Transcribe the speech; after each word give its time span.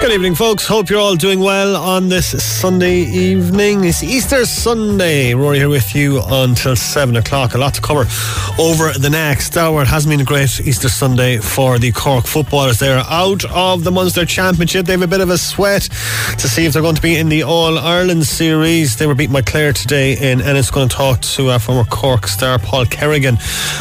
Good 0.00 0.12
evening, 0.12 0.34
folks. 0.34 0.66
Hope 0.66 0.88
you're 0.88 0.98
all 0.98 1.14
doing 1.14 1.40
well 1.40 1.76
on 1.76 2.08
this 2.08 2.42
Sunday 2.42 3.00
evening. 3.00 3.84
It's 3.84 4.02
Easter 4.02 4.46
Sunday. 4.46 5.34
Rory 5.34 5.58
here 5.58 5.68
with 5.68 5.94
you 5.94 6.22
until 6.26 6.74
7 6.74 7.16
o'clock. 7.16 7.52
A 7.52 7.58
lot 7.58 7.74
to 7.74 7.82
cover 7.82 8.06
over 8.58 8.98
the 8.98 9.10
next 9.10 9.58
hour. 9.58 9.82
It 9.82 9.88
hasn't 9.88 10.10
been 10.10 10.22
a 10.22 10.24
great 10.24 10.58
Easter 10.58 10.88
Sunday 10.88 11.36
for 11.36 11.78
the 11.78 11.92
Cork 11.92 12.26
footballers. 12.26 12.78
They're 12.78 13.04
out 13.10 13.44
of 13.44 13.84
the 13.84 13.90
Munster 13.90 14.24
Championship. 14.24 14.86
They 14.86 14.94
have 14.94 15.02
a 15.02 15.06
bit 15.06 15.20
of 15.20 15.28
a 15.28 15.36
sweat 15.36 15.82
to 15.82 16.48
see 16.48 16.64
if 16.64 16.72
they're 16.72 16.80
going 16.80 16.96
to 16.96 17.02
be 17.02 17.16
in 17.16 17.28
the 17.28 17.42
All 17.42 17.78
Ireland 17.78 18.24
series. 18.24 18.96
They 18.96 19.06
were 19.06 19.14
beaten 19.14 19.34
by 19.34 19.42
Clare 19.42 19.74
today 19.74 20.14
in 20.14 20.40
and 20.40 20.56
it's 20.56 20.70
Going 20.70 20.88
to 20.88 20.96
talk 20.96 21.20
to 21.20 21.50
our 21.50 21.58
former 21.58 21.84
Cork 21.84 22.26
star 22.26 22.58
Paul 22.58 22.86
Kerrigan 22.86 23.36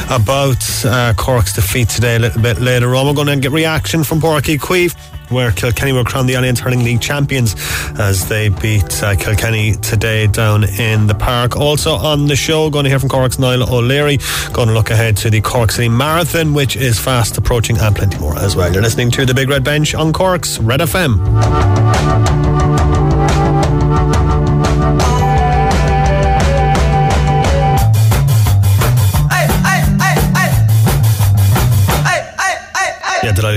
about 0.10 0.58
uh, 0.84 1.14
Cork's 1.16 1.54
defeat 1.54 1.88
today 1.88 2.18
a 2.18 2.20
little 2.20 2.42
bit 2.42 2.60
later 2.60 2.94
on. 2.96 3.08
We're 3.08 3.14
going 3.14 3.28
to 3.28 3.38
get 3.38 3.52
reaction 3.52 4.04
from 4.04 4.20
Uí 4.20 4.58
Chaoimh 4.58 4.94
where 5.30 5.52
Kilkenny 5.52 5.92
will 5.92 6.04
crown 6.04 6.26
the 6.26 6.34
Allianz 6.34 6.60
Hurling 6.60 6.84
League 6.84 7.02
champions 7.02 7.56
as 8.00 8.28
they 8.28 8.50
beat 8.50 9.02
uh, 9.04 9.16
Kilkenny 9.16 9.74
today 9.74 10.28
down 10.28 10.64
in 10.64 11.08
the 11.08 11.16
park. 11.16 11.56
Also 11.56 11.94
on 11.94 12.28
the 12.28 12.36
show, 12.36 12.70
going 12.70 12.84
to 12.84 12.90
hear 12.90 13.00
from 13.00 13.10
Cork's 13.10 13.40
Niall 13.40 13.74
O'Leary, 13.74 14.18
going 14.54 14.68
to 14.68 14.74
look 14.74 14.90
ahead 14.90 15.18
to 15.18 15.30
the 15.30 15.42
Cork 15.42 15.72
City 15.72 15.90
Marathon, 15.90 16.54
which 16.54 16.76
is 16.76 17.00
fast 17.00 17.38
approaching, 17.38 17.78
and 17.78 17.96
plenty 17.96 18.18
more 18.20 18.38
as 18.38 18.56
well. 18.56 18.72
You're 18.72 18.82
listening 18.82 19.12
to 19.12 19.26
the 19.26 19.34
Big 19.34 19.50
Red 19.50 19.64
Bench 19.64 19.96
on 19.96 20.14
Cork's 20.14 20.60
Red 20.60 20.80
FM. 20.80 21.20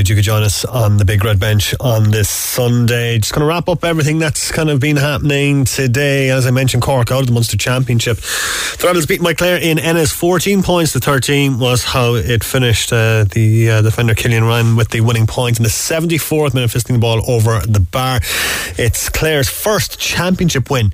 Delighted 0.02 0.08
you 0.08 0.16
could 0.16 0.24
join 0.24 0.42
us 0.42 0.64
on 0.64 0.96
the 0.96 1.04
big 1.04 1.24
red 1.24 1.38
bench 1.38 1.74
on 1.80 2.10
this 2.10 2.28
Sunday. 2.28 3.18
Just 3.18 3.32
going 3.32 3.40
to 3.40 3.46
wrap 3.46 3.68
up 3.68 3.84
everything 3.84 4.18
that's 4.18 4.50
kind 4.50 4.68
of 4.70 4.80
been 4.80 4.96
happening 4.96 5.64
today. 5.64 6.30
As 6.30 6.46
I 6.46 6.50
mentioned, 6.50 6.82
Cork 6.82 7.10
out 7.12 7.20
of 7.20 7.26
the 7.26 7.32
Munster 7.32 7.56
Championship. 7.56 8.16
The 8.16 8.84
Rebels 8.86 9.06
beat 9.06 9.20
Clare 9.20 9.58
in 9.62 9.78
Ennis 9.78 10.10
14 10.12 10.62
points 10.62 10.92
to 10.92 11.00
13 11.00 11.58
was 11.58 11.84
how 11.84 12.14
it 12.14 12.42
finished. 12.42 12.92
Uh, 12.92 13.24
the 13.24 13.70
uh, 13.70 13.82
defender 13.82 14.14
Killian 14.14 14.44
Ryan 14.44 14.76
with 14.76 14.88
the 14.88 15.00
winning 15.02 15.26
point 15.26 15.58
in 15.58 15.62
the 15.62 15.68
74th 15.68 16.54
minute, 16.54 16.70
fisting 16.70 16.94
the 16.94 16.98
ball 16.98 17.22
over 17.30 17.60
the 17.60 17.80
bar. 17.80 18.20
It's 18.78 19.08
Clare's 19.08 19.48
first 19.48 20.00
championship 20.00 20.70
win 20.70 20.92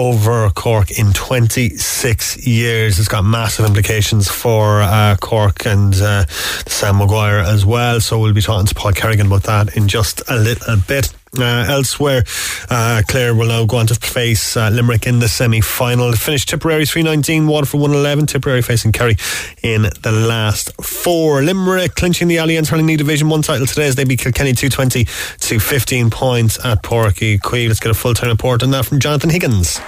over 0.00 0.48
Cork 0.50 0.90
in 0.98 1.12
26 1.12 2.46
years. 2.46 2.98
It's 2.98 3.06
got 3.08 3.22
massive 3.22 3.66
implications 3.66 4.28
for 4.28 4.80
uh, 4.80 5.16
Cork 5.20 5.66
and 5.66 5.94
uh, 5.94 6.24
Sam 6.26 6.96
Maguire 6.96 7.40
as 7.40 7.66
well. 7.66 8.00
So 8.00 8.18
we'll 8.18 8.32
be 8.32 8.40
talking 8.40 8.66
to 8.66 8.74
Paul 8.74 8.92
Kerrigan 8.92 9.26
about 9.26 9.42
that 9.42 9.76
in 9.76 9.88
just 9.88 10.22
a 10.28 10.36
little 10.36 10.76
bit. 10.88 11.12
Uh, 11.38 11.64
elsewhere, 11.68 12.24
uh, 12.70 13.02
Clare 13.06 13.34
will 13.36 13.46
now 13.46 13.64
go 13.64 13.76
on 13.76 13.86
to 13.86 13.94
face 13.94 14.56
uh, 14.56 14.68
Limerick 14.68 15.06
in 15.06 15.20
the 15.20 15.28
semi 15.28 15.60
final. 15.60 16.12
Finished 16.12 16.48
Tipperary 16.48 16.84
319, 16.86 17.46
Waterford 17.46 17.80
111, 17.80 18.26
Tipperary 18.26 18.62
facing 18.62 18.90
Kerry 18.90 19.16
in 19.62 19.82
the 19.82 20.10
last 20.10 20.72
four. 20.82 21.40
Limerick 21.42 21.94
clinching 21.94 22.26
the 22.26 22.36
Allianz 22.36 22.68
Hurling 22.68 22.88
League 22.88 22.98
Division 22.98 23.28
1 23.28 23.42
title 23.42 23.66
today 23.66 23.86
as 23.86 23.94
they 23.94 24.04
beat 24.04 24.18
Kilkenny 24.18 24.52
220 24.52 25.04
to 25.04 25.60
15 25.60 26.10
points 26.10 26.64
at 26.64 26.82
Uí 26.82 27.38
Chaoimh. 27.38 27.68
Let's 27.68 27.80
get 27.80 27.92
a 27.92 27.94
full 27.94 28.14
time 28.14 28.30
report 28.30 28.64
on 28.64 28.72
that 28.72 28.86
from 28.86 28.98
Jonathan 28.98 29.30
Higgins. 29.30 29.78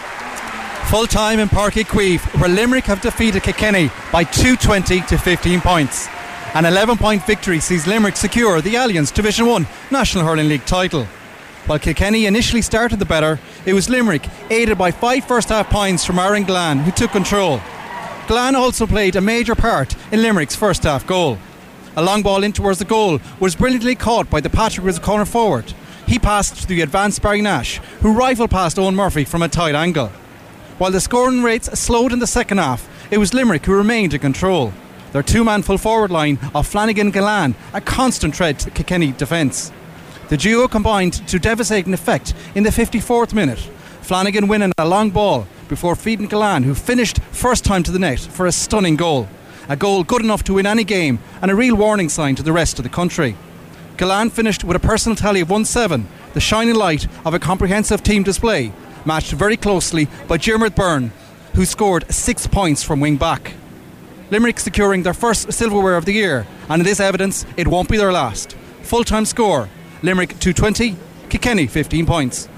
Full 0.90 1.08
time 1.08 1.40
in 1.40 1.48
Uí 1.48 1.84
Chaoimh, 1.84 2.40
where 2.40 2.50
Limerick 2.50 2.84
have 2.84 3.00
defeated 3.00 3.42
Kilkenny 3.42 3.90
by 4.12 4.22
220 4.22 5.00
to 5.08 5.18
15 5.18 5.60
points. 5.60 6.06
An 6.54 6.66
11 6.66 6.98
point 6.98 7.26
victory 7.26 7.58
sees 7.58 7.88
Limerick 7.88 8.16
secure 8.16 8.60
the 8.60 8.74
Allianz 8.74 9.12
Division 9.12 9.46
1 9.46 9.66
National 9.90 10.24
Hurling 10.24 10.48
League 10.48 10.66
title. 10.66 11.08
While 11.66 11.78
Kilkenny 11.78 12.26
initially 12.26 12.60
started 12.60 12.98
the 12.98 13.04
better, 13.04 13.38
it 13.64 13.72
was 13.72 13.88
Limerick, 13.88 14.28
aided 14.50 14.76
by 14.76 14.90
five 14.90 15.24
first 15.24 15.48
half 15.48 15.70
points 15.70 16.04
from 16.04 16.18
Aaron 16.18 16.44
Gillane, 16.44 16.82
who 16.82 16.90
took 16.90 17.12
control. 17.12 17.60
Gillane 18.26 18.54
also 18.54 18.86
played 18.86 19.14
a 19.14 19.20
major 19.20 19.54
part 19.54 19.94
in 20.10 20.22
Limerick's 20.22 20.56
first 20.56 20.82
half 20.82 21.06
goal. 21.06 21.38
A 21.94 22.02
long 22.02 22.22
ball 22.22 22.42
in 22.42 22.52
towards 22.52 22.80
the 22.80 22.84
goal 22.84 23.20
was 23.38 23.54
brilliantly 23.54 23.94
caught 23.94 24.28
by 24.28 24.40
the 24.40 24.48
Patrickswell 24.48 25.02
corner 25.02 25.24
forward. 25.24 25.72
He 26.08 26.18
passed 26.18 26.62
to 26.62 26.66
the 26.66 26.80
advanced 26.80 27.22
Barry 27.22 27.42
Nash, 27.42 27.78
who 28.00 28.12
rifled 28.12 28.50
past 28.50 28.76
Eoin 28.76 28.94
Murphy 28.94 29.24
from 29.24 29.42
a 29.42 29.48
tight 29.48 29.76
angle. 29.76 30.08
While 30.78 30.90
the 30.90 31.00
scoring 31.00 31.44
rates 31.44 31.78
slowed 31.78 32.12
in 32.12 32.18
the 32.18 32.26
second 32.26 32.58
half, 32.58 32.88
it 33.10 33.18
was 33.18 33.34
Limerick 33.34 33.66
who 33.66 33.76
remained 33.76 34.14
in 34.14 34.20
control. 34.20 34.72
Their 35.12 35.22
two 35.22 35.44
man 35.44 35.62
full 35.62 35.78
forward 35.78 36.10
line 36.10 36.38
of 36.54 36.66
Flanagan 36.66 37.12
Gillane, 37.12 37.54
a 37.72 37.80
constant 37.80 38.34
threat 38.34 38.58
to 38.60 38.70
Kilkenny 38.70 39.12
defence. 39.12 39.70
The 40.32 40.38
duo 40.38 40.66
combined 40.66 41.28
to 41.28 41.38
devastating 41.38 41.92
effect 41.92 42.32
in 42.54 42.62
the 42.62 42.70
54th 42.70 43.34
minute. 43.34 43.58
Flanagan 44.00 44.48
winning 44.48 44.72
a 44.78 44.88
long 44.88 45.10
ball 45.10 45.46
before 45.68 45.94
feeding 45.94 46.26
Gillane, 46.26 46.64
who 46.64 46.74
finished 46.74 47.20
first 47.32 47.66
time 47.66 47.82
to 47.82 47.92
the 47.92 47.98
net 47.98 48.18
for 48.18 48.46
a 48.46 48.50
stunning 48.50 48.96
goal. 48.96 49.28
A 49.68 49.76
goal 49.76 50.04
good 50.04 50.22
enough 50.22 50.42
to 50.44 50.54
win 50.54 50.66
any 50.66 50.84
game 50.84 51.18
and 51.42 51.50
a 51.50 51.54
real 51.54 51.74
warning 51.74 52.08
sign 52.08 52.34
to 52.36 52.42
the 52.42 52.50
rest 52.50 52.78
of 52.78 52.82
the 52.82 52.88
country. 52.88 53.36
Gillane 53.98 54.32
finished 54.32 54.64
with 54.64 54.74
a 54.74 54.80
personal 54.80 55.16
tally 55.16 55.42
of 55.42 55.50
1 55.50 55.66
7, 55.66 56.08
the 56.32 56.40
shining 56.40 56.76
light 56.76 57.06
of 57.26 57.34
a 57.34 57.38
comprehensive 57.38 58.02
team 58.02 58.22
display, 58.22 58.72
matched 59.04 59.32
very 59.32 59.58
closely 59.58 60.08
by 60.28 60.38
Jeremy 60.38 60.70
Byrne, 60.70 61.12
who 61.56 61.66
scored 61.66 62.10
six 62.10 62.46
points 62.46 62.82
from 62.82 63.00
wing 63.00 63.18
back. 63.18 63.52
Limerick 64.30 64.60
securing 64.60 65.02
their 65.02 65.12
first 65.12 65.52
silverware 65.52 65.98
of 65.98 66.06
the 66.06 66.14
year, 66.14 66.46
and 66.70 66.80
in 66.80 66.86
this 66.86 67.00
evidence, 67.00 67.44
it 67.58 67.68
won't 67.68 67.90
be 67.90 67.98
their 67.98 68.12
last. 68.12 68.56
Full 68.80 69.04
time 69.04 69.26
score 69.26 69.68
Limerick 70.02 70.30
220, 70.40 70.96
Kilkenny 71.28 71.66
15 71.66 72.06
points. 72.06 72.48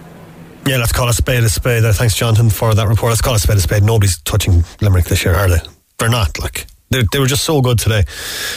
Yeah, 0.67 0.79
let's 0.79 0.93
call 0.93 1.09
a 1.09 1.13
spade 1.13 1.45
a 1.45 1.49
spade. 1.51 1.85
Thanks, 1.95 2.17
Jonathan, 2.17 2.49
for 2.49 2.75
that 2.75 2.89
report. 2.89 3.11
Let's 3.11 3.21
call 3.21 3.35
a 3.35 3.39
spade 3.39 3.59
a 3.59 3.61
spade. 3.61 3.83
Nobody's 3.83 4.19
touching 4.23 4.65
Limerick 4.81 5.05
this 5.05 5.25
year, 5.25 5.35
are 5.35 5.49
they? 5.49 5.61
They're 5.99 6.09
not. 6.09 6.39
Like 6.41 6.67
they, 6.95 7.07
they 7.13 7.19
were 7.19 7.27
just 7.27 7.45
so 7.45 7.61
good 7.61 7.79
today, 7.79 8.05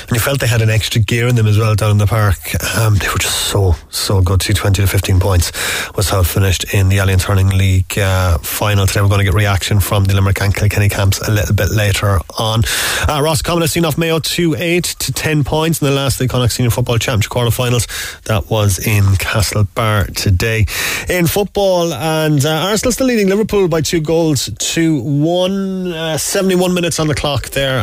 and 0.08 0.12
you 0.12 0.20
felt 0.20 0.40
they 0.40 0.48
had 0.48 0.62
an 0.62 0.70
extra 0.70 1.02
gear 1.02 1.28
in 1.28 1.36
them 1.36 1.48
as 1.48 1.58
well 1.58 1.75
down 1.75 1.92
in 1.92 1.98
the 1.98 2.08
park. 2.08 2.38
Um, 2.78 2.96
they 2.96 3.09
were 3.09 3.18
just 3.18 3.48
so 3.48 3.75
so 3.90 4.22
good. 4.22 4.40
Two 4.40 4.53
twenty 4.53 4.81
to 4.81 4.88
fifteen 4.88 5.20
points 5.20 5.52
was 5.96 6.09
how 6.09 6.22
it 6.22 6.28
finished 6.28 6.74
in 6.74 6.90
the 6.90 6.97
Allianz 6.97 7.24
Hurling 7.24 7.50
League 7.50 7.97
uh, 7.97 8.38
final 8.40 8.86
today. 8.86 9.02
We're 9.02 9.09
going 9.09 9.20
to 9.20 9.26
get 9.26 9.34
reaction 9.34 9.80
from 9.80 10.06
the 10.06 10.14
Limerick 10.14 10.42
and 10.42 10.53
Kilkenny 10.53 10.90
camps 10.90 11.20
a 11.28 11.31
little 11.31 11.56
bit 11.56 11.72
later 11.72 12.20
on. 12.38 12.62
Uh, 13.08 13.22
Roscommon 13.22 13.62
has 13.62 13.72
seen 13.72 13.86
off 13.86 13.97
Mayo 13.97 14.20
two 14.20 14.56
eight 14.56 14.86
to 15.00 15.12
ten 15.12 15.44
points 15.44 15.81
in 15.81 15.88
the 15.88 15.94
last 15.94 16.20
the 16.20 16.28
Connacht 16.28 16.53
Senior 16.53 16.70
Football 16.70 16.97
Championship 16.97 17.31
quarterfinals. 17.31 17.88
That 18.24 18.50
was 18.50 18.80
in 18.86 19.03
Castlebar 19.16 20.14
today. 20.16 20.66
In 21.09 21.28
football, 21.28 21.94
and 21.94 22.46
uh, 22.46 22.68
Arsenal 22.70 22.92
still 22.92 23.08
leading 23.08 23.28
Liverpool 23.28 23.68
by 23.68 23.81
two 23.81 24.02
goals 24.02 24.50
to 24.59 25.02
one. 25.02 25.94
Uh, 25.94 26.18
Seventy-one 26.18 26.74
minutes 26.74 27.00
on 27.00 27.08
the 27.08 27.16
clock 27.16 27.50
there 27.50 27.80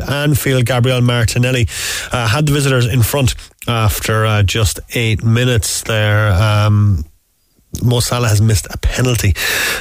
at 0.00 0.08
Anfield. 0.08 0.66
Gabriel 0.66 1.00
Martinelli 1.00 1.68
uh, 2.12 2.28
had 2.28 2.46
the 2.46 2.52
visitors 2.52 2.86
in 2.86 3.02
front 3.02 3.34
after 3.68 4.24
uh, 4.24 4.42
just 4.42 4.80
eight 4.94 5.22
minutes 5.24 5.82
there. 5.82 6.32
Um, 6.32 7.04
Mo 7.82 8.00
Salah 8.00 8.28
has 8.28 8.40
missed 8.40 8.66
a 8.70 8.78
penalty 8.78 9.34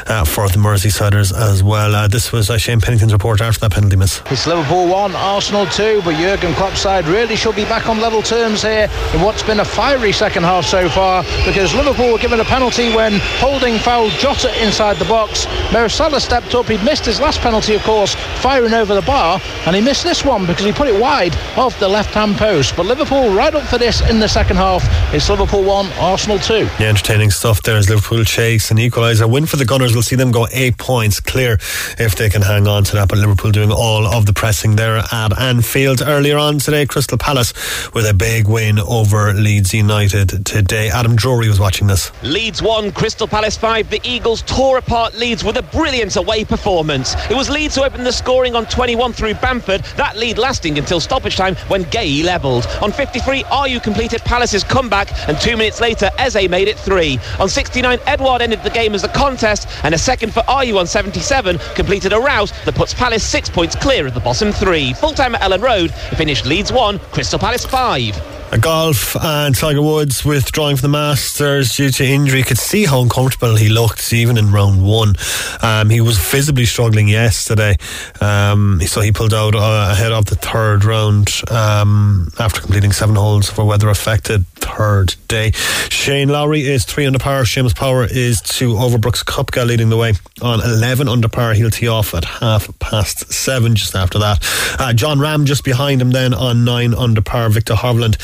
uh, 0.07 0.25
for 0.25 0.47
the 0.49 0.57
Merseysiders 0.57 1.33
as 1.33 1.63
well. 1.63 1.95
Uh, 1.95 2.07
this 2.07 2.31
was 2.31 2.49
uh, 2.49 2.57
Shane 2.57 2.81
Pennington's 2.81 3.13
report 3.13 3.41
after 3.41 3.59
that 3.61 3.71
penalty 3.71 3.95
miss. 3.95 4.21
It's 4.31 4.47
Liverpool 4.47 4.87
1, 4.87 5.15
Arsenal 5.15 5.65
2, 5.67 6.01
but 6.03 6.15
Jurgen 6.15 6.53
Klopp's 6.53 6.79
side 6.79 7.05
really 7.07 7.35
should 7.35 7.55
be 7.55 7.65
back 7.65 7.87
on 7.87 7.99
level 7.99 8.21
terms 8.21 8.61
here 8.61 8.89
in 9.13 9.21
what's 9.21 9.43
been 9.43 9.59
a 9.59 9.65
fiery 9.65 10.11
second 10.11 10.43
half 10.43 10.65
so 10.65 10.89
far 10.89 11.23
because 11.45 11.73
Liverpool 11.73 12.11
were 12.11 12.17
given 12.19 12.39
a 12.39 12.45
penalty 12.45 12.93
when 12.95 13.19
Holding 13.39 13.77
foul 13.77 14.09
Jota 14.09 14.51
inside 14.63 14.97
the 14.97 15.05
box. 15.05 15.45
Mo 15.71 15.87
Salah 15.87 16.19
stepped 16.19 16.55
up, 16.55 16.65
he'd 16.67 16.83
missed 16.83 17.05
his 17.05 17.19
last 17.19 17.41
penalty, 17.41 17.75
of 17.75 17.83
course, 17.83 18.15
firing 18.41 18.73
over 18.73 18.95
the 18.95 19.01
bar, 19.01 19.39
and 19.65 19.75
he 19.75 19.81
missed 19.81 20.03
this 20.03 20.23
one 20.23 20.45
because 20.45 20.65
he 20.65 20.71
put 20.71 20.87
it 20.87 20.99
wide 20.99 21.35
off 21.57 21.79
the 21.79 21.87
left 21.87 22.13
hand 22.13 22.35
post. 22.35 22.75
But 22.75 22.85
Liverpool 22.85 23.33
right 23.35 23.53
up 23.53 23.63
for 23.67 23.77
this 23.77 24.01
in 24.09 24.19
the 24.19 24.27
second 24.27 24.57
half. 24.57 24.83
It's 25.13 25.29
Liverpool 25.29 25.63
1, 25.63 25.91
Arsenal 25.99 26.39
2. 26.39 26.53
Yeah, 26.79 26.89
entertaining 26.89 27.31
stuff 27.31 27.61
there 27.61 27.77
Liverpool 27.89 28.23
chase 28.23 28.71
an 28.71 28.77
equaliser. 28.77 29.29
Win 29.29 29.45
for 29.45 29.57
the 29.57 29.65
Gunners 29.65 29.93
will 29.93 30.01
see 30.01 30.15
them 30.15 30.31
go 30.31 30.47
eight 30.51 30.77
points 30.77 31.19
clear 31.19 31.53
if 31.99 32.15
they 32.15 32.29
can 32.29 32.41
hang 32.41 32.67
on 32.67 32.83
to 32.85 32.95
that. 32.95 33.09
But 33.09 33.19
Liverpool 33.19 33.51
doing 33.51 33.71
all 33.71 34.07
of 34.07 34.25
the 34.25 34.33
pressing 34.33 34.75
there 34.75 34.97
at 34.97 35.39
Anfield 35.39 36.01
earlier 36.01 36.37
on 36.37 36.59
today. 36.59 36.85
Crystal 36.85 37.17
Palace 37.17 37.53
with 37.93 38.09
a 38.09 38.13
big 38.13 38.47
win 38.47 38.79
over 38.79 39.33
Leeds 39.33 39.73
United 39.73 40.45
today. 40.45 40.89
Adam 40.89 41.15
Drury 41.15 41.47
was 41.47 41.59
watching 41.59 41.87
this. 41.87 42.11
Leeds 42.23 42.61
1, 42.61 42.91
Crystal 42.93 43.27
Palace 43.27 43.57
5. 43.57 43.89
The 43.89 44.01
Eagles 44.03 44.41
tore 44.43 44.77
apart 44.77 45.13
Leeds 45.15 45.43
with 45.43 45.57
a 45.57 45.63
brilliant 45.63 46.15
away 46.15 46.45
performance. 46.45 47.13
It 47.29 47.35
was 47.35 47.49
Leeds 47.49 47.75
who 47.75 47.83
opened 47.83 48.05
the 48.05 48.13
scoring 48.13 48.55
on 48.55 48.65
21 48.65 49.13
through 49.13 49.35
Bamford, 49.35 49.83
that 49.97 50.17
lead 50.17 50.37
lasting 50.37 50.77
until 50.77 50.99
stoppage 50.99 51.35
time 51.35 51.55
when 51.67 51.83
Gay 51.83 52.23
levelled. 52.23 52.65
On 52.81 52.91
53, 52.91 53.43
Ayew 53.43 53.83
completed 53.83 54.21
Palace's 54.21 54.63
comeback, 54.63 55.11
and 55.27 55.39
two 55.39 55.57
minutes 55.57 55.81
later, 55.81 56.09
Eze 56.17 56.49
made 56.49 56.67
it 56.67 56.79
three. 56.79 57.19
On 57.39 57.49
60, 57.49 57.64
69, 57.65 57.99
Edouard 58.05 58.43
ended 58.43 58.61
the 58.61 58.69
game 58.69 58.93
as 58.93 59.03
a 59.03 59.07
contest, 59.07 59.67
and 59.83 59.95
a 59.95 59.97
second 59.97 60.31
for 60.31 60.43
RU 60.47 60.77
on 60.77 60.85
77 60.85 61.57
completed 61.73 62.13
a 62.13 62.19
rout 62.19 62.53
that 62.63 62.75
puts 62.75 62.93
Palace 62.93 63.23
six 63.23 63.49
points 63.49 63.75
clear 63.75 64.05
of 64.05 64.13
the 64.13 64.19
bottom 64.19 64.51
three. 64.51 64.93
Full 64.93 65.13
time 65.13 65.33
at 65.33 65.41
Elland 65.41 65.63
Road 65.63 65.91
finished 66.15 66.45
Leeds 66.45 66.71
1, 66.71 66.99
Crystal 67.11 67.39
Palace 67.39 67.65
5. 67.65 68.44
Golf 68.59 69.15
and 69.21 69.53
Tiger 69.53 69.81
Woods 69.81 70.23
withdrawing 70.23 70.77
from 70.77 70.91
the 70.91 70.97
Masters 70.97 71.75
due 71.75 71.89
to 71.89 72.05
injury. 72.05 72.43
Could 72.43 72.57
see 72.57 72.85
how 72.85 73.01
uncomfortable 73.01 73.55
he 73.55 73.69
looked 73.69 74.13
even 74.13 74.37
in 74.37 74.51
round 74.51 74.83
one. 74.83 75.15
Um, 75.61 75.89
he 75.89 75.99
was 75.99 76.17
visibly 76.17 76.65
struggling 76.65 77.07
yesterday, 77.07 77.77
um, 78.21 78.79
so 78.85 79.01
he 79.01 79.11
pulled 79.11 79.33
out 79.33 79.55
uh, 79.55 79.89
ahead 79.91 80.11
of 80.11 80.25
the 80.25 80.35
third 80.35 80.85
round 80.85 81.29
um, 81.51 82.31
after 82.39 82.61
completing 82.61 82.91
seven 82.91 83.15
holes 83.15 83.49
for 83.49 83.65
weather 83.65 83.89
affected 83.89 84.45
third 84.47 85.15
day. 85.27 85.51
Shane 85.89 86.29
Lowry 86.29 86.61
is 86.61 86.85
three 86.85 87.05
under 87.05 87.19
par. 87.19 87.43
Seamus 87.43 87.75
Power 87.75 88.05
is 88.09 88.41
two 88.41 88.77
over. 88.77 88.97
Brooks 88.97 89.23
Koepka 89.23 89.65
leading 89.65 89.89
the 89.89 89.97
way 89.97 90.13
on 90.41 90.61
11 90.61 91.07
under 91.07 91.27
par. 91.27 91.53
He'll 91.53 91.69
tee 91.69 91.87
off 91.87 92.13
at 92.13 92.25
half 92.25 92.67
past 92.79 93.31
seven 93.31 93.75
just 93.75 93.95
after 93.95 94.19
that. 94.19 94.43
Uh, 94.79 94.93
Jon 94.93 95.19
Rahm 95.19 95.45
just 95.45 95.63
behind 95.63 96.01
him 96.01 96.11
then 96.11 96.33
on 96.33 96.65
nine 96.65 96.93
under 96.93 97.21
par. 97.21 97.49
Viktor 97.49 97.75
Hovland 97.75 98.17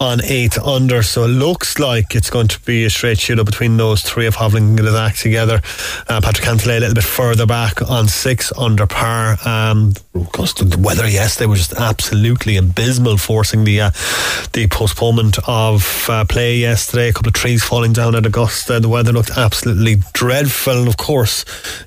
on 0.00 0.20
eight 0.24 0.58
under. 0.58 1.02
So 1.02 1.24
it 1.24 1.28
looks 1.28 1.78
like 1.78 2.14
it's 2.14 2.30
going 2.30 2.48
to 2.48 2.60
be 2.60 2.84
a 2.84 2.90
straight 2.90 3.18
shooter 3.18 3.44
between 3.44 3.76
those 3.76 4.02
three 4.02 4.26
if 4.26 4.36
Hovland 4.36 4.76
can 4.76 4.76
get 4.76 5.16
together. 5.16 5.60
Uh, 6.08 6.20
Patrick 6.20 6.46
Cantlay 6.46 6.78
a 6.78 6.80
little 6.80 6.94
bit 6.94 7.04
further 7.04 7.46
back 7.46 7.82
on 7.88 8.08
six 8.08 8.52
under 8.56 8.86
par. 8.86 9.36
Um, 9.44 9.92
the 10.12 10.80
weather 10.80 11.04
yes, 11.04 11.14
yesterday 11.14 11.46
was 11.46 11.58
just 11.68 11.74
absolutely 11.74 12.56
abysmal, 12.56 13.16
forcing 13.18 13.64
the 13.64 13.80
uh, 13.80 13.90
the 14.52 14.66
postponement 14.70 15.38
of 15.46 16.06
uh, 16.08 16.24
play 16.24 16.56
yesterday. 16.56 17.08
A 17.08 17.12
couple 17.12 17.28
of 17.28 17.34
trees 17.34 17.62
falling 17.62 17.92
down 17.92 18.14
at 18.14 18.24
Augusta. 18.24 18.80
The 18.80 18.88
weather 18.88 19.12
looked 19.12 19.30
absolutely 19.36 19.96
dreadful, 20.12 20.78
and 20.78 20.88
of 20.88 20.96
course, 20.96 21.44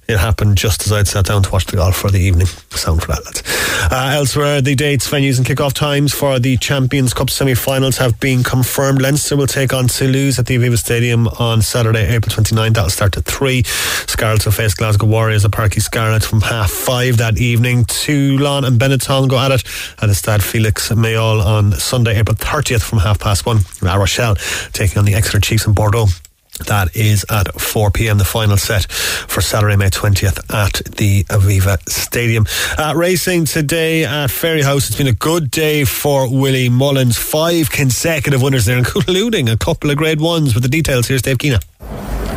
it 0.08 0.18
happened 0.18 0.58
just 0.58 0.86
as 0.86 0.92
I'd 0.92 1.08
sat 1.08 1.26
down 1.26 1.44
to 1.44 1.52
watch 1.52 1.66
the 1.66 1.78
golf 1.78 1.96
for 1.96 2.12
the 2.12 2.20
evening. 2.20 2.48
Sound 2.72 3.02
for 3.02 3.08
that, 3.08 3.26
lads. 3.26 3.44
Uh, 3.92 4.12
elsewhere, 4.14 4.62
the 4.62 4.76
dates, 4.76 5.10
venues, 5.10 5.38
and 5.38 5.46
kick-off 5.46 5.74
times 5.74 6.14
for 6.14 6.40
the 6.40 6.58
Champions 6.58 7.14
Cup 7.14 7.30
semi-finals 7.70 7.98
have 7.98 8.20
been 8.20 8.44
confirmed. 8.44 9.00
Leinster 9.00 9.38
will 9.38 9.46
take 9.46 9.74
on 9.74 9.88
Toulouse 9.88 10.40
at 10.40 10.48
the 10.48 10.58
Aviva 10.58 10.76
Stadium 10.76 11.28
on 11.28 11.62
Saturday, 11.62 12.08
April 12.16 12.32
29. 12.32 12.74
That'll 12.74 12.90
start 12.90 13.16
at 13.16 13.26
three. 13.26 13.62
Scarlets 14.08 14.46
will 14.46 14.52
face 14.54 14.74
Glasgow 14.74 15.06
Warriors 15.06 15.46
at 15.46 15.52
Páirc 15.52 15.76
Uí 15.76 15.82
Scarlett 15.82 16.24
from 16.24 16.42
half 16.42 16.72
five 16.72 17.18
that 17.18 17.38
evening. 17.38 17.86
Toulon 17.86 18.66
and 18.66 18.80
Benetton 18.80 19.30
go 19.30 19.38
at 19.38 19.52
it 19.52 19.64
at 20.02 20.08
the 20.08 20.16
Stade 20.16 20.44
Felix 20.44 20.90
Mayol 20.90 21.46
on 21.46 21.74
Sunday, 21.74 22.18
April 22.18 22.36
30th 22.36 22.82
from 22.82 22.98
half 22.98 23.20
past 23.20 23.46
one. 23.46 23.60
La 23.84 23.94
Rochelle 23.94 24.36
taking 24.74 24.98
on 24.98 25.06
the 25.06 25.14
Exeter 25.14 25.40
Chiefs 25.40 25.68
in 25.68 25.74
Bordeaux. 25.74 26.08
That 26.68 26.96
is 26.96 27.26
at 27.30 27.60
4 27.60 27.92
pm, 27.92 28.18
the 28.18 28.26
final 28.26 28.58
set 28.58 28.92
for 28.92 29.42
Saturday, 29.42 29.76
May 29.76 29.90
20th 29.90 30.54
at 30.54 30.74
the 30.96 31.24
Aviva 31.26 31.78
Stadium. 31.90 32.46
Uh, 32.78 32.94
racing 32.96 33.46
today 33.46 34.06
at 34.06 34.30
Fairyhouse. 34.30 34.88
It's 34.88 34.96
been 34.96 35.08
a 35.08 35.14
good 35.14 35.52
day 35.52 35.86
for 35.86 36.30
Willie 36.32 36.70
Mullins. 36.70 37.18
Five 37.18 37.70
consecutive 37.70 38.42
winners 38.42 38.66
there, 38.66 38.78
including 38.86 39.50
a 39.50 39.58
couple 39.58 39.90
of 39.90 39.98
grade 39.98 40.22
ones. 40.22 40.54
With 40.54 40.64
the 40.64 40.70
details, 40.70 41.08
here's 41.08 41.22
Dave 41.22 41.40
Keena. 41.40 41.60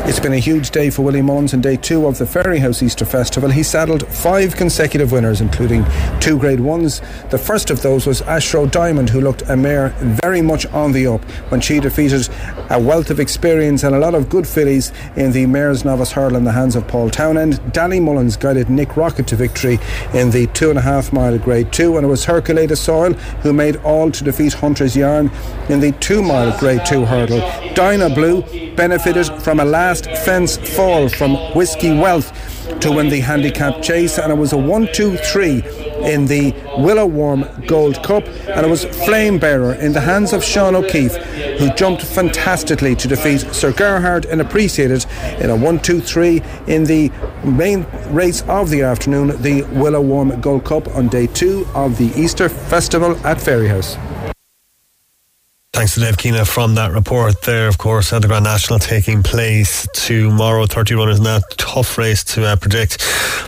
It's 0.05 0.19
been 0.19 0.33
a 0.33 0.39
huge 0.39 0.73
day 0.73 0.91
for 0.91 1.03
Willie 1.03 1.23
Mullins 1.23 1.55
in 1.55 1.61
day 1.61 1.77
two 1.77 2.09
of 2.09 2.19
the 2.19 2.25
Fairyhouse 2.25 2.83
Easter 2.83 3.05
Festival. 3.05 3.51
He 3.51 3.63
saddled 3.63 4.05
five 4.09 4.57
consecutive 4.57 5.13
winners, 5.13 5.41
including 5.41 5.87
two 6.19 6.41
grade 6.41 6.59
ones. 6.59 7.01
The 7.31 7.39
first 7.39 7.71
of 7.71 7.83
those 7.83 8.05
was 8.05 8.21
Ashroe 8.23 8.67
Diamond, 8.67 9.11
who 9.11 9.21
looked 9.21 9.43
a 9.43 9.57
mare 9.57 9.91
very 10.01 10.43
much 10.43 10.67
on 10.67 10.91
the 10.91 11.07
up 11.07 11.25
when 11.53 11.61
she 11.61 11.79
defeated 11.79 12.29
a 12.69 12.81
wealth 12.81 13.11
of 13.11 13.21
experience 13.21 13.85
and 13.85 13.95
a 13.95 13.99
lot 14.01 14.17
of 14.17 14.29
good 14.29 14.47
fillies 14.47 14.93
in 15.15 15.31
the 15.31 15.47
Mares 15.47 15.85
Novice 15.85 16.11
Hurdle 16.11 16.37
in 16.37 16.43
the 16.43 16.51
hands 16.51 16.75
of 16.75 16.89
Paul 16.89 17.09
Townend. 17.09 17.73
Danny 17.73 18.01
Mullins 18.01 18.37
guided 18.37 18.69
Nick 18.69 18.97
Rockett 18.97 19.27
to 19.29 19.37
victory 19.37 19.79
in 20.13 20.33
the 20.33 20.49
two 20.49 20.71
and 20.71 20.81
a 20.81 20.83
half 20.83 21.13
mile 21.13 21.39
grade 21.39 21.73
two, 21.73 21.97
and 21.97 22.05
it 22.05 22.09
was 22.09 22.25
Herculated 22.25 22.77
Soil 22.77 23.13
who 23.43 23.53
made 23.53 23.77
all 23.77 24.11
to 24.11 24.25
defeat 24.25 24.55
Hunter's 24.55 24.97
Yarn 24.97 25.31
in 25.69 25.79
the 25.79 25.93
two 25.93 26.23
mile 26.23 26.59
grade 26.59 26.85
two 26.85 27.05
hurdle. 27.05 27.41
Dinoblue 27.75 28.77
benefited 28.77 29.27
from 29.43 29.61
a 29.61 29.65
last 29.65 30.05
fence 30.25 30.57
fall 30.77 31.09
from 31.09 31.37
Whiskey 31.55 31.91
Wealth 31.91 32.33
to 32.81 32.93
win 32.93 33.09
the 33.09 33.21
handicap 33.21 33.83
chase, 33.83 34.19
and 34.19 34.33
it 34.33 34.37
was 34.37 34.53
a 34.53 34.57
1 34.57 34.89
2 34.93 35.17
3 35.17 35.63
in 36.05 36.27
the 36.27 36.55
Willow 36.79 37.07
Warm 37.07 37.45
Gold 37.67 38.03
Cup, 38.03 38.27
and 38.27 38.67
it 38.67 38.69
was 38.69 38.85
Flame 38.85 39.39
Bearer 39.39 39.75
in 39.75 39.93
the 39.93 40.01
hands 40.01 40.33
of 40.33 40.45
Sean 40.45 40.75
O'Keeffe, 40.75 41.17
who 41.59 41.73
jumped 41.75 42.03
fantastically 42.03 42.95
to 42.97 43.09
defeat 43.09 43.41
Sir 43.53 43.73
Gerhard 43.73 44.27
and 44.27 44.41
Appreciated 44.41 45.07
in 45.39 45.51
a 45.51 45.57
1 45.57 45.81
2 45.81 46.01
3 46.01 46.43
in 46.67 46.85
the 46.85 47.11
main 47.45 47.87
race 48.09 48.43
of 48.43 48.71
the 48.71 48.83
afternoon, 48.83 49.41
the 49.43 49.63
Willow 49.73 50.01
Warm 50.01 50.41
Gold 50.41 50.65
Cup 50.65 50.89
on 50.95 51.09
day 51.09 51.27
two 51.27 51.67
of 51.75 51.99
the 51.99 52.13
Easter 52.21 52.49
Festival 52.49 53.15
at 53.27 53.39
Fairyhouse. 53.39 54.12
Thanks 55.83 55.95
to 55.95 56.01
Dave 56.01 56.17
Keena 56.17 56.45
from 56.45 56.77
that 56.77 56.93
report 56.93 57.43
there, 57.43 57.67
of 57.67 57.77
course, 57.77 58.13
at 58.13 58.23
the 58.23 58.29
Grand 58.29 58.45
National 58.45 58.79
taking 58.79 59.25
place 59.25 59.85
tomorrow. 59.93 60.65
30 60.65 60.95
runners 60.95 61.19
in 61.19 61.25
that 61.25 61.43
tough 61.59 61.99
race 61.99 62.23
to 62.23 62.45
uh, 62.45 62.55
predict. 62.55 62.99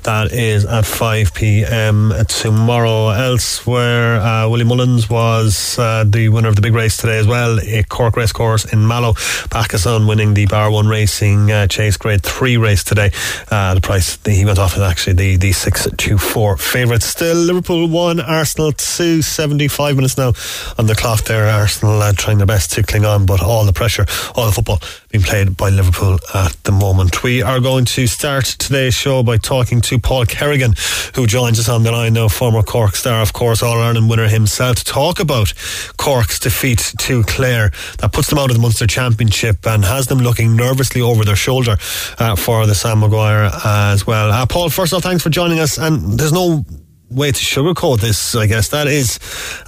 That 0.02 0.32
is 0.32 0.64
at 0.64 0.84
5 0.84 1.32
p.m. 1.32 2.12
tomorrow. 2.26 3.10
Elsewhere, 3.10 4.16
uh, 4.16 4.48
Willie 4.48 4.64
Mullins 4.64 5.08
was 5.08 5.78
uh, 5.78 6.02
the 6.04 6.28
winner 6.28 6.48
of 6.48 6.56
the 6.56 6.60
big 6.60 6.74
race 6.74 6.96
today 6.96 7.18
as 7.18 7.26
well. 7.28 7.60
A 7.60 7.84
Cork 7.84 8.16
race 8.16 8.32
course 8.32 8.64
in 8.64 8.84
Mallow. 8.84 9.14
Pakistan 9.50 10.08
winning 10.08 10.34
the 10.34 10.46
Bar 10.46 10.72
1 10.72 10.88
Racing 10.88 11.52
uh, 11.52 11.68
Chase 11.68 11.96
Grade 11.96 12.24
3 12.24 12.56
race 12.56 12.82
today. 12.82 13.12
Uh, 13.48 13.74
the 13.74 13.80
price 13.80 14.18
he 14.26 14.44
went 14.44 14.58
off 14.58 14.74
is 14.74 14.82
actually 14.82 15.12
the, 15.12 15.36
the 15.36 15.52
624 15.52 16.56
favourite. 16.56 17.04
Still, 17.04 17.36
Liverpool 17.36 17.88
1, 17.88 18.18
Arsenal 18.18 18.72
2, 18.72 19.22
75 19.22 19.94
minutes 19.94 20.18
now 20.18 20.32
on 20.76 20.86
the 20.86 20.96
clock 20.96 21.22
there. 21.22 21.46
Arsenal 21.46 22.02
uh, 22.02 22.12
trying 22.24 22.38
their 22.38 22.46
best 22.46 22.72
to 22.72 22.82
cling 22.82 23.04
on, 23.04 23.26
but 23.26 23.42
all 23.42 23.66
the 23.66 23.72
pressure, 23.72 24.06
all 24.34 24.46
the 24.46 24.52
football 24.52 24.80
being 25.10 25.22
played 25.22 25.58
by 25.58 25.68
Liverpool 25.68 26.18
at 26.34 26.56
the 26.64 26.72
moment. 26.72 27.22
We 27.22 27.42
are 27.42 27.60
going 27.60 27.84
to 27.84 28.06
start 28.06 28.46
today's 28.46 28.94
show 28.94 29.22
by 29.22 29.36
talking 29.36 29.82
to 29.82 29.98
Paul 29.98 30.24
Kerrigan, 30.24 30.72
who 31.16 31.26
joins 31.26 31.60
us 31.60 31.68
on 31.68 31.82
the 31.82 31.92
line 31.92 32.14
now, 32.14 32.28
former 32.28 32.62
Cork 32.62 32.96
star, 32.96 33.20
of 33.20 33.34
course, 33.34 33.62
All 33.62 33.78
Ireland 33.78 34.08
winner 34.08 34.26
himself, 34.26 34.76
to 34.76 34.84
talk 34.84 35.20
about 35.20 35.52
Cork's 35.98 36.38
defeat 36.38 36.94
to 37.00 37.22
Clare 37.24 37.70
that 37.98 38.14
puts 38.14 38.30
them 38.30 38.38
out 38.38 38.48
of 38.48 38.56
the 38.56 38.62
Munster 38.62 38.86
Championship 38.86 39.66
and 39.66 39.84
has 39.84 40.06
them 40.06 40.20
looking 40.20 40.56
nervously 40.56 41.02
over 41.02 41.26
their 41.26 41.36
shoulder 41.36 41.76
uh, 42.18 42.36
for 42.36 42.66
the 42.66 42.74
Sam 42.74 43.00
Maguire 43.00 43.50
as 43.66 44.06
well. 44.06 44.32
Uh, 44.32 44.46
Paul, 44.46 44.70
first 44.70 44.94
of 44.94 44.96
all, 44.96 45.00
thanks 45.02 45.22
for 45.22 45.28
joining 45.28 45.58
us. 45.58 45.76
And 45.76 46.18
there's 46.18 46.32
no 46.32 46.64
way 47.10 47.32
to 47.32 47.38
sugarcoat 47.38 48.00
this, 48.00 48.34
I 48.34 48.46
guess. 48.46 48.68
That 48.68 48.86
is 48.86 49.18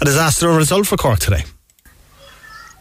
a 0.01 0.07
disaster 0.07 0.49
of 0.49 0.55
a 0.55 0.57
result 0.57 0.87
for 0.87 0.97
Cork 0.97 1.19
today. 1.19 1.45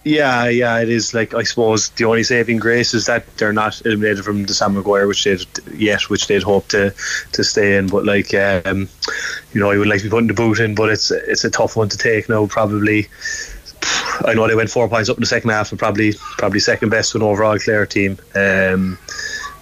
Yeah, 0.05 0.47
yeah, 0.49 0.79
it 0.79 0.87
is. 0.87 1.15
Like 1.15 1.33
I 1.33 1.41
suppose 1.41 1.89
the 1.89 2.05
only 2.05 2.21
saving 2.21 2.57
grace 2.57 2.93
is 2.93 3.07
that 3.07 3.25
they're 3.37 3.51
not 3.51 3.83
eliminated 3.87 4.23
from 4.23 4.45
the 4.45 4.53
Sam 4.53 4.75
Maguire, 4.75 5.07
which 5.07 5.23
they'd 5.23 5.43
yet, 5.73 6.11
which 6.11 6.27
they'd 6.27 6.43
hope 6.43 6.67
to 6.69 6.93
to 7.31 7.43
stay 7.43 7.75
in. 7.75 7.87
But 7.87 8.05
like, 8.05 8.31
um, 8.35 8.87
you 9.51 9.59
know, 9.59 9.71
I 9.71 9.79
would 9.79 9.87
like 9.87 10.01
to 10.01 10.03
be 10.03 10.11
putting 10.11 10.27
the 10.27 10.35
boot 10.35 10.59
in, 10.59 10.75
but 10.75 10.89
it's 10.89 11.09
it's 11.09 11.43
a 11.43 11.49
tough 11.49 11.75
one 11.75 11.89
to 11.89 11.97
take 11.97 12.29
now. 12.29 12.45
Probably, 12.45 13.07
I 14.23 14.35
know 14.35 14.47
they 14.47 14.53
went 14.53 14.69
four 14.69 14.87
points 14.87 15.09
up 15.09 15.17
in 15.17 15.21
the 15.21 15.27
second 15.27 15.49
half, 15.49 15.71
and 15.71 15.79
probably 15.79 16.13
probably 16.37 16.59
second 16.59 16.89
best 16.89 17.13
to 17.13 17.17
an 17.17 17.23
overall 17.23 17.57
Clare 17.57 17.87
team. 17.87 18.19
Um, 18.35 18.99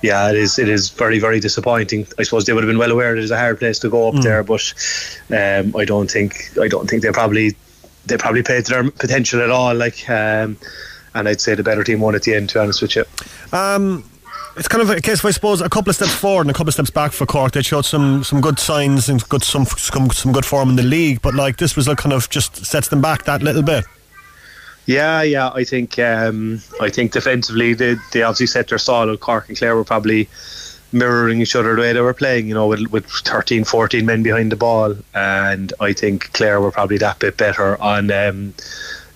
yeah, 0.01 0.29
it 0.29 0.35
is. 0.35 0.59
It 0.59 0.67
is 0.67 0.89
very, 0.89 1.19
very 1.19 1.39
disappointing. 1.39 2.05
I 2.19 2.23
suppose 2.23 2.43
they 2.43 2.51
would 2.51 2.65
have 2.65 2.69
been 2.69 2.77
well 2.77 2.91
aware 2.91 3.15
it 3.15 3.23
is 3.23 3.31
a 3.31 3.39
hard 3.39 3.59
place 3.59 3.79
to 3.79 3.89
go 3.89 4.09
up 4.09 4.15
mm. 4.15 4.23
there, 4.23 4.43
but 4.43 4.73
um, 5.29 5.73
I 5.77 5.85
don't 5.85 6.11
think 6.11 6.51
I 6.59 6.67
don't 6.67 6.89
think 6.89 7.01
they 7.01 7.11
probably 7.11 7.55
they 8.05 8.17
probably 8.17 8.43
played 8.43 8.65
to 8.65 8.71
their 8.71 8.91
potential 8.91 9.41
at 9.41 9.49
all. 9.49 9.73
Like, 9.73 10.09
um, 10.09 10.57
and 11.15 11.27
I'd 11.27 11.41
say 11.41 11.55
the 11.55 11.63
better 11.63 11.83
team 11.83 11.99
won 11.99 12.15
at 12.15 12.23
the 12.23 12.33
end. 12.33 12.49
To 12.49 12.55
be 12.55 12.59
honest 12.59 12.81
with 12.81 12.95
you. 12.95 13.05
Um, 13.51 14.03
it's 14.55 14.67
kind 14.67 14.83
of 14.83 14.89
a 14.89 15.01
case, 15.01 15.19
of, 15.19 15.25
I 15.25 15.31
suppose, 15.31 15.61
a 15.61 15.69
couple 15.69 15.89
of 15.89 15.95
steps 15.95 16.13
forward 16.13 16.41
and 16.41 16.51
a 16.51 16.53
couple 16.53 16.67
of 16.67 16.75
steps 16.75 16.91
back 16.91 17.11
for 17.11 17.25
Cork. 17.25 17.53
They 17.53 17.61
showed 17.63 17.85
some 17.85 18.23
some 18.23 18.39
good 18.39 18.59
signs 18.59 19.09
and 19.09 19.27
good 19.29 19.43
some 19.43 19.65
some, 19.65 20.11
some 20.11 20.31
good 20.31 20.45
form 20.45 20.69
in 20.69 20.75
the 20.75 20.83
league, 20.83 21.21
but 21.21 21.33
like 21.33 21.57
this 21.57 21.75
result 21.75 21.97
kind 21.97 22.13
of 22.13 22.29
just 22.29 22.65
sets 22.65 22.89
them 22.89 23.01
back 23.01 23.23
that 23.23 23.41
little 23.41 23.63
bit. 23.63 23.85
Yeah, 24.85 25.21
yeah, 25.21 25.49
I 25.49 25.63
think 25.63 25.97
um, 25.97 26.61
I 26.81 26.89
think 26.89 27.13
defensively 27.13 27.73
they 27.73 27.95
they 28.11 28.21
obviously 28.21 28.47
set 28.47 28.67
their 28.67 28.77
stall. 28.77 29.15
Cork 29.17 29.47
and 29.47 29.57
Clare 29.57 29.75
were 29.75 29.85
probably 29.85 30.29
mirroring 30.93 31.41
each 31.41 31.55
other 31.55 31.75
the 31.75 31.81
way 31.81 31.93
they 31.93 32.01
were 32.01 32.13
playing, 32.13 32.47
you 32.47 32.53
know, 32.53 32.67
with, 32.67 32.87
with 32.87 33.05
13, 33.05 33.63
14 33.63 34.05
men 34.05 34.23
behind 34.23 34.51
the 34.51 34.55
ball. 34.55 34.95
And 35.13 35.73
I 35.79 35.93
think 35.93 36.31
Clare 36.33 36.61
were 36.61 36.71
probably 36.71 36.97
that 36.99 37.19
bit 37.19 37.37
better 37.37 37.81
on 37.81 38.11
um, 38.11 38.53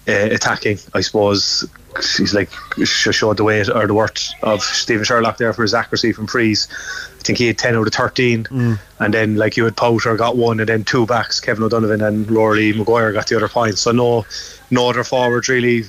uh, 0.07 0.29
attacking. 0.31 0.79
I 0.93 1.01
suppose 1.01 1.67
she's 2.01 2.33
like 2.33 2.49
she 2.77 3.11
showed 3.11 3.37
the 3.37 3.43
weight 3.43 3.69
or 3.69 3.87
the 3.87 3.93
worth 3.93 4.31
of 4.43 4.61
Stephen 4.61 5.03
Sherlock 5.03 5.37
there 5.37 5.53
for 5.53 5.63
his 5.63 5.73
accuracy 5.73 6.11
from 6.11 6.27
frees. 6.27 6.67
I 7.19 7.23
think 7.23 7.39
he 7.39 7.47
had 7.47 7.57
10 7.57 7.75
out 7.75 7.87
of 7.87 7.93
13. 7.93 8.43
Mm. 8.45 8.79
And 8.99 9.13
then, 9.13 9.35
like, 9.35 9.57
you 9.57 9.65
had 9.65 9.75
Powter 9.75 10.17
got 10.17 10.37
one, 10.37 10.59
and 10.59 10.69
then 10.69 10.83
two 10.83 11.05
backs, 11.05 11.39
Kevin 11.39 11.63
O'Donovan 11.63 12.01
and 12.01 12.29
Rory 12.31 12.73
Maguire 12.73 13.11
got 13.11 13.27
the 13.27 13.35
other 13.35 13.49
points. 13.49 13.81
So, 13.81 13.91
no, 13.91 14.25
no 14.71 14.89
other 14.89 15.03
forwards 15.03 15.49
really 15.49 15.83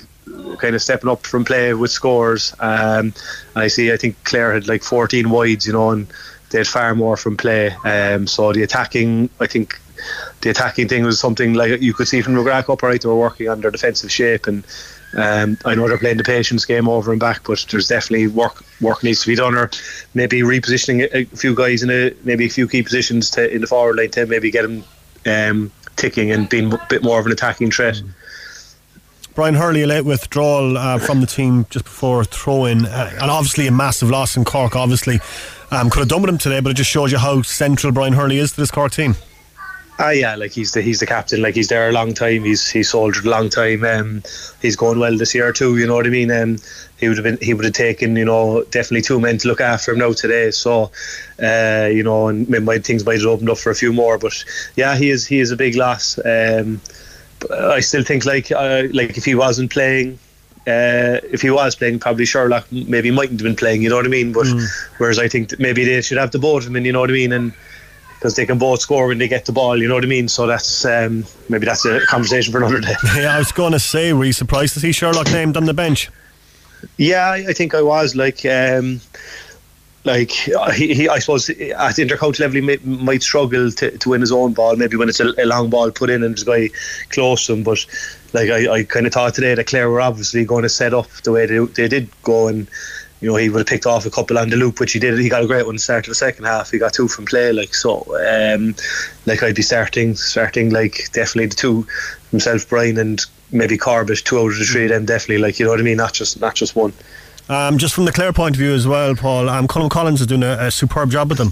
kind 0.57 0.75
of 0.75 0.81
stepping 0.81 1.09
up 1.09 1.25
from 1.25 1.45
play 1.45 1.73
with 1.73 1.91
scores. 1.91 2.53
Um, 2.59 3.13
I 3.55 3.67
see. 3.67 3.91
I 3.91 3.97
think 3.97 4.23
Clare 4.23 4.53
had 4.53 4.67
like 4.67 4.83
14 4.83 5.29
wides, 5.29 5.65
you 5.65 5.73
know, 5.73 5.91
and 5.91 6.07
they 6.49 6.59
had 6.59 6.67
far 6.67 6.95
more 6.95 7.17
from 7.17 7.37
play. 7.37 7.69
Um, 7.85 8.27
so 8.27 8.53
the 8.53 8.63
attacking, 8.63 9.29
I 9.39 9.47
think, 9.47 9.79
the 10.41 10.49
attacking 10.49 10.87
thing 10.87 11.03
was 11.03 11.19
something 11.19 11.53
like 11.53 11.81
you 11.81 11.93
could 11.93 12.07
see 12.07 12.21
from 12.21 12.35
McGrath 12.35 12.65
Cup, 12.65 12.83
right? 12.83 13.01
They 13.01 13.07
were 13.07 13.15
working 13.15 13.49
on 13.49 13.61
their 13.61 13.71
defensive 13.71 14.11
shape, 14.11 14.47
and 14.47 14.63
um, 15.17 15.57
I 15.65 15.75
know 15.75 15.87
they're 15.87 15.97
playing 15.97 16.17
the 16.17 16.23
patience 16.23 16.65
game 16.65 16.87
over 16.87 17.11
and 17.11 17.19
back, 17.19 17.43
but 17.43 17.65
there's 17.69 17.87
definitely 17.87 18.27
work 18.27 18.63
work 18.79 19.03
needs 19.03 19.21
to 19.21 19.27
be 19.27 19.35
done, 19.35 19.55
or 19.55 19.69
maybe 20.13 20.41
repositioning 20.41 21.09
a, 21.13 21.25
few 21.35 21.55
guys 21.55 21.83
in 21.83 21.89
a 21.89 22.13
maybe 22.23 22.45
a 22.45 22.49
few 22.49 22.67
key 22.67 22.83
positions 22.83 23.29
to 23.31 23.53
in 23.53 23.61
the 23.61 23.67
forward 23.67 23.97
line 23.97 24.11
to 24.11 24.25
maybe 24.25 24.51
get 24.51 24.61
them 24.61 24.83
um, 25.25 25.71
ticking 25.95 26.31
and 26.31 26.47
being 26.47 26.71
a 26.71 26.87
bit 26.89 27.03
more 27.03 27.19
of 27.19 27.25
an 27.25 27.31
attacking 27.31 27.71
threat. 27.71 27.95
Mm. 27.95 28.09
Brian 29.35 29.55
Hurley, 29.55 29.83
a 29.83 29.87
late 29.87 30.05
withdrawal 30.05 30.77
uh, 30.77 30.97
from 30.99 31.21
the 31.21 31.27
team 31.27 31.65
just 31.69 31.85
before 31.85 32.23
throwing, 32.23 32.85
uh, 32.85 33.11
and 33.21 33.31
obviously 33.31 33.67
a 33.67 33.71
massive 33.71 34.09
loss 34.09 34.35
in 34.35 34.43
Cork. 34.43 34.75
Obviously, 34.75 35.19
um, 35.71 35.89
could 35.89 35.99
have 35.99 36.09
done 36.09 36.21
with 36.21 36.29
him 36.29 36.37
today, 36.37 36.59
but 36.59 36.71
it 36.71 36.75
just 36.75 36.89
shows 36.89 37.11
you 37.11 37.17
how 37.17 37.41
central 37.41 37.93
Brian 37.93 38.13
Hurley 38.13 38.37
is 38.37 38.51
to 38.51 38.61
this 38.61 38.71
Cork 38.71 38.91
team. 38.91 39.15
Ah, 40.01 40.11
yeah, 40.11 40.35
like 40.35 40.51
he's 40.51 40.71
the 40.71 40.81
he's 40.81 41.01
the 41.01 41.05
captain. 41.05 41.41
Like 41.41 41.55
he's 41.55 41.67
there 41.67 41.89
a 41.89 41.91
long 41.91 42.13
time. 42.13 42.45
He's 42.45 42.69
he's 42.69 42.89
soldiered 42.89 43.25
a 43.25 43.29
long 43.29 43.49
time. 43.49 43.83
Um, 43.83 44.23
he's 44.61 44.77
going 44.77 44.97
well 44.97 45.17
this 45.17 45.35
year 45.35 45.51
too. 45.51 45.77
You 45.77 45.87
know 45.87 45.95
what 45.95 46.07
I 46.07 46.09
mean? 46.09 46.31
Um, 46.31 46.57
he 46.97 47.09
would 47.09 47.17
have 47.17 47.25
been 47.25 47.37
he 47.41 47.53
would 47.53 47.65
have 47.65 47.73
taken 47.73 48.15
you 48.15 48.23
know 48.23 48.63
definitely 48.71 49.01
two 49.01 49.19
men 49.19 49.37
to 49.39 49.49
look 49.49 49.59
after 49.59 49.91
him 49.91 49.99
now 49.99 50.13
today. 50.13 50.51
So, 50.51 50.91
uh, 51.43 51.89
you 51.91 52.01
know, 52.01 52.29
and 52.29 52.47
my 52.63 52.77
things 52.77 53.05
might 53.05 53.19
have 53.19 53.25
opened 53.25 53.49
up 53.49 53.57
for 53.57 53.71
a 53.71 53.75
few 53.75 53.91
more. 53.91 54.17
But 54.17 54.41
yeah, 54.77 54.95
he 54.95 55.09
is 55.09 55.27
he 55.27 55.41
is 55.41 55.51
a 55.51 55.57
big 55.57 55.75
loss. 55.75 56.17
Um, 56.19 56.79
I 57.51 57.79
still 57.79 58.03
think 58.03 58.25
like 58.25 58.51
uh, 58.51 58.83
like 58.93 59.17
if 59.17 59.25
he 59.25 59.35
wasn't 59.35 59.71
playing. 59.71 60.19
Uh, 60.67 61.17
if 61.31 61.41
he 61.41 61.49
was 61.49 61.73
playing, 61.75 61.97
probably 61.97 62.25
Sherlock 62.25 62.67
maybe 62.71 63.09
mightn't 63.09 63.39
have 63.39 63.45
been 63.45 63.55
playing. 63.55 63.81
You 63.81 63.89
know 63.89 63.95
what 63.95 64.05
I 64.05 64.09
mean? 64.09 64.31
But 64.31 64.45
mm. 64.45 64.67
whereas 64.97 65.17
I 65.17 65.27
think 65.27 65.57
maybe 65.57 65.83
they 65.83 66.01
should 66.01 66.17
have 66.19 66.29
the 66.29 66.37
both 66.37 66.67
of 66.67 66.73
them. 66.73 66.85
You 66.85 66.91
know 66.91 66.99
what 66.99 67.09
I 67.09 67.13
mean? 67.13 67.31
And 67.31 67.53
because 68.19 68.35
they 68.35 68.45
can 68.45 68.57
both 68.57 68.81
score 68.81 69.07
when 69.07 69.17
they 69.17 69.29
get 69.29 69.45
the 69.45 69.51
ball. 69.53 69.81
You 69.81 69.87
know 69.87 69.95
what 69.95 70.03
I 70.03 70.07
mean? 70.07 70.27
So 70.27 70.45
that's 70.45 70.83
um, 70.83 71.25
maybe 71.47 71.65
that's 71.65 71.85
a 71.85 72.05
conversation 72.07 72.51
for 72.51 72.57
another 72.57 72.81
day. 72.81 72.95
Yeah, 73.15 73.35
I 73.35 73.39
was 73.39 73.53
going 73.53 73.71
to 73.71 73.79
say, 73.79 74.11
were 74.11 74.25
you 74.25 74.33
surprised 74.33 74.73
to 74.73 74.81
see 74.81 74.91
Sherlock 74.91 75.31
named 75.31 75.55
on 75.55 75.65
the 75.65 75.73
bench? 75.73 76.09
Yeah, 76.97 77.31
I 77.31 77.53
think 77.53 77.73
I 77.73 77.81
was. 77.81 78.15
Like, 78.15 78.45
um, 78.45 78.99
like 80.05 80.31
he, 80.31 80.93
he, 80.93 81.09
I 81.09 81.19
suppose 81.19 81.49
at 81.49 81.95
intercounty 81.95 82.39
level 82.39 82.55
he 82.55 82.61
may, 82.61 82.77
might 82.83 83.21
struggle 83.21 83.71
to, 83.71 83.97
to 83.97 84.09
win 84.09 84.21
his 84.21 84.31
own 84.31 84.53
ball. 84.53 84.75
Maybe 84.75 84.97
when 84.97 85.09
it's 85.09 85.19
a, 85.19 85.33
a 85.37 85.45
long 85.45 85.69
ball 85.69 85.91
put 85.91 86.09
in 86.09 86.23
and 86.23 86.35
there's 86.35 86.47
a 86.47 86.69
guy 86.69 86.75
close 87.09 87.45
to 87.47 87.53
him. 87.53 87.63
But 87.63 87.85
like 88.33 88.49
I, 88.49 88.71
I 88.71 88.83
kind 88.83 89.05
of 89.05 89.13
thought 89.13 89.33
today 89.33 89.55
that 89.55 89.67
Clare 89.67 89.89
were 89.89 90.01
obviously 90.01 90.45
going 90.45 90.63
to 90.63 90.69
set 90.69 90.93
up 90.93 91.09
the 91.23 91.31
way 91.31 91.45
they, 91.45 91.59
they 91.59 91.87
did 91.87 92.09
go 92.23 92.47
and 92.47 92.67
you 93.21 93.29
know, 93.29 93.35
he 93.35 93.49
would 93.49 93.59
have 93.59 93.67
picked 93.67 93.85
off 93.85 94.05
a 94.05 94.09
couple 94.09 94.37
on 94.37 94.49
the 94.49 94.55
loop, 94.55 94.79
which 94.79 94.93
he 94.93 94.99
did. 94.99 95.19
He 95.19 95.27
got 95.27 95.43
a 95.43 95.47
great 95.47 95.65
one 95.65 95.77
start 95.77 96.07
of 96.07 96.11
the 96.11 96.15
second 96.15 96.45
half. 96.45 96.71
He 96.71 96.77
got 96.77 96.93
two 96.93 97.09
from 97.09 97.25
play, 97.25 97.51
like 97.51 97.75
so. 97.75 98.05
Um, 98.25 98.75
like 99.25 99.43
I'd 99.43 99.55
be 99.55 99.61
starting, 99.61 100.15
starting 100.15 100.69
like 100.69 101.09
definitely 101.11 101.47
the 101.47 101.55
two 101.55 101.87
himself, 102.31 102.67
Brian 102.69 102.97
and 102.97 103.25
maybe 103.51 103.77
Corbett, 103.77 104.19
two 104.23 104.39
out 104.39 104.53
of 104.53 104.59
the 104.59 104.63
three. 104.63 104.87
Then 104.87 105.05
definitely, 105.05 105.39
like 105.39 105.59
you 105.59 105.65
know 105.65 105.71
what 105.71 105.81
I 105.81 105.83
mean, 105.83 105.97
not 105.97 106.13
just 106.13 106.39
not 106.39 106.55
just 106.55 106.77
one. 106.77 106.93
Um, 107.49 107.79
just 107.79 107.95
from 107.95 108.05
the 108.05 108.11
Clare 108.11 108.31
point 108.31 108.55
of 108.55 108.59
view 108.59 108.73
as 108.73 108.87
well, 108.87 109.15
Paul. 109.15 109.49
Um, 109.49 109.67
Colm 109.67 109.89
Collins 109.89 110.21
is 110.21 110.27
doing 110.27 110.43
a, 110.43 110.57
a 110.59 110.71
superb 110.71 111.09
job 111.09 111.29
with 111.29 111.39
them. 111.39 111.51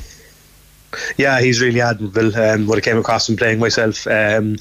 Yeah, 1.18 1.42
he's 1.42 1.60
really 1.60 1.82
admirable. 1.82 2.36
Um, 2.36 2.68
what 2.68 2.78
I 2.78 2.82
came 2.82 2.98
across 2.98 3.28
him 3.28 3.36
playing 3.36 3.60
myself. 3.60 4.06
Um, 4.08 4.58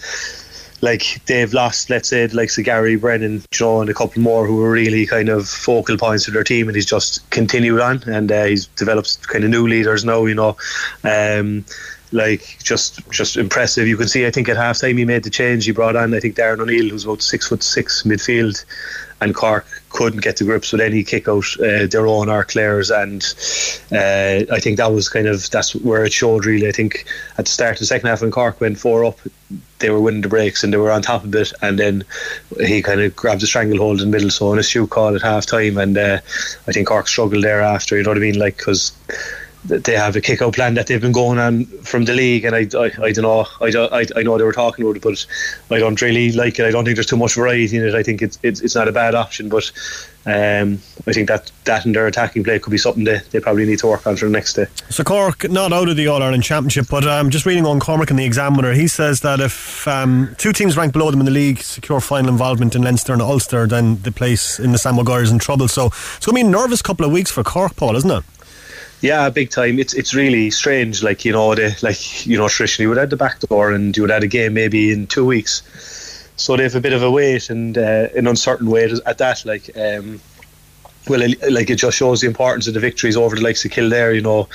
like 0.82 1.22
they've 1.26 1.52
lost, 1.52 1.88
let's 1.90 2.08
say, 2.08 2.26
like 2.28 2.50
so 2.50 2.62
Gary 2.62 2.96
Brennan, 2.96 3.42
Joe, 3.50 3.80
and 3.80 3.90
a 3.90 3.94
couple 3.94 4.22
more 4.22 4.46
who 4.46 4.56
were 4.56 4.70
really 4.70 5.06
kind 5.06 5.28
of 5.28 5.48
focal 5.48 5.96
points 5.96 6.24
for 6.24 6.30
their 6.30 6.44
team, 6.44 6.68
and 6.68 6.76
he's 6.76 6.86
just 6.86 7.28
continued 7.30 7.80
on, 7.80 8.02
and 8.06 8.30
uh, 8.30 8.44
he's 8.44 8.66
developed 8.66 9.26
kind 9.28 9.44
of 9.44 9.50
new 9.50 9.66
leaders 9.66 10.04
now, 10.04 10.24
you 10.26 10.34
know. 10.34 10.56
Um, 11.04 11.64
like 12.12 12.58
just 12.62 13.08
just 13.10 13.36
impressive. 13.36 13.88
You 13.88 13.96
can 13.96 14.08
see. 14.08 14.26
I 14.26 14.30
think 14.30 14.48
at 14.48 14.56
half 14.56 14.78
time 14.78 14.96
he 14.96 15.04
made 15.04 15.24
the 15.24 15.30
change. 15.30 15.64
He 15.64 15.72
brought 15.72 15.96
on 15.96 16.14
I 16.14 16.20
think 16.20 16.36
Darren 16.36 16.60
O'Neill, 16.60 16.90
who's 16.90 17.04
about 17.04 17.20
six 17.22 17.48
foot 17.48 17.62
six 17.62 18.04
midfield, 18.04 18.64
and 19.20 19.34
Cork 19.34 19.66
couldn't 19.90 20.22
get 20.22 20.36
to 20.36 20.44
grips 20.44 20.72
with 20.72 20.80
any 20.80 21.02
kick 21.02 21.28
out 21.28 21.44
uh, 21.60 21.86
their 21.86 22.06
own 22.06 22.28
or 22.28 22.44
Clare's. 22.44 22.90
And 22.90 23.22
uh, 23.92 24.52
I 24.52 24.60
think 24.60 24.76
that 24.76 24.92
was 24.92 25.08
kind 25.08 25.26
of 25.26 25.48
that's 25.50 25.74
where 25.76 26.04
it 26.04 26.12
showed 26.12 26.44
really. 26.44 26.68
I 26.68 26.72
think 26.72 27.06
at 27.38 27.46
the 27.46 27.50
start 27.50 27.74
of 27.74 27.78
the 27.80 27.86
second 27.86 28.08
half 28.08 28.20
when 28.20 28.30
Cork 28.30 28.60
went 28.60 28.78
four 28.78 29.04
up 29.04 29.18
they 29.78 29.90
were 29.90 30.00
winning 30.00 30.22
the 30.22 30.28
breaks 30.28 30.64
and 30.64 30.72
they 30.72 30.78
were 30.78 30.90
on 30.90 31.02
top 31.02 31.24
of 31.24 31.34
it. 31.34 31.52
And 31.62 31.78
then 31.78 32.04
he 32.60 32.82
kind 32.82 33.00
of 33.00 33.14
grabbed 33.14 33.42
the 33.42 33.46
stranglehold 33.46 34.00
in 34.00 34.10
the 34.10 34.16
middle. 34.16 34.30
So 34.30 34.48
on 34.48 34.58
a 34.58 34.62
shoot 34.62 34.90
call 34.90 35.14
at 35.14 35.22
half 35.22 35.46
time 35.46 35.78
and 35.78 35.96
uh, 35.96 36.18
I 36.66 36.72
think 36.72 36.88
Cork 36.88 37.08
struggled 37.08 37.44
thereafter. 37.44 37.96
You 37.96 38.02
know 38.02 38.10
what 38.10 38.18
I 38.18 38.20
mean? 38.20 38.38
Like 38.38 38.56
because 38.56 38.92
they 39.68 39.96
have 39.96 40.16
a 40.16 40.20
kick 40.20 40.42
out 40.42 40.54
plan 40.54 40.74
that 40.74 40.86
they've 40.86 41.00
been 41.00 41.12
going 41.12 41.38
on 41.38 41.64
from 41.82 42.04
the 42.04 42.14
league, 42.14 42.44
and 42.44 42.54
I, 42.54 42.66
I, 42.78 42.90
I 43.02 43.12
don't 43.12 43.22
know. 43.22 43.46
I, 43.60 44.00
I, 44.00 44.06
I 44.16 44.22
know 44.22 44.38
they 44.38 44.44
were 44.44 44.52
talking 44.52 44.84
about 44.84 44.96
it, 44.96 45.02
but 45.02 45.26
I 45.74 45.78
don't 45.78 46.00
really 46.00 46.32
like 46.32 46.58
it. 46.58 46.66
I 46.66 46.70
don't 46.70 46.84
think 46.84 46.96
there's 46.96 47.06
too 47.06 47.16
much 47.16 47.34
variety 47.34 47.76
in 47.76 47.86
it. 47.86 47.94
I 47.94 48.02
think 48.02 48.22
it's 48.22 48.38
it's, 48.42 48.60
it's 48.60 48.74
not 48.74 48.88
a 48.88 48.92
bad 48.92 49.14
option, 49.14 49.48
but 49.48 49.70
um, 50.26 50.80
I 51.06 51.12
think 51.12 51.28
that 51.28 51.50
that 51.64 51.84
and 51.84 51.94
their 51.94 52.06
attacking 52.06 52.44
play 52.44 52.58
could 52.58 52.70
be 52.70 52.78
something 52.78 53.04
they, 53.04 53.20
they 53.30 53.40
probably 53.40 53.66
need 53.66 53.78
to 53.80 53.86
work 53.86 54.06
on 54.06 54.16
for 54.16 54.26
the 54.26 54.30
next 54.30 54.54
day. 54.54 54.66
So 54.90 55.04
Cork 55.04 55.48
not 55.50 55.72
out 55.72 55.88
of 55.88 55.96
the 55.96 56.06
All 56.08 56.22
Ireland 56.22 56.44
Championship, 56.44 56.86
but 56.90 57.06
um, 57.06 57.30
just 57.30 57.46
reading 57.46 57.66
on 57.66 57.80
Cormac 57.80 58.10
in 58.10 58.16
the 58.16 58.24
Examiner, 58.24 58.72
he 58.72 58.88
says 58.88 59.20
that 59.20 59.40
if 59.40 59.86
um, 59.88 60.34
two 60.38 60.52
teams 60.52 60.76
ranked 60.76 60.92
below 60.92 61.10
them 61.10 61.20
in 61.20 61.26
the 61.26 61.32
league 61.32 61.60
secure 61.60 62.00
final 62.00 62.30
involvement 62.30 62.74
in 62.74 62.82
Leinster 62.82 63.12
and 63.12 63.22
Ulster, 63.22 63.66
then 63.66 64.00
the 64.02 64.12
place 64.12 64.58
in 64.58 64.72
the 64.72 64.78
Sam 64.78 64.98
is 64.98 65.30
in 65.30 65.38
trouble. 65.38 65.68
So 65.68 65.86
it's 65.86 66.26
going 66.26 66.36
to 66.36 66.42
be 66.44 66.48
a 66.48 66.50
nervous 66.50 66.82
couple 66.82 67.06
of 67.06 67.12
weeks 67.12 67.30
for 67.30 67.42
Cork, 67.42 67.76
Paul, 67.76 67.96
isn't 67.96 68.10
it? 68.10 68.24
Yeah, 69.06 69.30
big 69.30 69.50
time. 69.50 69.78
It's 69.78 69.94
it's 69.94 70.14
really 70.14 70.50
strange. 70.50 71.00
Like 71.00 71.24
you 71.24 71.30
know, 71.30 71.54
the 71.54 71.76
like 71.80 72.26
you 72.26 72.36
know, 72.36 72.48
traditionally 72.48 72.88
would 72.88 72.98
have 72.98 73.10
the 73.10 73.16
back 73.16 73.38
door 73.38 73.70
and 73.70 73.96
you 73.96 74.02
would 74.02 74.10
have 74.10 74.24
a 74.24 74.26
game 74.26 74.54
maybe 74.54 74.90
in 74.90 75.06
two 75.06 75.24
weeks. 75.24 75.62
So 76.34 76.56
they 76.56 76.64
have 76.64 76.74
a 76.74 76.80
bit 76.80 76.92
of 76.92 77.04
a 77.04 77.10
wait 77.10 77.48
and 77.48 77.78
uh, 77.78 78.08
an 78.16 78.26
uncertain 78.26 78.68
wait 78.68 78.90
at 79.06 79.18
that. 79.18 79.44
Like, 79.46 79.70
um, 79.76 80.20
well, 81.08 81.20
like 81.50 81.70
it 81.70 81.76
just 81.76 81.96
shows 81.96 82.20
the 82.20 82.26
importance 82.26 82.66
of 82.66 82.74
the 82.74 82.80
victories 82.80 83.16
over 83.16 83.36
the 83.36 83.42
likes 83.42 83.64
of 83.64 83.70
Kildare. 83.70 84.12
You 84.12 84.22
know, 84.22 84.48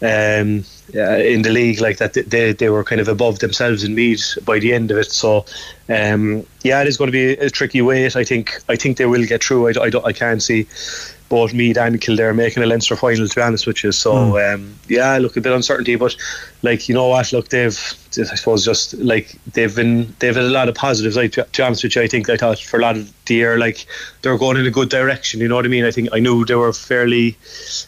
um, 0.00 0.64
uh, 0.94 1.18
in 1.18 1.42
the 1.42 1.50
league 1.50 1.80
like 1.80 1.98
that, 1.98 2.14
they 2.14 2.52
they 2.52 2.70
were 2.70 2.84
kind 2.84 3.00
of 3.00 3.08
above 3.08 3.40
themselves 3.40 3.82
in 3.82 3.96
Meath 3.96 4.38
by 4.44 4.60
the 4.60 4.72
end 4.72 4.92
of 4.92 4.98
it. 4.98 5.10
So, 5.10 5.44
um, 5.88 6.46
yeah, 6.62 6.80
it 6.80 6.86
is 6.86 6.96
going 6.96 7.08
to 7.08 7.12
be 7.12 7.32
a 7.32 7.50
tricky 7.50 7.82
wait. 7.82 8.14
I 8.14 8.22
think 8.22 8.56
I 8.68 8.76
think 8.76 8.98
they 8.98 9.06
will 9.06 9.26
get 9.26 9.42
through. 9.42 9.66
I, 9.66 9.86
I, 9.86 9.90
I 10.04 10.12
can't 10.12 10.40
see 10.40 10.68
both 11.28 11.52
Meath 11.52 11.76
and 11.76 12.00
Kildare 12.00 12.34
making 12.34 12.62
a 12.62 12.66
Leinster 12.66 12.96
final. 12.96 13.26
To 13.26 13.34
be 13.34 13.42
honest 13.42 13.66
with 13.66 13.82
you, 13.82 13.92
so 13.92 14.14
mm. 14.14 14.54
um, 14.54 14.74
yeah, 14.88 15.18
look 15.18 15.36
a 15.36 15.40
bit 15.40 15.52
uncertainty, 15.52 15.96
but 15.96 16.16
like 16.62 16.88
you 16.88 16.94
know 16.94 17.08
what, 17.08 17.32
look 17.32 17.48
they've 17.48 17.78
I 18.18 18.34
suppose 18.34 18.64
just 18.64 18.94
like 18.94 19.36
they've 19.52 19.74
been 19.74 20.14
they've 20.18 20.34
had 20.34 20.44
a 20.44 20.48
lot 20.48 20.68
of 20.68 20.74
positives. 20.74 21.16
Like 21.16 21.32
to, 21.32 21.46
be 21.56 21.62
honest 21.62 21.82
with 21.82 21.96
you, 21.96 22.02
I 22.02 22.08
think 22.08 22.28
I 22.28 22.36
thought 22.36 22.58
for 22.58 22.78
a 22.78 22.82
lot 22.82 22.96
of 22.96 23.12
the 23.26 23.34
year 23.34 23.58
like 23.58 23.86
they're 24.22 24.38
going 24.38 24.56
in 24.56 24.66
a 24.66 24.70
good 24.70 24.88
direction. 24.88 25.40
You 25.40 25.48
know 25.48 25.56
what 25.56 25.64
I 25.64 25.68
mean? 25.68 25.84
I 25.84 25.90
think 25.90 26.08
I 26.12 26.18
knew 26.18 26.44
they 26.44 26.54
were 26.54 26.72
fairly 26.72 27.36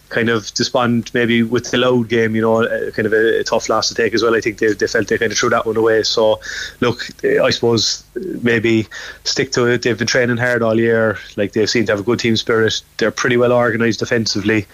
kind 0.08 0.28
of 0.28 0.52
despondent 0.54 1.12
maybe 1.14 1.42
with 1.42 1.70
the 1.70 1.78
Louth 1.78 2.08
game. 2.08 2.34
You 2.34 2.42
know, 2.42 2.62
uh, 2.64 2.90
kind 2.90 3.06
of 3.06 3.12
a, 3.12 3.40
a, 3.40 3.44
tough 3.44 3.68
loss 3.68 3.88
to 3.88 3.94
take 3.94 4.14
as 4.14 4.22
well. 4.22 4.34
I 4.34 4.40
think 4.40 4.58
they, 4.58 4.72
they 4.72 4.86
felt 4.86 5.08
they 5.08 5.18
kind 5.18 5.32
of 5.32 5.38
threw 5.38 5.50
that 5.50 5.66
one 5.66 5.76
away. 5.76 6.02
So 6.02 6.40
look, 6.80 7.08
eh, 7.24 7.40
I 7.40 7.50
suppose 7.50 8.04
eh, 8.16 8.20
maybe 8.42 8.86
stick 9.24 9.52
to 9.52 9.66
it. 9.66 9.82
They've 9.82 9.98
been 9.98 10.06
training 10.06 10.36
hard 10.36 10.62
all 10.62 10.78
year. 10.78 11.18
Like 11.36 11.52
they've 11.52 11.70
seemed 11.70 11.86
to 11.86 11.92
have 11.92 12.00
a 12.00 12.04
good 12.04 12.20
team 12.20 12.36
spirit. 12.36 12.82
They're 12.98 13.10
pretty 13.10 13.36
well 13.36 13.52
organised 13.52 14.00
defensively. 14.00 14.66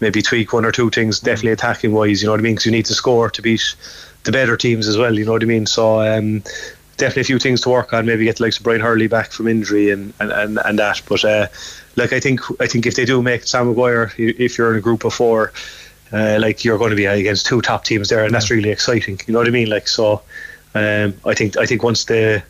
Maybe 0.00 0.22
tweak 0.22 0.52
one 0.52 0.64
or 0.64 0.72
two 0.72 0.90
things, 0.90 1.20
definitely 1.20 1.52
attacking 1.52 1.92
wise. 1.92 2.22
You 2.22 2.26
know 2.26 2.32
what 2.32 2.40
I 2.40 2.42
mean? 2.42 2.54
Because 2.54 2.66
you 2.66 2.72
need 2.72 2.86
to 2.86 2.94
score 2.94 3.30
to 3.30 3.42
beat 3.42 3.74
the 4.24 4.32
better 4.32 4.56
teams 4.56 4.88
as 4.88 4.96
well. 4.96 5.18
You 5.18 5.24
know 5.24 5.32
what 5.32 5.42
I 5.42 5.46
mean? 5.46 5.66
So 5.66 6.00
um, 6.00 6.42
definitely 6.96 7.22
a 7.22 7.24
few 7.24 7.38
things 7.38 7.60
to 7.62 7.70
work 7.70 7.92
on. 7.92 8.06
Maybe 8.06 8.24
get 8.24 8.36
the 8.36 8.44
likes 8.44 8.58
of 8.58 8.64
Brian 8.64 8.80
Hurley 8.80 9.08
back 9.08 9.32
from 9.32 9.48
injury 9.48 9.90
and 9.90 10.12
and, 10.20 10.30
and, 10.30 10.58
and 10.64 10.78
that. 10.78 11.02
But 11.08 11.24
uh, 11.24 11.46
like 11.96 12.12
I 12.12 12.20
think 12.20 12.40
I 12.60 12.66
think 12.66 12.86
if 12.86 12.94
they 12.94 13.04
do 13.04 13.22
make 13.22 13.44
Sam 13.44 13.68
Maguire, 13.68 14.12
if 14.16 14.58
you're 14.58 14.72
in 14.72 14.78
a 14.78 14.82
group 14.82 15.04
of 15.04 15.14
four. 15.14 15.52
Uh, 16.12 16.38
like 16.40 16.64
you're 16.64 16.76
going 16.76 16.90
to 16.90 16.96
be 16.96 17.04
against 17.04 17.46
two 17.46 17.60
top 17.60 17.84
teams 17.84 18.08
there, 18.08 18.24
and 18.24 18.34
that's 18.34 18.50
really 18.50 18.70
exciting. 18.70 19.20
You 19.28 19.32
know 19.32 19.38
what 19.38 19.46
I 19.46 19.52
mean? 19.52 19.70
Like 19.70 19.86
so, 19.86 20.20
um, 20.74 21.14
I 21.24 21.34
think 21.34 21.56
I 21.56 21.66
think 21.66 21.84
once 21.84 22.04
they 22.06 22.42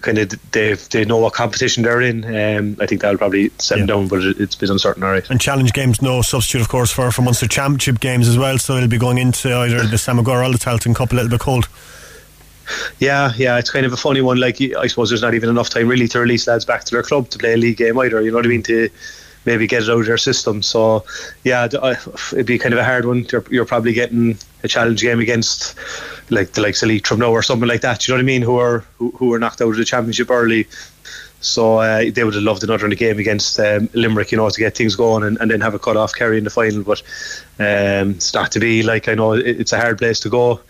kind 0.00 0.18
of 0.18 0.30
they 0.52 0.74
they 0.74 1.04
know 1.04 1.18
what 1.18 1.34
competition 1.34 1.82
they're 1.82 2.00
in. 2.00 2.24
Um, 2.24 2.76
I 2.80 2.86
think 2.86 3.00
that'll 3.00 3.18
probably 3.18 3.50
set 3.58 3.78
yeah. 3.78 3.86
them 3.86 3.86
down, 3.86 4.08
but 4.08 4.22
it, 4.22 4.40
it's 4.40 4.54
a 4.54 4.58
bit 4.58 4.70
uncertain. 4.70 5.02
All 5.02 5.10
right. 5.10 5.28
And 5.30 5.40
challenge 5.40 5.72
games, 5.72 6.02
no 6.02 6.22
substitute, 6.22 6.62
of 6.62 6.68
course, 6.68 6.90
for 6.90 7.10
for 7.10 7.22
Munster 7.22 7.46
Championship 7.46 8.00
games 8.00 8.28
as 8.28 8.38
well. 8.38 8.58
So 8.58 8.76
it'll 8.76 8.88
be 8.88 8.98
going 8.98 9.18
into 9.18 9.54
either 9.54 9.86
the 9.86 9.98
Sam 9.98 10.18
or 10.18 10.22
the 10.22 10.58
Tailteann 10.58 10.94
Cup 10.94 11.12
a 11.12 11.14
little 11.14 11.30
bit 11.30 11.40
cold. 11.40 11.68
Yeah, 12.98 13.32
yeah, 13.36 13.58
it's 13.58 13.70
kind 13.70 13.86
of 13.86 13.92
a 13.92 13.96
funny 13.96 14.20
one. 14.20 14.38
Like 14.38 14.60
I 14.60 14.86
suppose 14.86 15.08
there's 15.08 15.22
not 15.22 15.34
even 15.34 15.48
enough 15.48 15.70
time 15.70 15.88
really 15.88 16.08
to 16.08 16.20
release 16.20 16.46
lads 16.46 16.64
back 16.64 16.84
to 16.84 16.94
their 16.94 17.02
club 17.02 17.30
to 17.30 17.38
play 17.38 17.54
a 17.54 17.56
league 17.56 17.78
game 17.78 17.98
either. 17.98 18.20
You 18.20 18.30
know 18.30 18.36
what 18.36 18.46
I 18.46 18.48
mean? 18.48 18.62
To 18.64 18.88
maybe 19.44 19.66
get 19.66 19.82
it 19.82 19.88
out 19.88 20.00
of 20.00 20.06
their 20.06 20.18
system. 20.18 20.62
So 20.62 21.04
yeah, 21.44 21.66
it'd 21.66 22.46
be 22.46 22.58
kind 22.58 22.74
of 22.74 22.80
a 22.80 22.84
hard 22.84 23.06
one. 23.06 23.26
You're, 23.32 23.44
you're 23.50 23.64
probably 23.64 23.94
getting 23.94 24.36
a 24.62 24.68
challenge 24.68 25.00
game 25.00 25.20
against 25.20 25.74
like 26.30 26.52
the 26.52 26.60
likes 26.60 26.82
of 26.82 26.88
Leitrim 26.88 27.20
now 27.20 27.30
or 27.30 27.42
something 27.42 27.68
like 27.68 27.80
that. 27.82 28.06
You 28.06 28.12
know 28.12 28.18
what 28.18 28.22
I 28.22 28.26
mean? 28.26 28.42
Who 28.42 28.58
are 28.58 28.84
who, 28.98 29.10
who 29.12 29.32
are 29.32 29.38
knocked 29.38 29.60
out 29.60 29.70
of 29.70 29.76
the 29.76 29.84
championship 29.84 30.30
early. 30.30 30.66
So 31.40 31.78
uh, 31.78 32.10
they 32.12 32.24
would 32.24 32.34
have 32.34 32.42
loved 32.42 32.64
another 32.64 32.84
in 32.84 32.90
the 32.90 32.96
game 32.96 33.18
against 33.18 33.60
um, 33.60 33.88
Limerick, 33.94 34.32
you 34.32 34.38
know, 34.38 34.50
to 34.50 34.58
get 34.58 34.76
things 34.76 34.96
going 34.96 35.22
and, 35.22 35.38
and 35.40 35.50
then 35.50 35.60
have 35.60 35.74
a 35.74 35.78
cut 35.78 35.96
off 35.96 36.12
Kerry 36.12 36.38
in 36.38 36.44
the 36.44 36.50
final. 36.50 36.82
But 36.82 37.00
um, 37.60 38.10
it's 38.10 38.34
not 38.34 38.50
to 38.52 38.60
be. 38.60 38.82
Like 38.82 39.08
I 39.08 39.14
know 39.14 39.34
it, 39.34 39.46
it's 39.46 39.72
a 39.72 39.78
hard 39.78 39.98
place 39.98 40.18
to 40.20 40.30
go. 40.30 40.60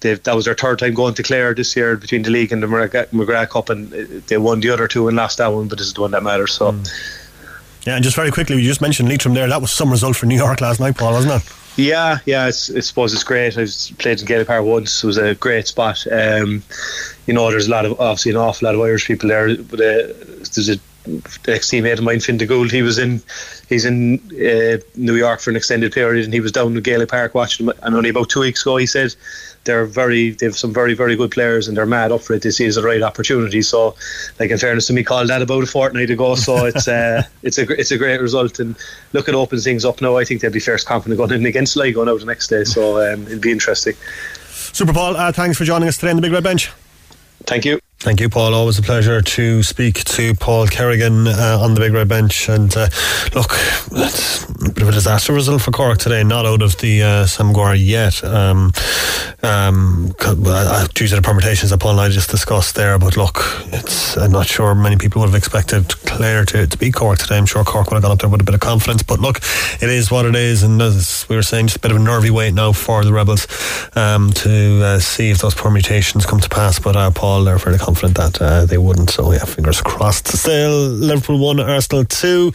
They've, 0.00 0.22
that 0.22 0.34
was 0.34 0.46
their 0.46 0.54
third 0.54 0.78
time 0.78 0.94
going 0.94 1.14
to 1.14 1.22
Clare 1.22 1.54
this 1.54 1.76
year 1.76 1.96
between 1.96 2.22
the 2.22 2.30
league 2.30 2.52
and 2.52 2.62
the 2.62 2.66
McGrath 2.66 3.50
Cup, 3.50 3.70
and 3.70 3.90
they 3.90 4.38
won 4.38 4.60
the 4.60 4.70
other 4.70 4.88
two 4.88 5.08
and 5.08 5.16
lost 5.16 5.38
that 5.38 5.48
one. 5.48 5.68
But 5.68 5.78
this 5.78 5.86
is 5.88 5.94
the 5.94 6.02
one 6.02 6.10
that 6.12 6.22
matters. 6.22 6.52
So. 6.52 6.72
Mm. 6.72 7.10
Yeah, 7.86 7.96
and 7.96 8.04
just 8.04 8.16
very 8.16 8.30
quickly, 8.30 8.56
we 8.56 8.62
just 8.62 8.80
mentioned 8.80 9.10
Leitrim 9.10 9.34
there. 9.34 9.46
That 9.46 9.60
was 9.60 9.70
some 9.70 9.90
result 9.90 10.16
for 10.16 10.24
New 10.24 10.36
York 10.36 10.62
last 10.62 10.80
night, 10.80 10.96
Paul, 10.96 11.12
wasn't 11.12 11.42
it? 11.42 11.63
Yeah, 11.76 12.18
yeah, 12.24 12.44
I 12.44 12.50
suppose 12.50 13.12
it's 13.12 13.24
great. 13.24 13.58
I've 13.58 13.74
played 13.98 14.20
in 14.20 14.26
Gaelic 14.26 14.46
Park 14.46 14.64
once. 14.64 15.02
It 15.02 15.06
was 15.06 15.18
a 15.18 15.34
great 15.34 15.66
spot. 15.66 16.06
Um, 16.10 16.62
you 17.26 17.34
know, 17.34 17.50
there's 17.50 17.66
a 17.66 17.70
lot 17.70 17.84
of 17.84 17.98
obviously 18.00 18.30
an 18.30 18.36
awful 18.36 18.66
lot 18.66 18.76
of 18.76 18.80
Irish 18.80 19.06
people 19.06 19.28
there, 19.28 19.56
but 19.56 19.80
uh, 19.80 20.14
there's 20.54 20.68
a 20.68 20.78
ex 21.48 21.70
teammate 21.70 21.98
of 21.98 22.04
mine, 22.04 22.20
Finn 22.20 22.36
de 22.36 22.46
Gould. 22.46 22.70
He 22.70 22.82
was 22.82 22.98
in 22.98 23.20
he's 23.68 23.84
in 23.84 24.20
uh, 24.32 24.78
New 24.94 25.16
York 25.16 25.40
for 25.40 25.50
an 25.50 25.56
extended 25.56 25.92
period, 25.92 26.24
and 26.24 26.32
he 26.32 26.40
was 26.40 26.52
down 26.52 26.76
in 26.76 26.82
Gaelic 26.82 27.08
Park 27.08 27.34
watching. 27.34 27.68
And 27.82 27.94
only 27.94 28.10
about 28.10 28.30
two 28.30 28.40
weeks 28.40 28.62
ago, 28.62 28.76
he 28.76 28.86
said 28.86 29.14
they're 29.64 29.86
very 29.86 30.30
they 30.30 30.46
have 30.46 30.56
some 30.56 30.72
very 30.72 30.94
very 30.94 31.16
good 31.16 31.30
players, 31.30 31.68
and 31.68 31.76
they're 31.76 31.86
mad 31.86 32.12
up 32.12 32.22
for 32.22 32.34
it. 32.34 32.42
They 32.42 32.50
see 32.50 32.64
it 32.64 32.68
as 32.68 32.76
a 32.76 32.82
right 32.82 33.02
opportunity. 33.02 33.62
So, 33.62 33.96
like 34.38 34.50
in 34.50 34.58
fairness 34.58 34.86
to 34.88 34.92
me, 34.92 35.04
called 35.04 35.28
that 35.28 35.42
about 35.42 35.62
a 35.62 35.66
fortnight 35.66 36.10
ago. 36.10 36.34
So 36.34 36.66
it's 36.66 36.88
uh, 36.88 37.22
it's 37.42 37.58
a 37.58 37.70
it's 37.72 37.90
a 37.90 37.98
great 37.98 38.20
result, 38.20 38.58
and 38.58 38.76
look 39.12 39.28
at 39.28 39.34
opens 39.34 39.64
things 39.64 39.84
up 39.84 40.00
now. 40.00 40.16
I 40.16 40.24
think 40.24 40.40
they'll 40.40 40.50
be 40.50 40.60
first 40.60 40.86
confident 40.86 41.18
going 41.18 41.32
in 41.32 41.46
against 41.46 41.72
Sligo 41.74 42.04
now 42.04 42.16
the 42.16 42.24
next 42.24 42.48
day. 42.48 42.64
So 42.64 43.00
um, 43.00 43.26
it'll 43.26 43.40
be 43.40 43.52
interesting. 43.52 43.94
Super 44.48 44.92
Paul, 44.92 45.16
uh, 45.16 45.30
thanks 45.32 45.58
for 45.58 45.64
joining 45.64 45.88
us 45.88 45.98
today 45.98 46.10
on 46.10 46.16
the 46.16 46.22
Big 46.22 46.32
Red 46.32 46.42
Bench. 46.44 46.70
Thank 47.46 47.64
you. 47.64 47.83
Thank 48.04 48.20
you, 48.20 48.28
Paul. 48.28 48.52
Always 48.52 48.78
a 48.78 48.82
pleasure 48.82 49.22
to 49.22 49.62
speak 49.62 50.04
to 50.04 50.34
Paul 50.34 50.66
Kerrigan 50.66 51.26
uh, 51.26 51.58
on 51.58 51.72
the 51.72 51.80
Big 51.80 51.94
Red 51.94 52.06
Bench. 52.06 52.50
And 52.50 52.70
uh, 52.76 52.90
look, 53.34 53.52
it's 53.92 54.44
a 54.44 54.72
bit 54.74 54.82
of 54.82 54.90
a 54.90 54.92
disaster 54.92 55.32
result 55.32 55.62
for 55.62 55.70
Cork 55.70 55.96
today, 55.96 56.22
not 56.22 56.44
out 56.44 56.60
of 56.60 56.76
the 56.76 57.02
uh, 57.02 57.72
yet. 57.72 58.22
Um, 58.22 58.72
um, 59.42 60.14
due 60.18 61.08
to 61.08 61.16
the 61.16 61.22
permutations 61.22 61.70
that 61.70 61.80
Paul 61.80 61.92
and 61.92 62.00
I 62.00 62.08
just 62.10 62.28
discussed 62.28 62.74
there. 62.74 62.98
But 62.98 63.16
look, 63.16 63.38
it's 63.72 64.18
I'm 64.18 64.32
not 64.32 64.46
sure 64.46 64.74
many 64.74 64.96
people 64.96 65.20
would 65.22 65.30
have 65.30 65.34
expected 65.34 65.88
Clare 66.04 66.44
to, 66.44 66.66
to 66.66 66.92
Cork 66.92 67.20
today. 67.20 67.38
I'm 67.38 67.46
sure 67.46 67.64
Cork 67.64 67.90
would 67.90 67.94
have 67.94 68.02
gone 68.02 68.12
up 68.12 68.18
there 68.18 68.28
with 68.28 68.42
a 68.42 68.44
bit 68.44 68.54
of 68.54 68.60
confidence. 68.60 69.02
But 69.02 69.20
look, 69.20 69.38
it 69.80 69.88
is 69.88 70.10
what 70.10 70.26
it 70.26 70.36
is. 70.36 70.62
And 70.62 70.80
as 70.82 71.24
we 71.30 71.36
were 71.36 71.42
saying, 71.42 71.68
just 71.68 71.78
a 71.78 71.80
bit 71.80 71.90
of 71.90 71.96
a 71.96 72.00
nervy 72.00 72.28
wait 72.28 72.52
now 72.52 72.72
for 72.72 73.02
the 73.02 73.14
Rebels 73.14 73.46
um, 73.96 74.30
to 74.32 74.82
uh, 74.84 74.98
see 74.98 75.30
if 75.30 75.38
those 75.38 75.54
permutations 75.54 76.26
come 76.26 76.40
to 76.40 76.50
pass. 76.50 76.78
But 76.78 76.96
uh, 76.96 77.10
Paul, 77.10 77.44
they're 77.44 77.58
fairly 77.58 77.78
confident 77.78 77.93
confident 77.94 78.16
that 78.16 78.42
uh, 78.42 78.66
they 78.66 78.78
wouldn't. 78.78 79.10
So 79.10 79.32
yeah, 79.32 79.44
fingers 79.44 79.80
crossed. 79.80 80.26
Still, 80.28 80.88
Liverpool 80.88 81.38
one, 81.38 81.60
Arsenal 81.60 82.04
two. 82.04 82.52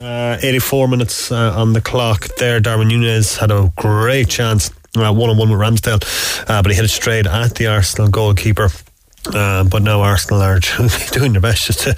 Uh, 0.00 0.38
84 0.42 0.88
minutes 0.88 1.30
uh, 1.30 1.52
on 1.54 1.74
the 1.74 1.80
clock 1.80 2.26
there. 2.38 2.58
Darwin 2.58 2.88
Nunez 2.88 3.36
had 3.36 3.50
a 3.50 3.70
great 3.76 4.30
chance, 4.30 4.70
one 4.94 5.04
on 5.04 5.36
one 5.36 5.50
with 5.50 5.58
Ramsdale, 5.58 6.02
uh, 6.48 6.62
but 6.62 6.70
he 6.70 6.74
hit 6.74 6.86
it 6.86 6.88
straight 6.88 7.26
at 7.26 7.54
the 7.56 7.66
Arsenal 7.66 8.08
goalkeeper. 8.08 8.70
Uh, 9.26 9.64
but 9.64 9.82
now 9.82 10.00
Arsenal 10.00 10.40
are 10.40 10.58
doing 11.12 11.32
their 11.32 11.42
best 11.42 11.66
just 11.66 11.80
to 11.80 11.94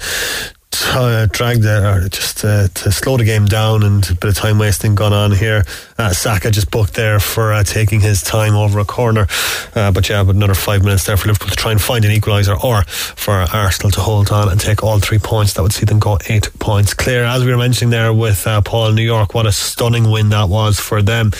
uh, 0.95 1.27
drag 1.31 1.61
the, 1.61 1.87
or 1.87 2.09
just 2.09 2.43
uh, 2.43 2.67
to 2.67 2.91
slow 2.91 3.17
the 3.17 3.23
game 3.23 3.45
down 3.45 3.83
and 3.83 4.09
a 4.09 4.15
bit 4.15 4.29
of 4.29 4.35
time 4.35 4.57
wasting 4.59 4.95
gone 4.95 5.13
on 5.13 5.31
here. 5.31 5.63
Uh, 5.97 6.11
Saka 6.11 6.51
just 6.51 6.71
booked 6.71 6.93
there 6.93 7.19
for 7.19 7.53
uh, 7.53 7.63
taking 7.63 7.99
his 7.99 8.21
time 8.21 8.55
over 8.55 8.79
a 8.79 8.85
corner. 8.85 9.27
Uh, 9.75 9.91
but 9.91 10.09
yeah, 10.09 10.23
but 10.23 10.35
another 10.35 10.53
five 10.53 10.83
minutes 10.83 11.05
there 11.05 11.17
for 11.17 11.27
Liverpool 11.27 11.49
to 11.49 11.55
try 11.55 11.71
and 11.71 11.81
find 11.81 12.05
an 12.05 12.11
equaliser 12.11 12.61
or 12.63 12.83
for 12.83 13.33
Arsenal 13.33 13.91
to 13.91 14.01
hold 14.01 14.31
on 14.31 14.49
and 14.49 14.59
take 14.59 14.83
all 14.83 14.99
three 14.99 15.19
points. 15.19 15.53
That 15.53 15.63
would 15.63 15.73
see 15.73 15.85
them 15.85 15.99
go 15.99 16.17
eight 16.27 16.49
points 16.59 16.93
clear. 16.93 17.23
As 17.23 17.43
we 17.43 17.51
were 17.51 17.57
mentioning 17.57 17.91
there 17.91 18.13
with 18.13 18.47
uh, 18.47 18.61
Paul 18.61 18.93
New 18.93 19.03
York, 19.03 19.33
what 19.33 19.45
a 19.45 19.51
stunning 19.51 20.09
win 20.09 20.29
that 20.29 20.49
was 20.49 20.79
for 20.79 21.01
them 21.01 21.31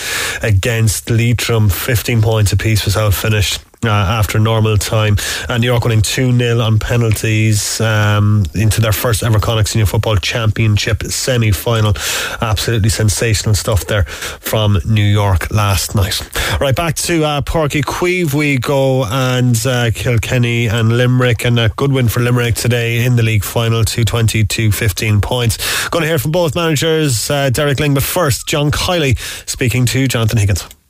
against 0.41 1.09
Leitrim. 1.09 1.69
15 1.69 2.21
points 2.21 2.53
apiece 2.53 2.85
was 2.85 2.95
how 2.95 3.07
it 3.07 3.13
finished 3.13 3.61
uh, 3.89 4.19
after 4.19 4.39
normal 4.39 4.77
time. 4.77 5.17
And 5.49 5.61
New 5.61 5.67
York 5.67 5.83
winning 5.83 6.01
2 6.01 6.37
0 6.37 6.59
on 6.59 6.79
penalties 6.79 7.79
um, 7.81 8.45
into 8.53 8.81
their 8.81 8.93
first 8.93 9.23
ever 9.23 9.39
Connacht 9.39 9.69
Senior 9.69 9.85
Football 9.85 10.17
Championship 10.17 11.03
semi 11.03 11.51
final. 11.51 11.93
Absolutely 12.41 12.89
sensational 12.89 13.55
stuff 13.55 13.85
there 13.85 14.03
from 14.03 14.79
New 14.85 15.05
York 15.05 15.51
last 15.51 15.95
night. 15.95 16.21
Right, 16.59 16.75
back 16.75 16.95
to 16.95 17.23
uh, 17.23 17.41
Uí 17.41 17.83
Chaoimh 17.83 18.33
we 18.33 18.57
go 18.57 19.05
and 19.05 19.55
uh, 19.65 19.91
Kilkenny 19.91 20.67
and 20.67 20.97
Limerick. 20.97 21.45
And 21.45 21.59
a 21.59 21.69
good 21.69 21.91
win 21.91 22.07
for 22.07 22.19
Limerick 22.19 22.55
today 22.55 23.05
in 23.05 23.15
the 23.15 23.23
league 23.23 23.43
final, 23.43 23.83
220 23.83 24.45
to 24.45 24.71
15 24.71 25.21
points. 25.21 25.89
Going 25.89 26.03
to 26.03 26.07
hear 26.07 26.19
from 26.19 26.31
both 26.31 26.55
managers, 26.55 27.29
uh, 27.29 27.49
Derek 27.49 27.77
Lyng, 27.77 27.93
but 27.93 28.03
first, 28.03 28.47
John 28.47 28.71
Kiely 28.71 29.17
speaking 29.49 29.85
to 29.87 30.07
Jonathan 30.07 30.37
Higgins. 30.37 30.82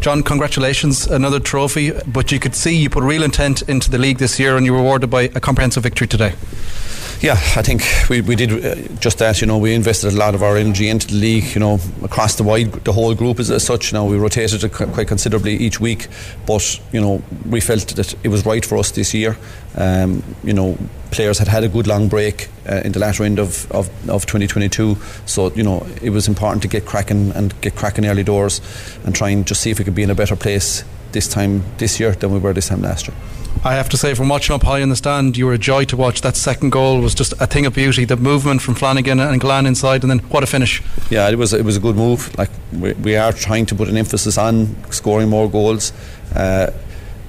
John, 0.00 0.22
congratulations, 0.22 1.06
another 1.06 1.40
trophy. 1.40 1.92
But 2.06 2.32
you 2.32 2.38
could 2.38 2.54
see 2.54 2.76
you 2.76 2.88
put 2.88 3.02
real 3.02 3.22
intent 3.22 3.62
into 3.62 3.90
the 3.90 3.98
league 3.98 4.18
this 4.18 4.40
year 4.40 4.56
and 4.56 4.64
you 4.64 4.72
were 4.72 4.78
rewarded 4.78 5.10
by 5.10 5.22
a 5.22 5.40
comprehensive 5.40 5.82
victory 5.82 6.06
today. 6.06 6.34
Yeah, 7.20 7.32
I 7.34 7.60
think 7.60 7.82
we, 8.08 8.22
we 8.22 8.34
did 8.34 8.64
uh, 8.64 8.74
just 8.98 9.18
that. 9.18 9.42
You 9.42 9.46
know, 9.46 9.58
we 9.58 9.74
invested 9.74 10.14
a 10.14 10.16
lot 10.16 10.34
of 10.34 10.42
our 10.42 10.56
energy 10.56 10.88
into 10.88 11.06
the 11.06 11.16
league. 11.16 11.54
You 11.54 11.60
know, 11.60 11.78
across 12.02 12.36
the 12.36 12.44
wide, 12.44 12.72
the 12.84 12.94
whole 12.94 13.14
group 13.14 13.38
as, 13.38 13.50
as 13.50 13.62
such. 13.62 13.92
You 13.92 13.98
know, 13.98 14.06
we 14.06 14.16
rotated 14.16 14.64
it 14.64 14.72
quite 14.72 15.06
considerably 15.06 15.54
each 15.54 15.80
week, 15.80 16.08
but 16.46 16.80
you 16.92 17.00
know, 17.00 17.22
we 17.46 17.60
felt 17.60 17.88
that 17.96 18.14
it 18.24 18.28
was 18.28 18.46
right 18.46 18.64
for 18.64 18.78
us 18.78 18.92
this 18.92 19.12
year. 19.12 19.36
Um, 19.76 20.24
you 20.42 20.54
know, 20.54 20.78
players 21.10 21.38
had 21.38 21.48
had 21.48 21.62
a 21.62 21.68
good 21.68 21.86
long 21.86 22.08
break 22.08 22.48
uh, 22.66 22.80
in 22.86 22.92
the 22.92 22.98
latter 22.98 23.22
end 23.24 23.38
of, 23.38 23.70
of, 23.70 23.88
of 24.08 24.24
2022, 24.24 24.96
so 25.26 25.52
you 25.52 25.62
know 25.62 25.86
it 26.00 26.10
was 26.10 26.26
important 26.26 26.62
to 26.62 26.68
get 26.68 26.86
cracking 26.86 27.32
and 27.32 27.58
get 27.60 27.76
cracking 27.76 28.06
early 28.06 28.24
doors 28.24 28.62
and 29.04 29.14
try 29.14 29.28
and 29.28 29.46
just 29.46 29.60
see 29.60 29.70
if 29.70 29.78
we 29.78 29.84
could 29.84 29.94
be 29.94 30.02
in 30.02 30.10
a 30.10 30.14
better 30.14 30.36
place 30.36 30.84
this 31.12 31.28
time 31.28 31.62
this 31.78 32.00
year 32.00 32.12
than 32.12 32.32
we 32.32 32.38
were 32.38 32.52
this 32.52 32.68
time 32.68 32.82
last 32.82 33.08
year. 33.08 33.16
I 33.62 33.74
have 33.74 33.90
to 33.90 33.98
say, 33.98 34.14
from 34.14 34.28
watching 34.30 34.54
up 34.54 34.62
high 34.62 34.78
in 34.78 34.88
the 34.88 34.96
stand, 34.96 35.36
you 35.36 35.44
were 35.44 35.52
a 35.52 35.58
joy 35.58 35.84
to 35.86 35.96
watch. 35.96 36.22
That 36.22 36.34
second 36.34 36.70
goal 36.70 37.00
was 37.00 37.14
just 37.14 37.34
a 37.40 37.46
thing 37.46 37.66
of 37.66 37.74
beauty. 37.74 38.06
The 38.06 38.16
movement 38.16 38.62
from 38.62 38.74
Flanagan 38.74 39.20
and 39.20 39.38
Gillane 39.40 39.66
inside, 39.66 40.02
and 40.02 40.10
then 40.10 40.20
what 40.30 40.42
a 40.42 40.46
finish! 40.46 40.82
Yeah, 41.10 41.28
it 41.28 41.36
was 41.36 41.52
it 41.52 41.64
was 41.64 41.76
a 41.76 41.80
good 41.80 41.96
move. 41.96 42.36
Like 42.38 42.48
we, 42.72 42.94
we 42.94 43.16
are 43.16 43.32
trying 43.32 43.66
to 43.66 43.74
put 43.74 43.88
an 43.88 43.98
emphasis 43.98 44.38
on 44.38 44.74
scoring 44.90 45.28
more 45.28 45.50
goals. 45.50 45.92
Uh, 46.34 46.70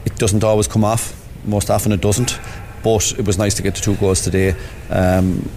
it 0.05 0.15
doesn't 0.15 0.43
always 0.43 0.67
come 0.67 0.85
off. 0.85 1.17
Most 1.43 1.69
often, 1.69 1.91
it 1.91 2.01
doesn't. 2.01 2.39
But 2.81 3.11
it 3.19 3.25
was 3.25 3.37
nice 3.37 3.53
to 3.55 3.63
get 3.63 3.75
the 3.75 3.81
two 3.81 3.95
goals 3.95 4.21
today. 4.21 4.55
Um, 4.89 5.49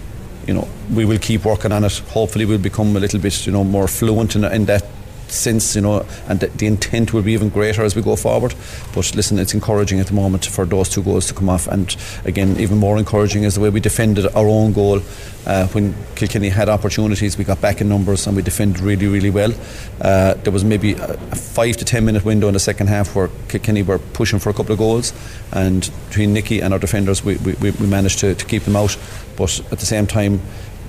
you 0.45 0.53
know, 0.53 0.67
we 0.93 1.05
will 1.05 1.19
keep 1.19 1.45
working 1.45 1.71
on 1.71 1.83
it. 1.83 1.97
Hopefully, 2.09 2.45
we'll 2.45 2.57
become 2.57 2.95
a 2.95 2.99
little 2.99 3.19
bit, 3.19 3.45
you 3.45 3.53
know, 3.53 3.63
more 3.63 3.87
fluent 3.87 4.35
in, 4.35 4.43
in 4.43 4.65
that 4.65 4.85
since 5.27 5.75
you 5.75 5.81
know, 5.81 6.05
and 6.27 6.39
the, 6.39 6.47
the, 6.47 6.67
intent 6.67 7.13
will 7.13 7.21
be 7.21 7.33
even 7.33 7.49
greater 7.49 7.83
as 7.83 7.95
we 7.95 8.01
go 8.01 8.15
forward. 8.15 8.53
But 8.93 9.15
listen, 9.15 9.39
it's 9.39 9.53
encouraging 9.53 9.99
at 9.99 10.07
the 10.07 10.13
moment 10.13 10.45
for 10.45 10.65
those 10.65 10.89
two 10.89 11.03
goals 11.03 11.27
to 11.27 11.33
come 11.33 11.49
off, 11.49 11.67
and 11.67 11.95
again, 12.25 12.57
even 12.59 12.77
more 12.77 12.97
encouraging 12.97 13.43
is 13.43 13.55
the 13.55 13.61
way 13.61 13.69
we 13.69 13.79
defended 13.79 14.25
our 14.35 14.47
own 14.47 14.73
goal 14.73 15.01
uh, 15.45 15.67
when 15.67 15.95
Kilkenny 16.15 16.49
had 16.49 16.69
opportunities. 16.69 17.37
We 17.37 17.43
got 17.43 17.61
back 17.61 17.81
in 17.81 17.89
numbers 17.89 18.27
and 18.27 18.35
we 18.35 18.41
defended 18.41 18.81
really, 18.81 19.07
really 19.07 19.29
well. 19.29 19.53
Uh, 20.01 20.33
there 20.35 20.51
was 20.51 20.63
maybe 20.63 20.93
a 20.93 21.17
five 21.35 21.77
to 21.77 21.85
ten 21.85 22.05
minute 22.05 22.25
window 22.25 22.47
in 22.47 22.53
the 22.53 22.59
second 22.59 22.87
half 22.87 23.15
where 23.15 23.29
Kilkenny 23.47 23.83
were 23.83 23.99
pushing 23.99 24.39
for 24.39 24.49
a 24.49 24.53
couple 24.53 24.73
of 24.73 24.79
goals, 24.79 25.13
and 25.51 25.89
between 26.07 26.33
Nicky 26.33 26.61
and 26.61 26.73
our 26.73 26.79
defenders, 26.79 27.23
we, 27.23 27.37
we, 27.37 27.71
we 27.71 27.87
managed 27.87 28.19
to, 28.19 28.35
to 28.35 28.45
keep 28.45 28.63
them 28.63 28.75
out. 28.75 28.97
But 29.37 29.59
at 29.71 29.79
the 29.79 29.85
same 29.85 30.07
time, 30.07 30.41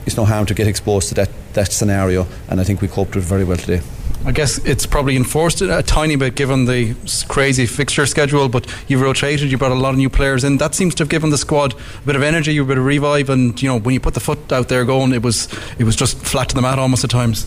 it's 0.06 0.16
no 0.16 0.24
harm 0.24 0.46
to 0.46 0.54
get 0.54 0.68
exposed 0.68 1.08
to 1.08 1.14
that, 1.16 1.30
that 1.54 1.72
scenario, 1.72 2.26
and 2.48 2.60
I 2.60 2.64
think 2.64 2.80
we 2.80 2.88
coped 2.88 3.16
with 3.16 3.24
it 3.24 3.28
very 3.28 3.44
well 3.44 3.56
today. 3.56 3.82
I 4.26 4.32
guess 4.32 4.58
it's 4.64 4.86
probably 4.86 5.14
enforced 5.14 5.62
a 5.62 5.84
tiny 5.84 6.16
bit 6.16 6.34
given 6.34 6.64
the 6.64 6.96
crazy 7.28 7.64
fixture 7.64 8.06
schedule, 8.06 8.48
but 8.48 8.66
you've 8.88 9.00
rotated, 9.00 9.52
you 9.52 9.56
brought 9.56 9.70
a 9.70 9.76
lot 9.76 9.90
of 9.90 9.98
new 9.98 10.10
players 10.10 10.42
in. 10.42 10.58
That 10.58 10.74
seems 10.74 10.96
to 10.96 11.04
have 11.04 11.08
given 11.08 11.30
the 11.30 11.38
squad 11.38 11.74
a 11.74 12.06
bit 12.06 12.16
of 12.16 12.22
energy, 12.22 12.56
a 12.56 12.64
bit 12.64 12.76
of 12.76 12.84
revive, 12.84 13.30
and 13.30 13.60
you 13.62 13.68
know 13.68 13.78
when 13.78 13.94
you 13.94 14.00
put 14.00 14.14
the 14.14 14.20
foot 14.20 14.52
out 14.52 14.68
there 14.68 14.84
going, 14.84 15.12
it 15.12 15.22
was 15.22 15.48
it 15.78 15.84
was 15.84 15.94
just 15.94 16.18
flat 16.18 16.48
to 16.48 16.56
the 16.56 16.62
mat 16.62 16.76
almost 16.80 17.04
at 17.04 17.10
times. 17.10 17.46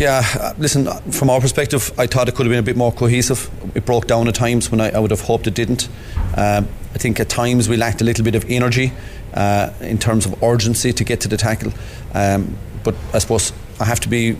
Yeah, 0.00 0.24
uh, 0.40 0.54
listen, 0.58 0.86
from 1.12 1.30
our 1.30 1.40
perspective, 1.40 1.92
I 1.96 2.08
thought 2.08 2.28
it 2.28 2.34
could 2.34 2.46
have 2.46 2.50
been 2.50 2.58
a 2.58 2.62
bit 2.64 2.76
more 2.76 2.90
cohesive. 2.90 3.48
It 3.76 3.86
broke 3.86 4.08
down 4.08 4.26
at 4.26 4.34
times 4.34 4.72
when 4.72 4.80
I, 4.80 4.90
I 4.90 4.98
would 4.98 5.12
have 5.12 5.20
hoped 5.20 5.46
it 5.46 5.54
didn't. 5.54 5.88
Um, 6.36 6.66
I 6.94 6.98
think 6.98 7.20
at 7.20 7.28
times 7.28 7.68
we 7.68 7.76
lacked 7.76 8.00
a 8.00 8.04
little 8.04 8.24
bit 8.24 8.34
of 8.34 8.44
energy 8.50 8.92
uh, 9.34 9.72
in 9.80 9.98
terms 9.98 10.26
of 10.26 10.42
urgency 10.42 10.92
to 10.92 11.04
get 11.04 11.20
to 11.20 11.28
the 11.28 11.36
tackle. 11.36 11.72
Um, 12.12 12.58
but 12.82 12.96
I 13.14 13.18
suppose 13.18 13.52
I 13.78 13.84
have 13.84 14.00
to 14.00 14.08
be 14.08 14.36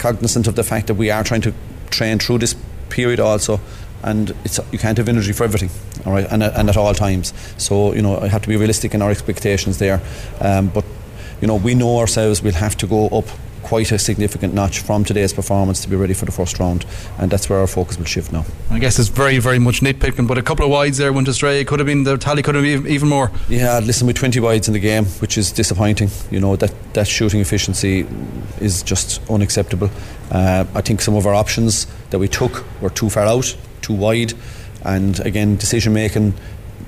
cognizant 0.00 0.46
of 0.48 0.54
the 0.56 0.64
fact 0.64 0.86
that 0.88 0.94
we 0.94 1.10
are 1.10 1.22
trying 1.22 1.42
to 1.42 1.52
train 1.90 2.18
through 2.18 2.38
this 2.38 2.56
period 2.88 3.20
also 3.20 3.60
and 4.02 4.34
it's 4.44 4.58
you 4.72 4.78
can't 4.78 4.98
have 4.98 5.08
energy 5.08 5.32
for 5.32 5.44
everything 5.44 5.70
all 6.06 6.12
right 6.12 6.26
and, 6.30 6.42
and 6.42 6.68
at 6.68 6.76
all 6.76 6.94
times. 6.94 7.32
So 7.58 7.94
you 7.94 8.02
know 8.02 8.18
I 8.18 8.28
have 8.28 8.42
to 8.42 8.48
be 8.48 8.56
realistic 8.56 8.94
in 8.94 9.02
our 9.02 9.10
expectations 9.10 9.78
there. 9.78 10.00
Um, 10.40 10.68
but 10.68 10.84
you 11.40 11.46
know 11.46 11.56
we 11.56 11.74
know 11.74 11.98
ourselves 11.98 12.42
we'll 12.42 12.54
have 12.54 12.76
to 12.78 12.86
go 12.86 13.08
up 13.08 13.26
quite 13.70 13.92
a 13.92 13.98
significant 14.00 14.52
notch 14.52 14.80
from 14.80 15.04
today's 15.04 15.32
performance 15.32 15.80
to 15.80 15.88
be 15.88 15.94
ready 15.94 16.12
for 16.12 16.24
the 16.24 16.32
first 16.32 16.58
round, 16.58 16.84
and 17.18 17.30
that's 17.30 17.48
where 17.48 17.60
our 17.60 17.68
focus 17.68 17.96
will 17.96 18.04
shift 18.04 18.32
now. 18.32 18.44
I 18.68 18.80
guess 18.80 18.98
it's 18.98 19.08
very, 19.08 19.38
very 19.38 19.60
much 19.60 19.80
nitpicking, 19.80 20.26
but 20.26 20.36
a 20.38 20.42
couple 20.42 20.64
of 20.64 20.72
wides 20.72 20.98
there 20.98 21.12
went 21.12 21.28
astray. 21.28 21.60
It 21.60 21.68
could 21.68 21.78
have 21.78 21.86
been 21.86 22.02
the 22.02 22.18
tally 22.18 22.42
could 22.42 22.56
have 22.56 22.64
been 22.64 22.88
even 22.88 23.08
more. 23.08 23.30
Yeah, 23.48 23.78
listen, 23.78 24.08
with 24.08 24.16
20 24.16 24.40
wides 24.40 24.66
in 24.66 24.74
the 24.74 24.80
game, 24.80 25.04
which 25.22 25.38
is 25.38 25.52
disappointing. 25.52 26.10
You 26.32 26.40
know 26.40 26.56
that 26.56 26.74
that 26.94 27.06
shooting 27.06 27.38
efficiency 27.38 28.08
is 28.60 28.82
just 28.82 29.22
unacceptable. 29.30 29.88
Uh, 30.32 30.64
I 30.74 30.80
think 30.80 31.00
some 31.00 31.14
of 31.14 31.24
our 31.24 31.34
options 31.34 31.86
that 32.10 32.18
we 32.18 32.26
took 32.26 32.64
were 32.82 32.90
too 32.90 33.08
far 33.08 33.26
out, 33.26 33.56
too 33.82 33.94
wide, 33.94 34.32
and 34.84 35.20
again, 35.20 35.54
decision 35.54 35.92
making. 35.92 36.34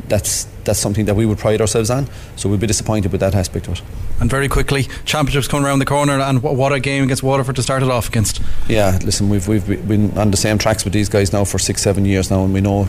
That's 0.09 0.45
that's 0.65 0.79
something 0.79 1.07
that 1.07 1.15
we 1.15 1.27
would 1.27 1.39
pride 1.39 1.61
ourselves 1.61 1.91
on. 1.91 2.09
So 2.37 2.49
we'd 2.49 2.61
be 2.61 2.67
disappointed 2.67 3.13
with 3.13 3.21
that 3.21 3.35
aspect 3.35 3.67
of 3.69 3.75
it. 3.75 3.83
And 4.21 4.31
very 4.31 4.49
quickly, 4.49 4.85
championships 5.05 5.49
coming 5.49 5.67
around 5.67 5.81
the 5.81 5.87
corner, 5.87 6.21
and 6.21 6.43
what 6.43 6.73
a 6.73 6.81
game 6.81 7.05
against 7.05 7.23
Waterford 7.23 7.57
to 7.57 7.63
start 7.63 7.83
it 7.83 7.91
off 7.91 8.09
against. 8.09 8.41
Yeah, 8.69 8.99
listen, 9.05 9.29
we've 9.29 9.49
we've 9.49 9.67
been 9.89 10.17
on 10.19 10.31
the 10.31 10.37
same 10.37 10.59
tracks 10.59 10.85
with 10.85 10.93
these 10.93 11.09
guys 11.09 11.33
now 11.33 11.45
for 11.45 11.59
six, 11.59 11.83
seven 11.83 12.05
years 12.05 12.31
now, 12.31 12.45
and 12.45 12.55
we 12.55 12.61
know 12.61 12.87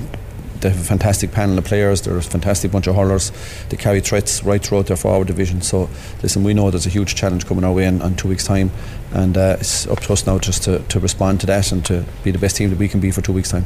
they 0.63 0.69
have 0.69 0.79
a 0.79 0.83
fantastic 0.83 1.31
panel 1.31 1.57
of 1.57 1.65
players. 1.65 2.01
They're 2.01 2.17
a 2.17 2.21
fantastic 2.21 2.71
bunch 2.71 2.87
of 2.87 2.95
hurlers. 2.95 3.31
They 3.69 3.77
carry 3.77 3.99
threats 3.99 4.43
right 4.43 4.63
throughout 4.63 4.87
their 4.87 4.95
forward 4.95 5.27
division. 5.27 5.61
So, 5.61 5.89
listen, 6.21 6.43
we 6.43 6.53
know 6.53 6.71
there's 6.71 6.85
a 6.85 6.89
huge 6.89 7.15
challenge 7.15 7.45
coming 7.45 7.65
our 7.65 7.73
way 7.73 7.85
in, 7.85 8.01
in 8.01 8.15
two 8.15 8.29
weeks' 8.29 8.45
time, 8.45 8.71
and 9.11 9.37
uh, 9.37 9.57
it's 9.59 9.85
up 9.87 9.99
to 10.01 10.13
us 10.13 10.25
now 10.25 10.39
just 10.39 10.63
to, 10.63 10.79
to 10.79 10.99
respond 10.99 11.41
to 11.41 11.47
that 11.47 11.71
and 11.71 11.85
to 11.85 12.05
be 12.23 12.31
the 12.31 12.39
best 12.39 12.55
team 12.55 12.69
that 12.69 12.79
we 12.79 12.87
can 12.87 13.01
be 13.01 13.11
for 13.11 13.21
two 13.21 13.33
weeks' 13.33 13.51
time. 13.51 13.65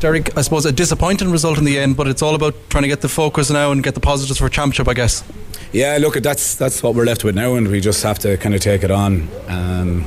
Derek, 0.00 0.36
I 0.36 0.42
suppose 0.42 0.66
a 0.66 0.72
disappointing 0.72 1.30
result 1.30 1.58
in 1.58 1.64
the 1.64 1.78
end, 1.78 1.96
but 1.96 2.06
it's 2.06 2.22
all 2.22 2.34
about 2.34 2.54
trying 2.68 2.82
to 2.82 2.88
get 2.88 3.00
the 3.00 3.08
focus 3.08 3.50
now 3.50 3.72
and 3.72 3.82
get 3.82 3.94
the 3.94 4.00
positives 4.00 4.38
for 4.38 4.48
championship, 4.48 4.88
I 4.88 4.94
guess. 4.94 5.24
Yeah, 5.72 5.96
look, 6.00 6.14
that's 6.14 6.54
that's 6.54 6.82
what 6.82 6.94
we're 6.94 7.04
left 7.04 7.24
with 7.24 7.34
now, 7.34 7.54
and 7.54 7.68
we 7.68 7.80
just 7.80 8.02
have 8.02 8.18
to 8.20 8.36
kind 8.36 8.54
of 8.54 8.60
take 8.60 8.82
it 8.82 8.90
on. 8.90 9.28
Um, 9.48 10.04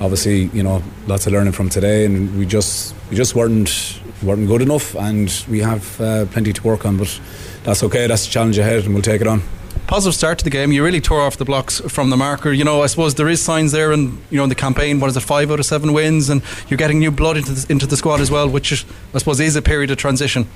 obviously, 0.00 0.44
you 0.52 0.62
know, 0.62 0.82
lots 1.06 1.26
of 1.26 1.32
learning 1.32 1.52
from 1.52 1.68
today, 1.68 2.04
and 2.04 2.38
we 2.38 2.46
just 2.46 2.94
we 3.10 3.16
just 3.16 3.34
weren't 3.34 4.00
weren't 4.22 4.46
good 4.46 4.62
enough, 4.62 4.94
and 4.94 5.44
we 5.48 5.60
have 5.60 6.00
uh, 6.00 6.26
plenty 6.26 6.52
to 6.52 6.62
work 6.62 6.84
on. 6.84 6.98
But 6.98 7.20
that's 7.64 7.82
okay. 7.82 8.06
That's 8.06 8.26
the 8.26 8.30
challenge 8.30 8.58
ahead, 8.58 8.84
and 8.84 8.94
we'll 8.94 9.02
take 9.02 9.20
it 9.20 9.26
on 9.26 9.42
positive 9.90 10.14
start 10.14 10.38
to 10.38 10.44
the 10.44 10.50
game. 10.50 10.70
You 10.70 10.84
really 10.84 11.00
tore 11.00 11.20
off 11.20 11.36
the 11.36 11.44
blocks 11.44 11.80
from 11.80 12.10
the 12.10 12.16
marker. 12.16 12.52
You 12.52 12.62
know, 12.62 12.80
I 12.80 12.86
suppose 12.86 13.16
there 13.16 13.28
is 13.28 13.42
signs 13.42 13.72
there, 13.72 13.90
and 13.90 14.22
you 14.30 14.36
know, 14.36 14.44
in 14.44 14.48
the 14.48 14.54
campaign, 14.54 15.00
what 15.00 15.10
is 15.10 15.16
it, 15.16 15.20
five 15.20 15.50
out 15.50 15.58
of 15.58 15.66
seven 15.66 15.92
wins, 15.92 16.30
and 16.30 16.42
you're 16.68 16.78
getting 16.78 17.00
new 17.00 17.10
blood 17.10 17.36
into 17.36 17.50
the, 17.50 17.72
into 17.72 17.86
the 17.86 17.96
squad 17.96 18.20
as 18.20 18.30
well, 18.30 18.48
which 18.48 18.70
is, 18.70 18.84
I 19.12 19.18
suppose 19.18 19.40
is 19.40 19.56
a 19.56 19.62
period 19.62 19.90
of 19.90 19.98
transition. 19.98 20.46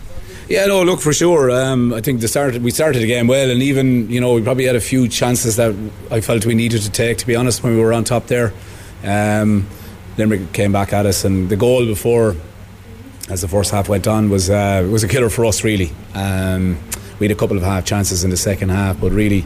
Yeah, 0.49 0.67
no, 0.67 0.85
look 0.85 1.01
for 1.01 1.13
sure. 1.13 1.51
Um, 1.51 1.93
I 1.93 2.01
think 2.01 2.21
the 2.21 2.29
start 2.29 2.55
we 2.59 2.71
started 2.71 3.03
the 3.03 3.09
game 3.09 3.27
well, 3.27 3.51
and 3.51 3.61
even 3.61 4.09
you 4.09 4.21
know 4.21 4.35
we 4.35 4.43
probably 4.43 4.67
had 4.67 4.77
a 4.77 4.81
few 4.81 5.09
chances 5.09 5.57
that 5.57 5.75
I 6.13 6.21
felt 6.21 6.47
we 6.47 6.55
needed 6.55 6.83
to 6.83 6.91
take. 6.91 7.19
To 7.19 7.27
be 7.27 7.35
honest, 7.35 7.65
when 7.65 7.75
we 7.75 7.83
were 7.83 7.93
on 7.93 8.05
top 8.05 8.29
there, 8.29 8.53
um, 9.03 9.67
Limerick 10.17 10.53
came 10.53 10.71
back 10.71 10.93
at 10.93 11.07
us, 11.07 11.25
and 11.25 11.49
the 11.49 11.57
goal 11.57 11.87
before, 11.87 12.37
as 13.29 13.41
the 13.41 13.49
first 13.49 13.73
half 13.73 13.89
went 13.89 14.07
on, 14.07 14.31
was 14.31 14.49
uh, 14.49 14.87
was 14.89 15.03
a 15.03 15.09
killer 15.09 15.29
for 15.29 15.45
us 15.45 15.65
really. 15.65 15.91
Um, 16.15 16.79
we 17.19 17.27
had 17.27 17.37
a 17.37 17.39
couple 17.39 17.57
of 17.57 17.63
half 17.63 17.85
chances 17.85 18.25
in 18.25 18.31
the 18.31 18.37
second 18.37 18.71
half, 18.71 19.01
but 19.01 19.13
really, 19.13 19.45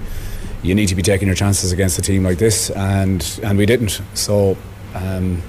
you 0.62 0.74
need 0.74 0.88
to 0.88 0.94
be 0.94 1.02
taking 1.02 1.28
your 1.28 1.34
chances 1.34 1.72
against 1.72 1.98
a 1.98 2.02
team 2.02 2.24
like 2.24 2.38
this, 2.38 2.70
and 2.70 3.40
and 3.42 3.58
we 3.58 3.66
didn't. 3.66 4.00
So, 4.14 4.56
um, 4.94 5.42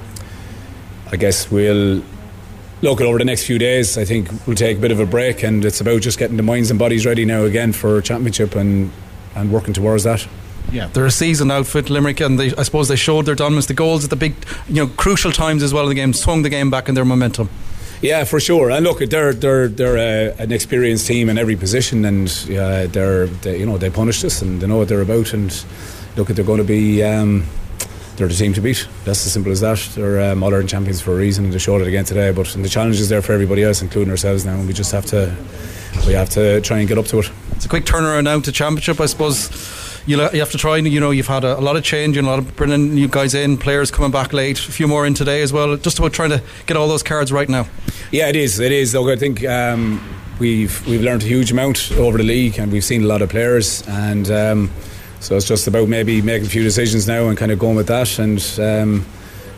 I 1.11 1.15
guess 1.15 1.49
we'll 1.49 2.03
look 2.81 3.01
over 3.01 3.17
the 3.17 3.25
next 3.25 3.45
few 3.45 3.57
days. 3.57 3.97
I 3.97 4.05
think 4.05 4.29
we'll 4.45 4.55
take 4.55 4.77
a 4.77 4.81
bit 4.81 4.91
of 4.91 4.99
a 4.99 5.05
break, 5.05 5.43
and 5.43 5.65
it's 5.65 5.81
about 5.81 6.01
just 6.01 6.19
getting 6.19 6.37
the 6.37 6.43
minds 6.43 6.69
and 6.69 6.79
bodies 6.79 7.05
ready 7.05 7.25
now 7.25 7.43
again 7.43 7.73
for 7.73 8.01
championship 8.01 8.55
and 8.55 8.91
and 9.35 9.51
working 9.51 9.73
towards 9.73 10.03
that. 10.03 10.27
Yeah, 10.71 10.87
they're 10.87 11.05
a 11.05 11.11
seasoned 11.11 11.51
outfit, 11.51 11.89
Limerick, 11.89 12.19
and 12.19 12.39
they, 12.39 12.53
I 12.55 12.63
suppose 12.63 12.89
they 12.89 12.95
showed 12.95 13.25
their 13.25 13.35
dominance. 13.35 13.65
The 13.65 13.73
goals 13.73 14.03
at 14.03 14.11
the 14.11 14.15
big, 14.15 14.35
you 14.67 14.75
know, 14.75 14.87
crucial 14.87 15.31
times 15.31 15.63
as 15.63 15.73
well 15.73 15.83
in 15.83 15.89
the 15.89 15.95
game 15.95 16.13
swung 16.13 16.43
the 16.43 16.49
game 16.49 16.69
back 16.69 16.87
in 16.87 16.95
their 16.95 17.05
momentum. 17.05 17.49
Yeah, 18.01 18.23
for 18.23 18.39
sure. 18.39 18.71
And 18.71 18.85
look, 18.85 18.99
they're 18.99 19.33
they're 19.33 19.67
they're 19.67 19.97
a, 19.97 20.35
an 20.41 20.51
experienced 20.51 21.05
team 21.05 21.29
in 21.29 21.37
every 21.37 21.57
position, 21.57 22.05
and 22.05 22.29
uh, 22.49 22.87
they're 22.87 23.27
they, 23.27 23.59
you 23.59 23.65
know 23.65 23.77
they 23.77 23.89
punished 23.89 24.23
us 24.23 24.41
and 24.41 24.61
they 24.61 24.67
know 24.67 24.77
what 24.77 24.87
they're 24.87 25.01
about. 25.01 25.33
And 25.33 25.51
look, 26.15 26.29
they're 26.29 26.45
going 26.45 26.59
to 26.59 26.63
be. 26.63 27.03
Um, 27.03 27.45
they're 28.15 28.27
the 28.27 28.33
team 28.33 28.51
to 28.53 28.59
beat. 28.61 28.85
That's 29.05 29.25
as 29.25 29.31
simple 29.31 29.49
as 29.49 29.61
that. 29.61 29.79
They're 29.95 30.31
um, 30.31 30.39
modern 30.39 30.67
champions 30.67 30.99
for 30.99 31.13
a 31.13 31.15
reason, 31.15 31.45
and 31.45 31.53
they 31.53 31.57
showed 31.57 31.81
it 31.81 31.87
again 31.87 32.03
today. 32.03 32.31
But 32.31 32.47
the 32.47 32.67
challenge 32.67 32.99
is 32.99 33.07
there 33.07 33.21
for 33.21 33.31
everybody 33.31 33.63
else, 33.63 33.81
including 33.81 34.11
ourselves 34.11 34.45
now, 34.45 34.55
and 34.55 34.67
we 34.67 34.73
just 34.73 34.91
have 34.91 35.05
to 35.07 35.33
we 36.05 36.13
have 36.13 36.29
to 36.31 36.59
try 36.61 36.79
and 36.79 36.87
get 36.87 36.97
up 36.97 37.05
to 37.07 37.19
it. 37.19 37.31
It's 37.51 37.65
a 37.65 37.69
quick 37.69 37.85
turnaround 37.85 38.25
now 38.25 38.39
to 38.39 38.51
championship, 38.51 38.99
I 38.99 39.05
suppose 39.05 39.88
you 40.05 40.19
have 40.19 40.51
to 40.51 40.57
try. 40.57 40.77
You 40.77 40.99
know, 40.99 41.11
you've 41.11 41.27
had 41.27 41.43
a, 41.43 41.57
a 41.57 41.61
lot 41.61 41.75
of 41.75 41.83
change 41.83 42.17
and 42.17 42.27
a 42.27 42.29
lot 42.29 42.39
of 42.39 42.55
bringing 42.55 42.93
new 42.93 43.07
guys 43.07 43.33
in, 43.33 43.57
players 43.57 43.91
coming 43.91 44.11
back 44.11 44.33
late, 44.33 44.59
a 44.59 44.71
few 44.71 44.87
more 44.87 45.05
in 45.05 45.13
today 45.13 45.41
as 45.41 45.53
well. 45.53 45.77
Just 45.77 45.99
about 45.99 46.13
trying 46.13 46.29
to 46.31 46.41
get 46.65 46.77
all 46.77 46.87
those 46.87 47.03
cards 47.03 47.31
right 47.31 47.49
now. 47.49 47.67
Yeah, 48.11 48.27
it 48.27 48.35
is. 48.35 48.59
It 48.59 48.71
is. 48.71 48.93
Look, 48.93 49.09
I 49.09 49.15
think 49.15 49.45
um, 49.45 50.01
we've 50.39 50.85
we've 50.87 51.01
learned 51.01 51.23
a 51.23 51.27
huge 51.27 51.51
amount 51.51 51.91
over 51.93 52.17
the 52.17 52.23
league, 52.23 52.57
and 52.59 52.71
we've 52.71 52.83
seen 52.83 53.03
a 53.03 53.07
lot 53.07 53.21
of 53.21 53.29
players, 53.29 53.87
and 53.87 54.29
um, 54.31 54.71
so 55.19 55.35
it's 55.35 55.47
just 55.47 55.67
about 55.67 55.87
maybe 55.87 56.21
making 56.21 56.47
a 56.47 56.49
few 56.49 56.63
decisions 56.63 57.07
now 57.07 57.27
and 57.27 57.37
kind 57.37 57.51
of 57.51 57.59
going 57.59 57.75
with 57.75 57.87
that, 57.87 58.19
and 58.19 58.41
um, 58.59 59.05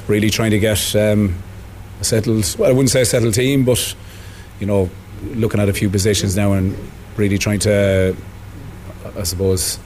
really 0.07 0.29
trying 0.29 0.51
to 0.51 0.59
get 0.59 0.95
um, 0.95 1.35
a 1.99 2.03
settled. 2.03 2.55
Well, 2.57 2.69
I 2.69 2.73
wouldn't 2.73 2.89
say 2.89 3.01
a 3.01 3.05
settled 3.05 3.33
team, 3.33 3.63
but 3.63 3.95
you 4.59 4.67
know, 4.67 4.89
looking 5.33 5.59
at 5.59 5.69
a 5.69 5.73
few 5.73 5.89
positions 5.89 6.35
now 6.35 6.53
and 6.53 6.75
really 7.15 7.37
trying 7.37 7.59
to, 7.59 8.15
I 9.17 9.23
suppose 9.23 9.79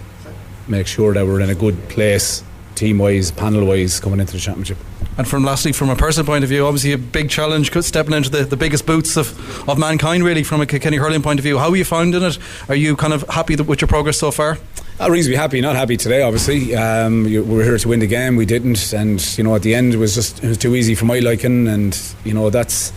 make 0.67 0.88
sure 0.88 1.13
that 1.13 1.25
we're 1.25 1.41
in 1.41 1.49
a 1.49 1.56
good 1.56 1.89
place 1.89 2.43
team 2.75 2.97
wise, 2.97 3.32
panel 3.32 3.65
wise, 3.65 3.99
coming 3.99 4.19
into 4.19 4.34
the 4.34 4.39
championship. 4.39 4.78
And 5.17 5.28
from 5.28 5.43
lastly, 5.43 5.71
from 5.71 5.89
a 5.89 5.95
personal 5.95 6.25
point 6.25 6.43
of 6.43 6.49
view, 6.49 6.65
obviously 6.65 6.91
a 6.91 6.97
big 6.97 7.30
challenge 7.30 7.71
stepping 7.84 8.13
into 8.13 8.30
the, 8.30 8.43
the 8.43 8.58
biggest 8.58 8.86
boots 8.86 9.15
of, 9.15 9.69
of 9.69 9.80
mankind, 9.80 10.23
really, 10.23 10.43
from 10.43 10.62
a 10.62 10.65
Kenny 10.65 10.97
hurling 10.97 11.21
point 11.21 11.39
of 11.39 11.43
view. 11.43 11.58
How 11.58 11.69
are 11.69 11.75
you 11.75 11.86
finding 11.86 12.21
it? 12.21 12.38
Are 12.67 12.75
you 12.75 12.95
kind 12.95 13.13
of 13.13 13.23
happy 13.30 13.56
with 13.56 13.82
your 13.82 13.88
progress 13.88 14.17
so 14.17 14.30
far? 14.30 14.58
Uh, 14.99 15.10
reasonably 15.10 15.38
happy, 15.38 15.62
not 15.62 15.75
happy 15.75 15.97
today, 15.97 16.21
obviously. 16.21 16.75
Um, 16.75 17.23
we 17.23 17.39
were 17.39 17.63
here 17.63 17.78
to 17.78 17.88
win 17.88 17.99
the 17.99 18.08
game, 18.08 18.36
we 18.36 18.45
didn't, 18.45 18.93
and 18.93 19.38
you 19.38 19.43
know, 19.43 19.56
at 19.56 19.62
the 19.62 19.75
end, 19.75 19.93
it 19.93 19.97
was 19.97 20.15
just 20.15 20.43
it 20.43 20.47
was 20.47 20.58
too 20.58 20.75
easy 20.75 20.95
for 20.95 21.06
my 21.06 21.19
liking, 21.19 21.67
and 21.67 21.97
you 22.23 22.34
know, 22.34 22.49
that's 22.49 22.93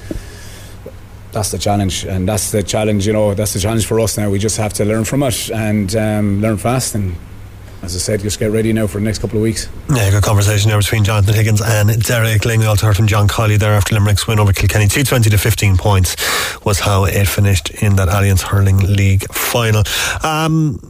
that's 1.33 1.51
the 1.51 1.59
challenge, 1.59 2.05
and 2.05 2.29
that's 2.29 2.53
the 2.53 2.63
challenge. 2.63 3.07
You 3.07 3.13
know, 3.13 3.35
that's 3.35 3.53
the 3.53 3.61
challenge 3.61 3.87
for 3.87 3.99
us 3.99 4.17
now. 4.17 4.31
We 4.31 4.39
just 4.39 4.57
have 4.59 4.73
to 4.75 4.85
learn 4.85 5.05
from 5.05 5.25
it 5.25 5.51
and 5.51 5.95
um, 5.97 6.41
learn 6.41 6.57
fast 6.57 6.95
and 6.95 7.17
as 7.83 7.95
I 7.95 7.99
said, 7.99 8.21
just 8.21 8.39
get 8.39 8.51
ready 8.51 8.73
now 8.73 8.87
for 8.87 8.99
the 8.99 9.05
next 9.05 9.19
couple 9.19 9.39
of 9.39 9.43
weeks. 9.43 9.69
Yeah, 9.89 10.11
good 10.11 10.23
conversation 10.23 10.69
there 10.69 10.79
between 10.79 11.05
Jonathan 11.05 11.35
Higgins 11.35 11.63
and 11.63 12.03
Derek 12.03 12.43
Lyng. 12.43 12.59
We 12.59 12.67
also 12.67 12.87
heard 12.87 12.97
from 12.97 13.07
John 13.07 13.29
Kiely 13.29 13.59
there 13.59 13.73
after 13.73 13.95
Limerick's 13.95 14.27
win 14.27 14.39
over 14.39 14.53
Kilkenny. 14.53 14.87
220 14.89 15.31
to 15.31 15.39
15 15.39 15.77
points 15.77 16.17
was 16.65 16.81
how 16.81 17.05
it 17.05 17.27
finished 17.27 17.71
in 17.83 17.97
that 17.97 18.09
Allianz 18.09 18.43
Hurling 18.43 18.79
League 18.79 19.25
final. 19.33 19.85
Um, 20.23 20.81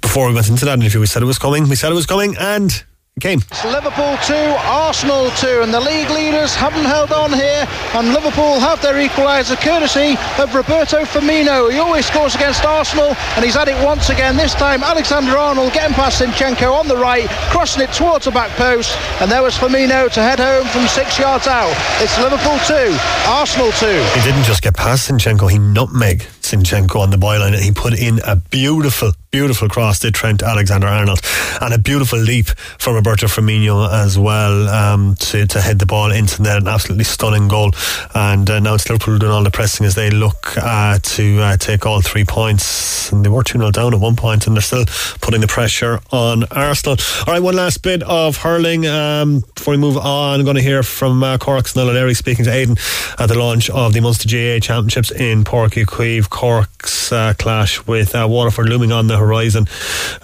before 0.00 0.28
we 0.28 0.34
went 0.34 0.48
into 0.48 0.64
that 0.66 0.78
interview, 0.78 1.00
we 1.00 1.06
said 1.06 1.22
it 1.22 1.26
was 1.26 1.38
coming. 1.38 1.68
We 1.68 1.76
said 1.76 1.90
it 1.90 1.94
was 1.94 2.06
coming, 2.06 2.36
and 2.38 2.84
came. 3.20 3.40
It's 3.50 3.64
Liverpool 3.64 4.18
2, 4.26 4.34
Arsenal 4.66 5.30
2, 5.38 5.62
and 5.62 5.72
the 5.72 5.80
league 5.80 6.10
leaders 6.10 6.54
haven't 6.54 6.84
held 6.84 7.12
on 7.12 7.32
here, 7.32 7.64
and 7.94 8.12
Liverpool 8.12 8.58
have 8.58 8.82
their 8.82 8.94
equaliser 8.94 9.56
courtesy 9.56 10.18
of 10.42 10.54
Roberto 10.54 11.04
Firmino. 11.04 11.70
He 11.70 11.78
always 11.78 12.06
scores 12.06 12.34
against 12.34 12.64
Arsenal, 12.64 13.14
and 13.36 13.44
he's 13.44 13.54
had 13.54 13.68
it 13.68 13.82
once 13.84 14.10
again. 14.10 14.36
This 14.36 14.52
time, 14.54 14.82
Alexander 14.82 15.38
Arnold 15.38 15.72
getting 15.72 15.94
past 15.94 16.20
Zinchenko 16.20 16.74
on 16.74 16.88
the 16.88 16.96
right, 16.96 17.28
crossing 17.48 17.82
it 17.82 17.92
towards 17.92 18.26
the 18.26 18.32
back 18.32 18.50
post, 18.58 18.98
and 19.20 19.30
there 19.30 19.42
was 19.42 19.54
Firmino 19.54 20.12
to 20.12 20.20
head 20.20 20.40
home 20.40 20.66
from 20.66 20.86
six 20.88 21.18
yards 21.18 21.46
out. 21.46 21.72
It's 22.02 22.18
Liverpool 22.18 22.58
2, 22.66 22.98
Arsenal 23.30 23.70
2. 23.72 23.86
He 23.86 24.22
didn't 24.26 24.44
just 24.44 24.60
get 24.60 24.74
past 24.74 25.08
Zinchenko, 25.08 25.50
he 25.50 25.58
nutmegged 25.58 26.33
Zinchenko 26.44 27.00
on 27.00 27.10
the 27.10 27.16
byline, 27.16 27.54
and 27.54 27.64
he 27.64 27.72
put 27.72 27.98
in 27.98 28.20
a 28.24 28.36
beautiful 28.36 29.12
beautiful 29.34 29.68
cross 29.68 29.98
to 29.98 30.12
Trent 30.12 30.44
Alexander 30.44 30.86
Arnold 30.86 31.20
and 31.60 31.74
a 31.74 31.78
beautiful 31.78 32.20
leap 32.20 32.46
from 32.78 32.94
Roberto 32.94 33.26
Firmino 33.26 33.92
as 33.92 34.16
well 34.16 34.68
um, 34.68 35.16
to, 35.16 35.44
to 35.48 35.60
head 35.60 35.80
the 35.80 35.86
ball 35.86 36.12
into 36.12 36.40
net. 36.40 36.58
An 36.58 36.68
absolutely 36.68 37.02
stunning 37.02 37.48
goal. 37.48 37.72
And 38.14 38.48
uh, 38.48 38.60
now 38.60 38.74
it's 38.74 38.88
Liverpool 38.88 39.18
doing 39.18 39.32
all 39.32 39.42
the 39.42 39.50
pressing 39.50 39.86
as 39.86 39.96
they 39.96 40.08
look 40.08 40.56
uh, 40.56 41.00
to 41.02 41.40
uh, 41.40 41.56
take 41.56 41.84
all 41.84 42.00
three 42.00 42.24
points. 42.24 43.10
And 43.10 43.24
they 43.24 43.28
were 43.28 43.42
2-0 43.42 43.72
down 43.72 43.92
at 43.92 43.98
one 43.98 44.14
point 44.14 44.46
and 44.46 44.54
they're 44.54 44.62
still 44.62 44.84
putting 45.20 45.40
the 45.40 45.48
pressure 45.48 45.98
on 46.12 46.44
Arsenal. 46.52 46.96
Alright 47.26 47.42
one 47.42 47.56
last 47.56 47.82
bit 47.82 48.04
of 48.04 48.36
hurling 48.36 48.86
um, 48.86 49.40
before 49.56 49.72
we 49.72 49.78
move 49.78 49.96
on. 49.96 50.38
I'm 50.38 50.44
going 50.44 50.54
to 50.54 50.62
hear 50.62 50.84
from 50.84 51.24
uh, 51.24 51.38
Cork's 51.38 51.74
Niall 51.74 51.90
O'Leary 51.90 52.14
speaking 52.14 52.44
to 52.44 52.52
Aidan 52.52 52.76
at 53.18 53.26
the 53.26 53.36
launch 53.36 53.68
of 53.68 53.94
the 53.94 54.00
Munster 54.00 54.28
GAA 54.28 54.64
Championships 54.64 55.10
in 55.10 55.42
Uí 55.42 55.84
Chaoimh 55.84 56.30
Cork's 56.34 57.12
uh, 57.12 57.32
clash 57.38 57.86
with 57.86 58.16
uh, 58.16 58.26
Waterford 58.28 58.68
looming 58.68 58.90
on 58.90 59.06
the 59.06 59.16
horizon 59.16 59.66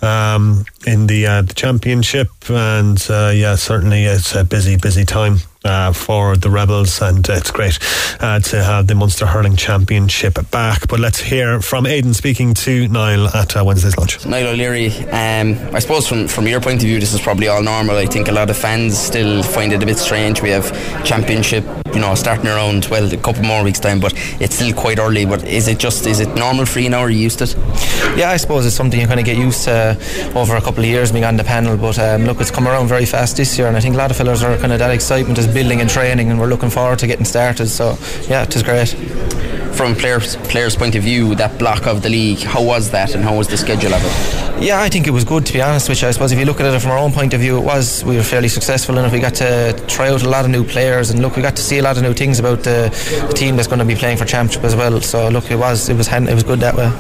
um, 0.03 0.65
in 0.85 1.07
the, 1.07 1.25
uh, 1.25 1.43
the 1.43 1.55
championship. 1.55 2.29
And 2.49 3.01
uh, 3.09 3.31
yeah, 3.33 3.55
certainly 3.55 4.03
it's 4.03 4.35
a 4.35 4.43
busy, 4.43 4.77
busy 4.77 5.05
time 5.05 5.37
uh, 5.65 5.93
for 5.93 6.37
the 6.37 6.51
Rebels, 6.51 7.01
and 7.03 7.29
uh, 7.29 7.35
it's 7.35 7.51
great 7.51 7.79
uh, 8.21 8.41
to 8.41 8.63
have 8.63 8.87
the 8.87 8.95
Munster 8.95 9.27
Hurling 9.27 9.57
Championship 9.57 10.39
back. 10.51 10.89
But 10.89 11.01
let's 11.01 11.21
hear 11.21 11.61
from 11.61 11.87
Aidan 11.87 12.15
speaking 12.15 12.55
to 12.55 12.89
Niall 12.89 13.29
at 13.29 13.57
uh, 13.57 13.65
Wednesday's 13.65 13.97
lunch. 13.97 14.25
Niall 14.27 14.49
O'Leary, 14.49 14.89
um, 15.11 15.59
I 15.75 15.79
suppose 15.79 16.09
from, 16.09 16.29
from 16.29 16.47
your 16.47 16.61
point 16.61 16.77
of 16.77 16.87
view, 16.87 17.01
this 17.01 17.13
is 17.13 17.21
probably 17.21 17.49
all 17.49 17.63
normal. 17.63 17.97
I 17.97 18.07
think 18.07 18.29
a 18.29 18.33
lot 18.33 18.51
of 18.51 18.57
fans 18.57 18.99
still 18.99 19.43
find 19.43 19.73
it 19.73 19.83
a 19.83 19.87
bit 19.87 19.99
strange. 19.99 20.43
We 20.43 20.51
have 20.51 20.71
Championship, 21.05 21.65
you 21.93 22.01
know, 22.01 22.15
starting 22.15 22.47
around, 22.47 22.87
well, 22.87 23.13
a 23.13 23.17
couple 23.17 23.43
more 23.43 23.63
weeks' 23.63 23.81
time, 23.81 24.01
but 24.01 24.13
it's 24.41 24.57
still 24.57 24.73
quite 24.73 24.99
early. 24.99 25.25
But 25.27 25.45
is 25.47 25.69
it 25.69 25.79
just, 25.79 26.07
is 26.07 26.21
it 26.21 26.29
normal 26.35 26.67
for 26.67 26.81
you 26.81 26.91
now? 26.91 27.01
Or 27.01 27.07
are 27.07 27.11
you 27.11 27.21
used 27.21 27.39
to 27.39 27.45
it? 27.45 27.57
Yeah, 28.17 28.31
I 28.31 28.37
suppose 28.37 28.67
it's 28.67 28.75
something 28.77 29.01
you 29.01 29.07
kind 29.07 29.21
of 29.21 29.27
get 29.27 29.37
used 29.37 29.65
to 29.65 29.97
over 30.35 30.57
a 30.57 30.61
couple 30.61 30.83
of 30.83 30.91
years 30.91 31.13
being 31.13 31.25
on 31.25 31.37
the 31.37 31.45
panel. 31.45 31.77
But 31.77 31.99
um, 31.99 32.25
look, 32.25 32.41
it's 32.41 32.51
come 32.51 32.67
around 32.67 32.89
very 32.89 33.07
fast 33.07 33.37
this 33.37 33.59
year, 33.59 33.69
and 33.69 33.77
I 33.77 33.81
think 33.81 33.95
a 33.95 33.99
lot 33.99 34.11
of 34.11 34.17
fellas 34.17 34.43
are 34.43 34.57
kind 34.59 34.73
of 34.73 34.79
that 34.79 34.91
excitement 34.91 35.39
is 35.39 35.50
building 35.51 35.81
and 35.81 35.91
training, 35.91 36.31
and 36.31 36.41
we're 36.41 36.49
looking 36.49 36.71
forward 36.71 36.99
to 37.01 37.07
getting 37.07 37.25
started. 37.25 37.69
So 37.69 37.97
yeah, 38.29 38.43
it 38.43 38.55
is 38.55 38.63
great. 38.63 38.89
From 39.75 39.95
players 39.95 40.37
players' 40.37 40.77
point 40.77 40.95
of 40.95 41.03
view, 41.03 41.35
that 41.37 41.59
block 41.59 41.87
of 41.87 42.03
the 42.03 42.09
league, 42.09 42.41
how 42.41 42.63
was 42.63 42.91
that, 42.91 43.15
and 43.15 43.25
how 43.25 43.37
was 43.37 43.49
the 43.49 43.57
schedule 43.57 43.95
of 43.95 44.03
it? 44.05 44.63
Yeah, 44.63 44.83
I 44.83 44.91
think 44.91 45.07
it 45.07 45.11
was 45.11 45.25
good 45.25 45.47
to 45.47 45.53
be 45.55 45.63
honest 45.63 45.89
with 45.89 46.03
you. 46.03 46.09
I 46.09 46.11
suppose 46.11 46.33
if 46.33 46.39
you 46.39 46.45
look 46.45 46.61
at 46.61 46.67
it 46.67 46.79
from 46.81 46.91
our 46.91 46.99
own 46.99 47.13
point 47.13 47.33
of 47.33 47.41
view, 47.41 47.57
it 47.57 47.65
was 47.65 48.05
we 48.05 48.17
were 48.17 48.23
fairly 48.23 48.49
successful 48.49 48.99
enough. 48.99 49.13
We 49.13 49.21
got 49.21 49.35
to 49.37 49.73
try 49.89 50.11
out 50.11 50.23
a 50.23 50.29
lot 50.29 50.45
of 50.45 50.51
new 50.51 50.65
players, 50.65 51.11
and 51.11 51.23
look, 51.23 51.37
we 51.37 51.43
got 51.43 51.57
to 51.57 51.63
see 51.63 51.79
a 51.79 51.83
lot 51.83 51.97
of 51.97 52.03
new 52.03 52.13
things 52.13 52.39
about 52.39 52.63
the, 52.63 52.91
the 53.29 53.33
team 53.33 53.57
that's 53.57 53.69
going 53.69 53.79
to 53.79 53.85
be 53.87 53.95
playing 53.95 54.19
for 54.19 54.27
championship 54.27 54.65
as 54.65 54.77
well. 54.77 55.01
So 55.01 55.29
look, 55.29 55.51
it 55.51 55.57
was 55.57 55.89
it 55.89 55.97
was 55.97 56.09
it 56.13 56.35
was 56.35 56.43
good 56.43 56.61
that 56.61 56.75
way. 56.77 56.93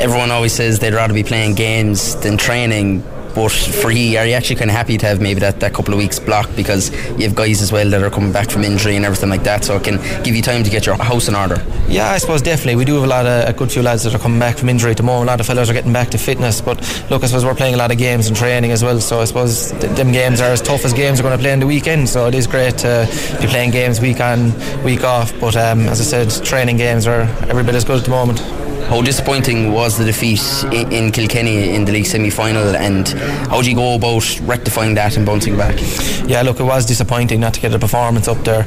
Everyone 0.00 0.30
always 0.30 0.54
says 0.54 0.78
they'd 0.78 0.94
rather 0.94 1.12
be 1.12 1.22
playing 1.22 1.54
games 1.54 2.16
than 2.16 2.38
training 2.38 3.04
but 3.34 3.50
for 3.50 3.90
you, 3.90 4.18
are 4.18 4.26
you 4.26 4.34
actually 4.34 4.56
kind 4.56 4.70
of 4.70 4.76
happy 4.76 4.98
to 4.98 5.06
have 5.06 5.20
maybe 5.20 5.40
that, 5.40 5.60
that 5.60 5.74
couple 5.74 5.94
of 5.94 5.98
weeks 5.98 6.18
block 6.18 6.48
because 6.56 6.90
you 7.18 7.24
have 7.26 7.34
guys 7.34 7.62
as 7.62 7.72
well 7.72 7.88
that 7.90 8.02
are 8.02 8.10
coming 8.10 8.32
back 8.32 8.50
from 8.50 8.64
injury 8.64 8.96
and 8.96 9.04
everything 9.04 9.30
like 9.30 9.44
that, 9.44 9.64
so 9.64 9.76
it 9.76 9.84
can 9.84 9.96
give 10.22 10.34
you 10.34 10.42
time 10.42 10.62
to 10.64 10.70
get 10.70 10.86
your 10.86 10.96
house 10.96 11.28
in 11.28 11.34
order? 11.34 11.64
Yeah, 11.88 12.10
I 12.10 12.18
suppose 12.18 12.42
definitely. 12.42 12.76
We 12.76 12.84
do 12.84 12.94
have 12.94 13.04
a 13.04 13.06
lot 13.06 13.26
of 13.26 13.48
a 13.48 13.52
good 13.52 13.70
few 13.70 13.82
lads 13.82 14.04
that 14.04 14.14
are 14.14 14.18
coming 14.18 14.38
back 14.38 14.58
from 14.58 14.68
injury 14.68 14.94
tomorrow. 14.94 15.22
A 15.22 15.26
lot 15.26 15.40
of 15.40 15.46
fellas 15.46 15.68
are 15.70 15.72
getting 15.72 15.92
back 15.92 16.10
to 16.10 16.18
fitness, 16.18 16.60
but 16.60 16.78
look, 17.10 17.22
I 17.22 17.26
suppose 17.26 17.44
we're 17.44 17.54
playing 17.54 17.74
a 17.74 17.78
lot 17.78 17.90
of 17.90 17.98
games 17.98 18.28
and 18.28 18.36
training 18.36 18.70
as 18.70 18.82
well. 18.82 19.00
So 19.00 19.20
I 19.20 19.24
suppose 19.24 19.70
th- 19.72 19.96
them 19.96 20.12
games 20.12 20.40
are 20.40 20.50
as 20.50 20.62
tough 20.62 20.84
as 20.84 20.92
games 20.92 21.20
we're 21.20 21.28
going 21.28 21.38
to 21.38 21.42
play 21.42 21.52
in 21.52 21.60
the 21.60 21.66
weekend. 21.66 22.08
So 22.08 22.26
it 22.26 22.34
is 22.34 22.46
great 22.46 22.78
to 22.78 23.08
be 23.40 23.46
playing 23.46 23.70
games 23.70 24.00
week 24.00 24.20
on, 24.20 24.52
week 24.82 25.04
off. 25.04 25.32
But 25.40 25.56
um, 25.56 25.80
as 25.88 26.00
I 26.00 26.04
said, 26.24 26.44
training 26.44 26.76
games 26.76 27.06
are 27.06 27.22
every 27.48 27.64
bit 27.64 27.74
as 27.74 27.84
good 27.84 27.98
at 27.98 28.04
the 28.04 28.10
moment. 28.10 28.40
How 28.88 29.00
disappointing 29.02 29.72
was 29.72 29.96
the 29.96 30.04
defeat 30.04 30.42
in, 30.72 31.12
Kilkenny 31.12 31.74
in 31.74 31.84
the 31.84 31.92
league 31.92 32.06
semi 32.06 32.30
final, 32.30 32.76
and 32.76 33.08
how 33.48 33.62
do 33.62 33.70
you 33.70 33.76
go 33.76 33.94
about 33.94 34.40
rectifying 34.42 34.94
that 34.94 35.16
and 35.16 35.24
bouncing 35.24 35.56
back? 35.56 35.78
Yeah, 36.26 36.42
look, 36.42 36.60
it 36.60 36.64
was 36.64 36.86
disappointing 36.86 37.40
not 37.40 37.54
to 37.54 37.60
get 37.60 37.74
a 37.74 37.78
performance 37.78 38.28
up 38.28 38.38
there. 38.44 38.66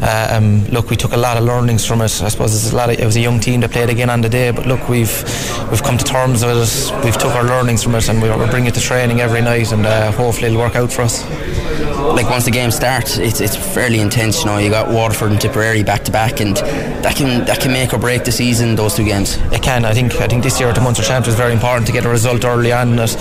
Uh, 0.00 0.36
um, 0.36 0.64
look, 0.66 0.90
we 0.90 0.96
took 0.96 1.12
a 1.12 1.16
lot 1.16 1.36
of 1.36 1.44
learnings 1.44 1.86
from 1.86 2.00
it. 2.00 2.22
I 2.22 2.28
suppose 2.28 2.72
a 2.72 2.76
lot 2.76 2.90
of, 2.90 2.98
it 2.98 3.04
was 3.04 3.16
a 3.16 3.20
young 3.20 3.40
team 3.40 3.60
that 3.60 3.70
played 3.70 3.90
again 3.90 4.10
on 4.10 4.20
the 4.20 4.28
day, 4.28 4.50
but 4.50 4.66
look, 4.66 4.88
we've 4.88 5.22
we've 5.70 5.82
come 5.82 5.96
to 5.96 6.04
terms 6.04 6.44
with 6.44 6.56
it. 6.56 7.04
We've 7.04 7.16
took 7.16 7.34
our 7.34 7.44
learnings 7.44 7.82
from 7.82 7.94
it, 7.94 8.08
and 8.08 8.20
we're, 8.20 8.36
we're 8.36 8.50
bringing 8.50 8.68
it 8.68 8.74
to 8.74 8.80
training 8.80 9.20
every 9.20 9.42
night, 9.42 9.72
and 9.72 9.86
uh, 9.86 10.12
hopefully 10.12 10.48
it'll 10.48 10.60
work 10.60 10.76
out 10.76 10.92
for 10.92 11.02
us 11.02 11.22
like 12.14 12.28
once 12.28 12.44
the 12.44 12.50
game 12.50 12.70
starts, 12.70 13.18
it's, 13.18 13.40
it's 13.40 13.56
fairly 13.56 14.00
intense. 14.00 14.40
You 14.40 14.46
know, 14.46 14.58
you 14.58 14.70
got 14.70 14.88
Waterford 14.88 15.30
and 15.30 15.40
Tipperary 15.40 15.82
back 15.82 16.04
to 16.04 16.12
back, 16.12 16.40
and 16.40 16.56
that 16.56 17.16
can 17.16 17.44
that 17.46 17.60
can 17.60 17.72
make 17.72 17.92
or 17.92 17.98
break 17.98 18.24
the 18.24 18.32
season. 18.32 18.76
Those 18.76 18.94
two 18.94 19.04
games. 19.04 19.36
It 19.52 19.61
can. 19.62 19.84
I 19.84 19.94
think. 19.94 20.14
I 20.20 20.26
think 20.26 20.42
this 20.42 20.58
year 20.60 20.68
at 20.68 20.74
the 20.74 20.80
Munster 20.80 21.02
Champ 21.02 21.26
is 21.26 21.34
very 21.34 21.52
important 21.52 21.86
to 21.86 21.92
get 21.92 22.04
a 22.04 22.08
result 22.08 22.44
early 22.44 22.72
on. 22.72 22.96
That 22.96 23.12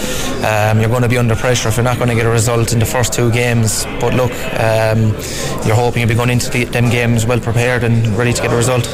um, 0.43 0.79
you're 0.79 0.89
going 0.89 1.03
to 1.03 1.09
be 1.09 1.17
under 1.17 1.35
pressure 1.35 1.69
if 1.69 1.77
you're 1.77 1.83
not 1.83 1.97
going 1.97 2.09
to 2.09 2.15
get 2.15 2.25
a 2.25 2.29
result 2.29 2.73
in 2.73 2.79
the 2.79 2.85
first 2.85 3.13
two 3.13 3.31
games. 3.31 3.85
But 3.99 4.13
look, 4.13 4.31
um, 4.59 5.13
you're 5.65 5.75
hoping 5.75 6.01
you'll 6.01 6.09
be 6.09 6.15
going 6.15 6.29
into 6.29 6.49
the, 6.49 6.65
them 6.65 6.89
games 6.89 7.25
well 7.25 7.39
prepared 7.39 7.83
and 7.83 8.07
ready 8.17 8.33
to 8.33 8.41
get 8.41 8.51
a 8.51 8.55
result. 8.55 8.85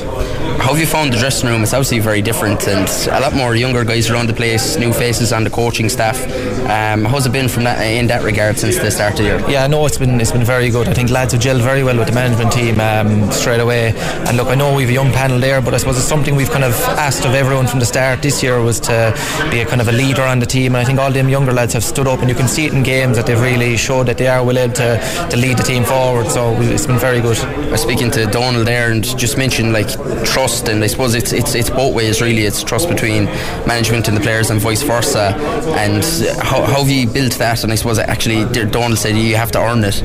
How 0.60 0.74
have 0.74 0.80
you 0.80 0.88
found 0.88 1.14
the 1.14 1.18
dressing 1.18 1.50
room? 1.50 1.64
It's 1.64 1.74
obviously 1.74 2.00
very 2.00 2.22
different, 2.22 2.68
and 2.68 2.90
a 3.10 3.20
lot 3.22 3.34
more 3.34 3.56
younger 3.56 3.86
guys 3.86 4.10
around 4.10 4.28
the 4.28 4.34
place, 4.34 4.76
new 4.78 4.92
faces 4.92 5.32
on 5.32 5.44
the 5.44 5.50
coaching 5.50 5.88
staff. 5.88 6.22
Um, 6.68 7.06
how's 7.06 7.26
it 7.26 7.32
been 7.32 7.48
from 7.48 7.64
that 7.64 7.80
in 7.80 8.08
that 8.08 8.24
regard 8.24 8.58
since 8.60 8.78
the 8.78 8.92
start 8.92 9.14
of 9.14 9.18
the 9.20 9.24
year? 9.24 9.50
Yeah, 9.50 9.68
no, 9.68 9.86
it's 9.86 9.98
been 9.98 10.20
it's 10.20 10.32
been 10.32 10.44
very 10.44 10.70
good. 10.70 10.90
I 10.90 10.94
think 10.94 11.10
lads 11.10 11.34
have 11.34 11.42
gelled 11.42 11.62
very 11.62 11.84
well 11.84 11.98
with 11.98 12.08
the 12.08 12.14
management 12.14 12.52
team 12.52 12.80
um, 12.82 13.32
straight 13.32 13.60
away. 13.62 13.94
And 14.28 14.36
look, 14.36 14.48
I 14.48 14.56
know 14.56 14.76
we've 14.76 14.90
a 14.90 14.94
young 14.94 15.12
panel 15.14 15.40
there, 15.40 15.62
but 15.62 15.74
I 15.74 15.78
suppose 15.78 15.98
it's 15.98 16.08
something 16.08 16.36
we've 16.36 16.50
kind 16.50 16.64
of 16.64 16.74
asked 16.98 17.26
of 17.26 17.36
everyone 17.38 17.68
from 17.68 17.80
the 17.80 17.86
start 17.86 18.22
this 18.22 18.42
year 18.42 18.60
was 18.62 18.80
to 18.80 19.14
be 19.52 19.60
a 19.60 19.66
kind 19.66 19.80
of 19.80 19.88
a 19.88 19.92
leader 19.92 20.24
on 20.24 20.40
the 20.40 20.46
team. 20.46 20.74
And 20.74 20.78
I 20.78 20.84
think 20.84 21.00
all 21.00 21.12
them 21.12 21.30
younger 21.30 21.54
lads 21.54 21.74
have 21.74 21.84
stood 21.84 22.08
up, 22.08 22.20
and 22.20 22.30
you 22.30 22.36
can 22.36 22.48
see 22.48 22.66
it 22.66 22.74
in 22.74 22.84
games 22.84 23.16
that 23.16 23.28
they've 23.28 23.40
really 23.40 23.78
showed 23.78 24.08
that 24.08 24.18
they 24.18 24.28
are 24.28 24.40
able 24.42 24.74
to, 24.74 25.28
to 25.30 25.38
lead 25.38 25.58
the 25.58 25.64
team 25.64 25.84
forward. 25.84 26.28
So 26.28 26.54
it's 26.62 26.88
been 26.88 26.98
very 26.98 27.22
good. 27.22 27.38
I 27.38 27.72
was 27.72 27.82
speaking 27.82 28.10
to 28.12 28.26
Donald 28.26 28.66
there, 28.66 28.92
and 28.92 29.04
just 29.18 29.38
mentioned 29.38 29.72
like 29.72 29.90
trust, 30.26 30.68
and 30.68 30.84
I 30.84 30.88
suppose 30.88 31.14
it's 31.14 31.32
it's 31.32 31.54
it's 31.56 31.70
both 31.70 31.94
ways 31.94 32.22
really. 32.22 32.46
It's 32.46 32.64
trust 32.64 32.90
between 32.90 33.26
management 33.66 34.08
and 34.08 34.18
the 34.18 34.22
players, 34.22 34.50
and 34.50 34.60
vice 34.60 34.82
versa. 34.82 35.36
And 35.78 36.04
how, 36.42 36.64
how 36.64 36.84
have 36.84 36.90
you 36.90 37.08
built 37.08 37.34
that? 37.34 37.64
And 37.64 37.72
I 37.72 37.76
suppose 37.76 38.00
actually 38.00 38.46
Donald 38.72 38.98
said 38.98 39.16
you 39.16 39.36
have 39.36 39.52
to 39.52 39.60
earn 39.60 39.84
it. 39.84 40.02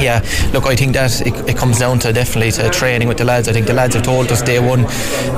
Yeah, 0.00 0.24
look, 0.52 0.66
I 0.66 0.76
think 0.76 0.94
that 0.94 1.20
it, 1.20 1.48
it, 1.48 1.56
comes 1.56 1.78
down 1.78 1.98
to 2.00 2.12
definitely 2.12 2.52
to 2.52 2.68
training 2.70 3.08
with 3.08 3.18
the 3.18 3.24
lads. 3.24 3.48
I 3.48 3.52
think 3.52 3.66
the 3.66 3.72
lads 3.72 3.94
have 3.94 4.04
told 4.04 4.30
us 4.30 4.42
day 4.42 4.58
one 4.58 4.82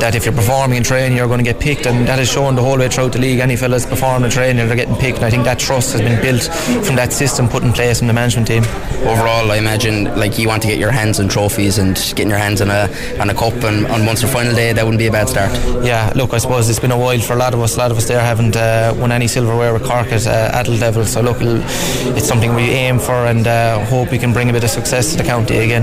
that 0.01 0.15
if 0.15 0.25
you're 0.25 0.35
performing 0.35 0.79
in 0.79 0.85
training, 0.85 1.17
you're 1.17 1.27
going 1.27 1.39
to 1.39 1.45
get 1.45 1.61
picked, 1.61 1.87
and 1.87 2.07
that 2.09 2.19
has 2.19 2.31
shown 2.31 2.55
the 2.55 2.63
whole 2.63 2.79
way 2.79 2.89
throughout 2.89 3.13
the 3.13 3.19
league. 3.19 3.39
Any 3.39 3.57
fellas 3.57 3.87
performing 3.87 4.25
in 4.25 4.31
training, 4.31 4.67
they're 4.67 4.77
getting 4.77 4.97
picked, 4.97 5.19
and 5.19 5.27
I 5.27 5.31
think 5.31 5.45
that 5.45 5.59
trust 5.59 5.93
has 5.93 6.01
been 6.01 6.21
built 6.21 6.43
from 6.85 6.97
that 6.97 7.13
system 7.13 7.49
put 7.49 7.63
in 7.63 7.73
place 7.73 7.99
from 7.99 8.09
the 8.09 8.15
management 8.15 8.49
team. 8.49 8.65
Overall, 9.07 9.51
I 9.51 9.57
imagine 9.57 10.05
like 10.17 10.39
you 10.39 10.49
want 10.49 10.63
to 10.63 10.69
get 10.69 10.79
your 10.79 10.91
hands 10.91 11.21
on 11.21 11.29
trophies 11.29 11.79
and 11.79 11.97
getting 12.17 12.31
your 12.31 12.39
hands 12.39 12.61
on 12.61 12.71
a 12.71 12.89
on 13.21 13.31
a 13.31 13.35
cup, 13.35 13.55
and 13.65 13.87
on 13.87 14.05
Munster 14.05 14.27
final 14.27 14.55
day, 14.55 14.73
that 14.73 14.85
wouldn't 14.85 14.99
be 14.99 15.07
a 15.07 15.13
bad 15.13 15.29
start. 15.29 15.53
Yeah, 15.85 16.13
look, 16.17 16.35
I 16.35 16.39
suppose 16.39 16.69
it's 16.69 16.81
been 16.81 16.93
a 16.93 16.99
while 16.99 17.21
for 17.21 17.35
a 17.35 17.37
lot 17.37 17.55
of 17.55 17.61
us. 17.61 17.77
A 17.77 17.79
lot 17.79 17.91
of 17.91 17.99
us 17.99 18.09
there 18.09 18.21
haven't 18.21 18.57
uh, 18.57 18.95
won 18.97 19.13
any 19.13 19.29
silverware 19.29 19.73
with 19.73 19.85
Cork 19.85 20.09
at 20.09 20.27
uh, 20.27 20.51
adult 20.55 20.81
level, 20.81 21.05
so 21.05 21.21
look, 21.21 21.39
it's 21.41 22.27
something 22.27 22.55
we 22.55 22.71
aim 22.71 22.99
for 22.99 23.27
and 23.27 23.47
uh, 23.47 23.85
hope 23.87 24.11
we 24.11 24.19
can 24.19 24.33
bring 24.39 24.51
a 24.51 24.53
bit 24.53 24.63
of 24.63 24.71
success 24.71 25.11
to 25.11 25.17
the 25.17 25.25
county 25.25 25.57
again. 25.59 25.83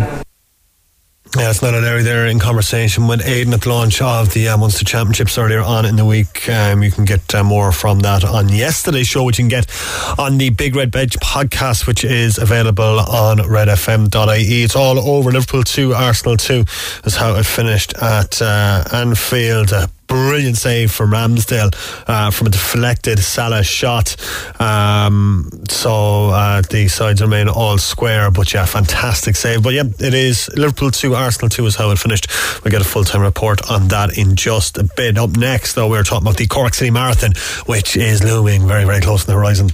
Yeah, 1.35 1.49
it's 1.49 1.61
not 1.61 1.73
an 1.73 1.83
area 1.83 2.03
there 2.03 2.25
in 2.25 2.39
conversation 2.39 3.05
with 3.05 3.27
Aidan 3.27 3.53
at 3.53 3.63
the 3.63 3.69
launch 3.69 4.01
of 4.01 4.33
the 4.33 4.47
uh, 4.47 4.55
Munster 4.55 4.85
Championships 4.85 5.37
earlier 5.37 5.59
on 5.59 5.85
in 5.85 5.97
the 5.97 6.05
week. 6.05 6.47
Um, 6.47 6.81
you 6.81 6.89
can 6.89 7.03
get 7.03 7.35
uh, 7.35 7.43
more 7.43 7.73
from 7.73 7.99
that 7.99 8.23
on 8.23 8.47
yesterday's 8.47 9.07
show, 9.07 9.25
which 9.25 9.39
you 9.39 9.43
can 9.43 9.49
get 9.49 9.69
on 10.17 10.37
the 10.37 10.51
Big 10.51 10.73
Red 10.73 10.89
Bench 10.89 11.17
podcast, 11.19 11.85
which 11.85 12.05
is 12.05 12.37
available 12.37 13.01
on 13.01 13.39
redfm.ie. 13.39 14.63
It's 14.63 14.77
all 14.77 14.99
over. 14.99 15.33
Liverpool 15.33 15.63
2, 15.63 15.93
Arsenal 15.93 16.37
2 16.37 16.63
is 17.03 17.17
how 17.17 17.35
it 17.35 17.45
finished 17.45 17.93
at 17.95 18.41
uh, 18.41 18.85
Anfield. 18.93 19.73
Brilliant 20.07 20.57
save 20.57 20.91
from 20.91 21.11
Ramsdale 21.11 21.73
uh, 22.07 22.31
from 22.31 22.47
a 22.47 22.49
deflected 22.49 23.19
Salah 23.19 23.63
shot. 23.63 24.15
Um, 24.59 25.49
so 25.69 26.29
uh, 26.29 26.61
the 26.61 26.87
sides 26.87 27.21
remain 27.21 27.47
all 27.47 27.77
square, 27.77 28.31
but 28.31 28.53
yeah, 28.53 28.65
fantastic 28.65 29.35
save. 29.35 29.63
But 29.63 29.73
yeah, 29.73 29.83
it 29.99 30.13
is 30.13 30.49
Liverpool 30.55 30.91
2, 30.91 31.15
Arsenal 31.15 31.49
2 31.49 31.65
is 31.65 31.75
how 31.75 31.91
it 31.91 31.99
finished. 31.99 32.27
We'll 32.63 32.71
get 32.71 32.81
a 32.81 32.85
full 32.85 33.03
time 33.03 33.21
report 33.21 33.69
on 33.69 33.87
that 33.89 34.17
in 34.17 34.35
just 34.35 34.77
a 34.77 34.83
bit. 34.95 35.17
Up 35.17 35.37
next, 35.37 35.73
though, 35.73 35.89
we're 35.89 36.03
talking 36.03 36.27
about 36.27 36.37
the 36.37 36.47
Cork 36.47 36.73
City 36.73 36.91
Marathon, 36.91 37.33
which 37.65 37.97
is 37.97 38.23
looming 38.23 38.67
very, 38.67 38.85
very 38.85 39.01
close 39.01 39.27
on 39.27 39.33
the 39.33 39.39
horizon. 39.39 39.67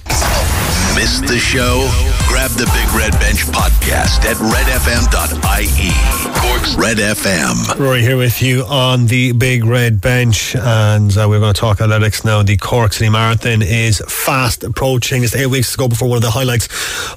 Missed 0.94 1.26
the 1.26 1.38
show? 1.38 1.88
Grab 2.28 2.50
the 2.52 2.66
Big 2.66 2.92
Red 2.94 3.12
Bench 3.20 3.44
podcast 3.46 4.24
at 4.24 4.36
redfm.ie. 4.36 6.31
Cork's 6.42 6.74
Red 6.74 6.96
FM. 6.96 7.78
Rory 7.78 8.02
here 8.02 8.16
with 8.16 8.42
you 8.42 8.64
on 8.64 9.06
the 9.06 9.30
Big 9.32 9.64
Red 9.64 10.00
Bench, 10.00 10.56
and 10.56 11.16
uh, 11.16 11.26
we're 11.28 11.38
going 11.38 11.54
to 11.54 11.60
talk 11.60 11.80
athletics 11.80 12.24
now. 12.24 12.42
The 12.42 12.56
Cork 12.56 12.92
City 12.92 13.08
Marathon 13.10 13.62
is 13.62 14.02
fast 14.08 14.64
approaching. 14.64 15.22
It's 15.22 15.36
eight 15.36 15.46
weeks 15.46 15.70
to 15.72 15.78
go 15.78 15.86
before 15.86 16.08
one 16.08 16.16
of 16.16 16.22
the 16.22 16.32
highlights 16.32 16.66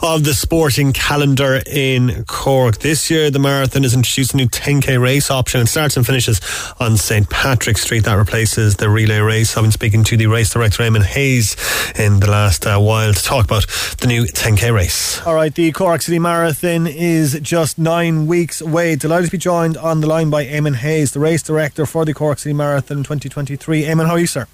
of 0.03 0.23
the 0.23 0.35
sporting 0.35 0.93
calendar 0.93 1.61
in 1.65 2.23
Cork. 2.25 2.77
This 2.77 3.09
year, 3.09 3.31
the 3.31 3.39
marathon 3.39 3.81
has 3.81 3.95
introduced 3.95 4.35
a 4.35 4.37
new 4.37 4.47
10k 4.47 5.01
race 5.01 5.31
option. 5.31 5.61
It 5.61 5.67
starts 5.67 5.97
and 5.97 6.05
finishes 6.05 6.39
on 6.79 6.95
St. 6.95 7.27
Patrick 7.27 7.79
Street. 7.79 8.03
That 8.03 8.13
replaces 8.15 8.75
the 8.75 8.89
relay 8.89 9.19
race. 9.19 9.57
I've 9.57 9.63
been 9.63 9.71
speaking 9.71 10.03
to 10.05 10.17
the 10.17 10.27
race 10.27 10.51
director, 10.51 10.83
Eamon 10.83 11.03
Hayes, 11.03 11.55
in 11.97 12.19
the 12.19 12.29
last 12.29 12.67
uh, 12.67 12.77
while 12.79 13.11
to 13.11 13.23
talk 13.23 13.45
about 13.45 13.65
the 13.99 14.07
new 14.07 14.25
10k 14.25 14.71
race. 14.71 15.25
All 15.25 15.33
right, 15.33 15.53
the 15.53 15.71
Cork 15.71 16.03
City 16.03 16.19
Marathon 16.19 16.85
is 16.85 17.39
just 17.41 17.79
nine 17.79 18.27
weeks 18.27 18.61
away. 18.61 18.95
Delighted 18.95 19.14
to 19.23 19.31
be 19.31 19.37
joined 19.37 19.77
on 19.77 20.01
the 20.01 20.07
line 20.07 20.29
by 20.29 20.45
Eamon 20.45 20.75
Hayes, 20.75 21.11
the 21.11 21.19
race 21.19 21.41
director 21.41 21.85
for 21.85 22.03
the 22.03 22.13
Cork 22.13 22.39
City 22.39 22.53
Marathon 22.53 22.97
2023. 22.97 23.83
Eamon, 23.83 24.07
how 24.07 24.13
are 24.13 24.19
you, 24.19 24.27
sir? 24.27 24.47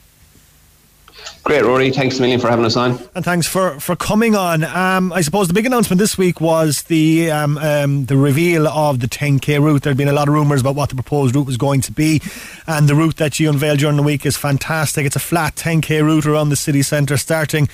Great, 1.43 1.63
Rory. 1.63 1.91
Thanks 1.91 2.19
a 2.19 2.21
million 2.21 2.39
for 2.39 2.49
having 2.49 2.65
us 2.65 2.75
on. 2.75 2.99
And 3.15 3.25
thanks 3.25 3.47
for, 3.47 3.79
for 3.79 3.95
coming 3.95 4.35
on. 4.35 4.63
Um, 4.63 5.11
I 5.11 5.21
suppose 5.21 5.47
the 5.47 5.53
big 5.53 5.65
announcement 5.65 5.99
this 5.99 6.17
week 6.17 6.39
was 6.39 6.83
the 6.83 7.31
um, 7.31 7.57
um, 7.57 8.05
the 8.05 8.15
reveal 8.15 8.67
of 8.67 8.99
the 8.99 9.07
10k 9.07 9.59
route. 9.59 9.81
There 9.81 9.91
had 9.91 9.97
been 9.97 10.07
a 10.07 10.13
lot 10.13 10.27
of 10.27 10.35
rumours 10.35 10.61
about 10.61 10.75
what 10.75 10.89
the 10.89 10.95
proposed 10.95 11.35
route 11.35 11.47
was 11.47 11.57
going 11.57 11.81
to 11.81 11.91
be, 11.91 12.21
and 12.67 12.87
the 12.87 12.95
route 12.95 13.17
that 13.17 13.39
you 13.39 13.49
unveiled 13.49 13.79
during 13.79 13.97
the 13.97 14.03
week 14.03 14.25
is 14.25 14.37
fantastic. 14.37 15.05
It's 15.05 15.15
a 15.15 15.19
flat 15.19 15.55
10k 15.55 16.03
route 16.03 16.27
around 16.27 16.49
the 16.49 16.55
city 16.55 16.83
centre, 16.83 17.17
starting 17.17 17.69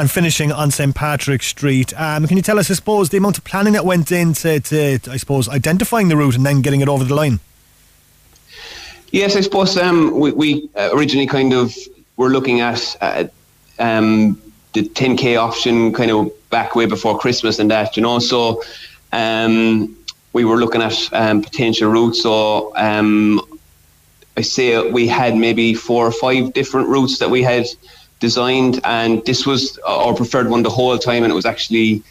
and 0.00 0.10
finishing 0.10 0.50
on 0.50 0.70
St 0.70 0.94
Patrick 0.94 1.42
Street. 1.42 1.92
Um, 2.00 2.26
can 2.26 2.36
you 2.36 2.42
tell 2.42 2.58
us, 2.58 2.70
I 2.70 2.74
suppose, 2.74 3.10
the 3.10 3.18
amount 3.18 3.36
of 3.36 3.44
planning 3.44 3.74
that 3.74 3.84
went 3.84 4.10
into, 4.10 4.58
to, 4.58 4.98
I 5.10 5.16
suppose, 5.18 5.48
identifying 5.48 6.08
the 6.08 6.16
route 6.16 6.36
and 6.36 6.44
then 6.44 6.62
getting 6.62 6.80
it 6.80 6.88
over 6.88 7.04
the 7.04 7.14
line? 7.14 7.38
Yes, 9.12 9.36
I 9.36 9.42
suppose 9.42 9.76
um, 9.76 10.18
we, 10.18 10.32
we 10.32 10.70
originally 10.76 11.26
kind 11.26 11.52
of 11.52 11.76
were 12.16 12.30
looking 12.30 12.60
at 12.60 12.96
uh, 13.00 13.24
um, 13.78 14.40
the 14.72 14.88
10k 14.88 15.36
option 15.36 15.92
kind 15.92 16.10
of 16.10 16.30
back 16.48 16.74
way 16.74 16.86
before 16.86 17.18
Christmas 17.18 17.58
and 17.58 17.70
that, 17.70 17.96
you 17.96 18.02
know. 18.02 18.20
So 18.20 18.62
um, 19.12 19.96
we 20.32 20.44
were 20.44 20.56
looking 20.56 20.80
at 20.80 20.96
um, 21.12 21.42
potential 21.42 21.90
routes. 21.90 22.22
So 22.22 22.74
um, 22.76 23.40
I 24.36 24.40
say 24.40 24.90
we 24.90 25.06
had 25.06 25.36
maybe 25.36 25.74
four 25.74 26.06
or 26.06 26.12
five 26.12 26.54
different 26.54 26.88
routes 26.88 27.18
that 27.18 27.28
we 27.28 27.42
had 27.42 27.66
designed, 28.20 28.80
and 28.84 29.24
this 29.24 29.46
was 29.46 29.78
our 29.86 30.14
preferred 30.14 30.48
one 30.48 30.62
the 30.62 30.70
whole 30.70 30.96
time, 30.98 31.24
and 31.24 31.32
it 31.32 31.34
was 31.34 31.46
actually 31.46 32.02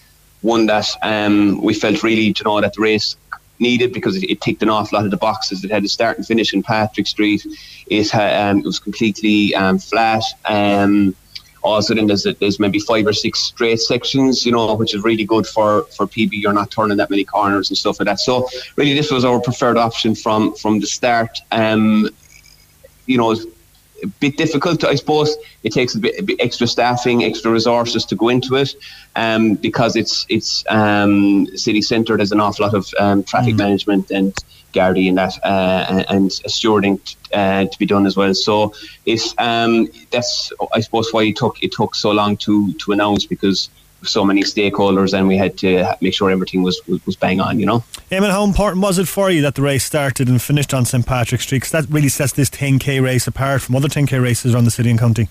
one 0.42 0.66
that 0.66 0.88
um, 1.04 1.62
we 1.62 1.74
felt 1.74 2.04
really, 2.04 2.22
you 2.22 2.34
know, 2.44 2.60
that 2.62 2.74
the 2.74 2.82
race 2.82 3.16
needed 3.60 3.94
because 3.94 4.16
it, 4.16 4.30
it, 4.30 4.42
ticked 4.42 4.64
an 4.64 4.70
awful 4.70 4.98
lot 4.98 5.06
of 5.06 5.12
the 5.12 5.18
boxes. 5.18 5.64
It 5.64 5.72
had 5.72 5.84
a 5.84 5.88
start 5.88 6.18
and 6.18 6.26
finish 6.26 6.54
in 6.54 6.64
Patrick 6.64 7.08
Street. 7.08 7.46
It, 7.88 8.10
had, 8.10 8.50
um, 8.50 8.60
it 8.60 8.66
was 8.66 8.80
completely 8.80 9.54
um, 9.56 9.80
flat. 9.80 10.24
Um, 10.46 11.16
also, 11.62 11.94
then 11.94 12.08
there's, 12.08 12.26
there's 12.40 12.60
maybe 12.60 12.80
five 12.80 13.06
or 13.06 13.12
six 13.12 13.40
straight 13.42 13.82
sections, 13.82 14.46
you 14.46 14.52
know, 14.54 14.74
which 14.76 14.96
is 14.96 15.04
really 15.04 15.26
good 15.26 15.46
for, 15.46 15.84
for 15.96 16.08
PB. 16.08 16.30
You're 16.32 16.54
not 16.54 16.72
turning 16.72 16.98
that 16.98 17.10
many 17.10 17.26
corners 17.26 17.70
and 17.70 17.78
stuff 17.78 18.00
like 18.00 18.06
that. 18.06 18.20
So, 18.20 18.48
really, 18.78 18.94
this 18.94 19.12
was 19.12 19.26
our 19.26 19.42
preferred 19.42 19.78
option 19.78 20.16
from 20.16 20.56
from 20.56 20.80
the 20.80 20.88
start. 20.88 21.38
Um, 21.52 22.10
you 23.08 23.18
know, 23.18 23.36
a 24.04 24.08
bit 24.08 24.38
difficult, 24.38 24.84
I 24.84 24.96
suppose. 24.96 25.36
It 25.64 25.74
takes 25.74 25.96
a 25.96 26.00
bit, 26.00 26.20
a 26.20 26.24
bit, 26.24 26.40
extra 26.40 26.68
staffing, 26.68 27.24
extra 27.24 27.52
resources 27.52 28.06
to 28.06 28.16
go 28.16 28.30
into 28.30 28.56
it, 28.56 28.76
um, 29.16 29.56
because 29.56 29.96
it's 29.96 30.26
it's 30.30 30.64
um, 30.70 31.48
city 31.56 31.82
centre. 31.82 32.18
There's 32.18 32.32
an 32.32 32.40
awful 32.40 32.66
lot 32.66 32.76
of 32.76 32.94
um, 33.00 33.24
traffic 33.24 33.56
mm. 33.56 33.60
management 33.60 34.12
and 34.12 34.34
Gardaí 34.74 35.08
and 35.10 35.18
that, 35.18 35.34
uh, 35.44 36.04
and 36.10 36.30
stewarding 36.30 37.00
uh, 37.34 37.66
to 37.66 37.80
be 37.80 37.86
done 37.86 38.06
as 38.06 38.16
well. 38.16 38.34
So 38.34 38.74
it's 39.06 39.34
um, 39.38 39.88
that's 40.12 40.52
I 40.74 40.80
suppose 40.82 41.12
why 41.12 41.24
it 41.24 41.38
took 41.38 41.62
it 41.64 41.72
took 41.72 41.96
so 41.96 42.12
long 42.12 42.38
to 42.38 42.74
to 42.74 42.92
announce 42.92 43.26
because 43.26 43.70
so 44.04 44.24
many 44.24 44.44
stakeholders 44.44 45.18
and 45.18 45.28
we 45.28 45.38
had 45.38 45.58
to 45.58 45.98
make 46.02 46.14
sure 46.14 46.30
everything 46.30 46.64
was 46.64 46.82
was 47.06 47.16
bang 47.16 47.40
on, 47.40 47.60
you 47.60 47.66
know. 47.66 47.84
Eamon, 48.12 48.32
how 48.32 48.44
important 48.44 48.82
was 48.82 48.98
it 48.98 49.08
for 49.08 49.30
you 49.30 49.42
that 49.42 49.56
the 49.56 49.62
race 49.62 49.84
started 49.84 50.28
and 50.28 50.42
finished 50.42 50.74
on 50.74 50.86
St 50.86 51.06
Patrick's 51.06 51.44
Street? 51.44 51.60
Because 51.60 51.72
that 51.72 51.94
really 51.94 52.10
sets 52.10 52.34
this 52.34 52.50
10k 52.50 53.02
race 53.04 53.28
apart 53.28 53.62
from 53.62 53.76
other 53.76 53.88
10k 53.88 54.22
races 54.22 54.54
around 54.54 54.66
the 54.66 54.72
city 54.72 54.90
and 54.90 55.00
county. 55.00 55.30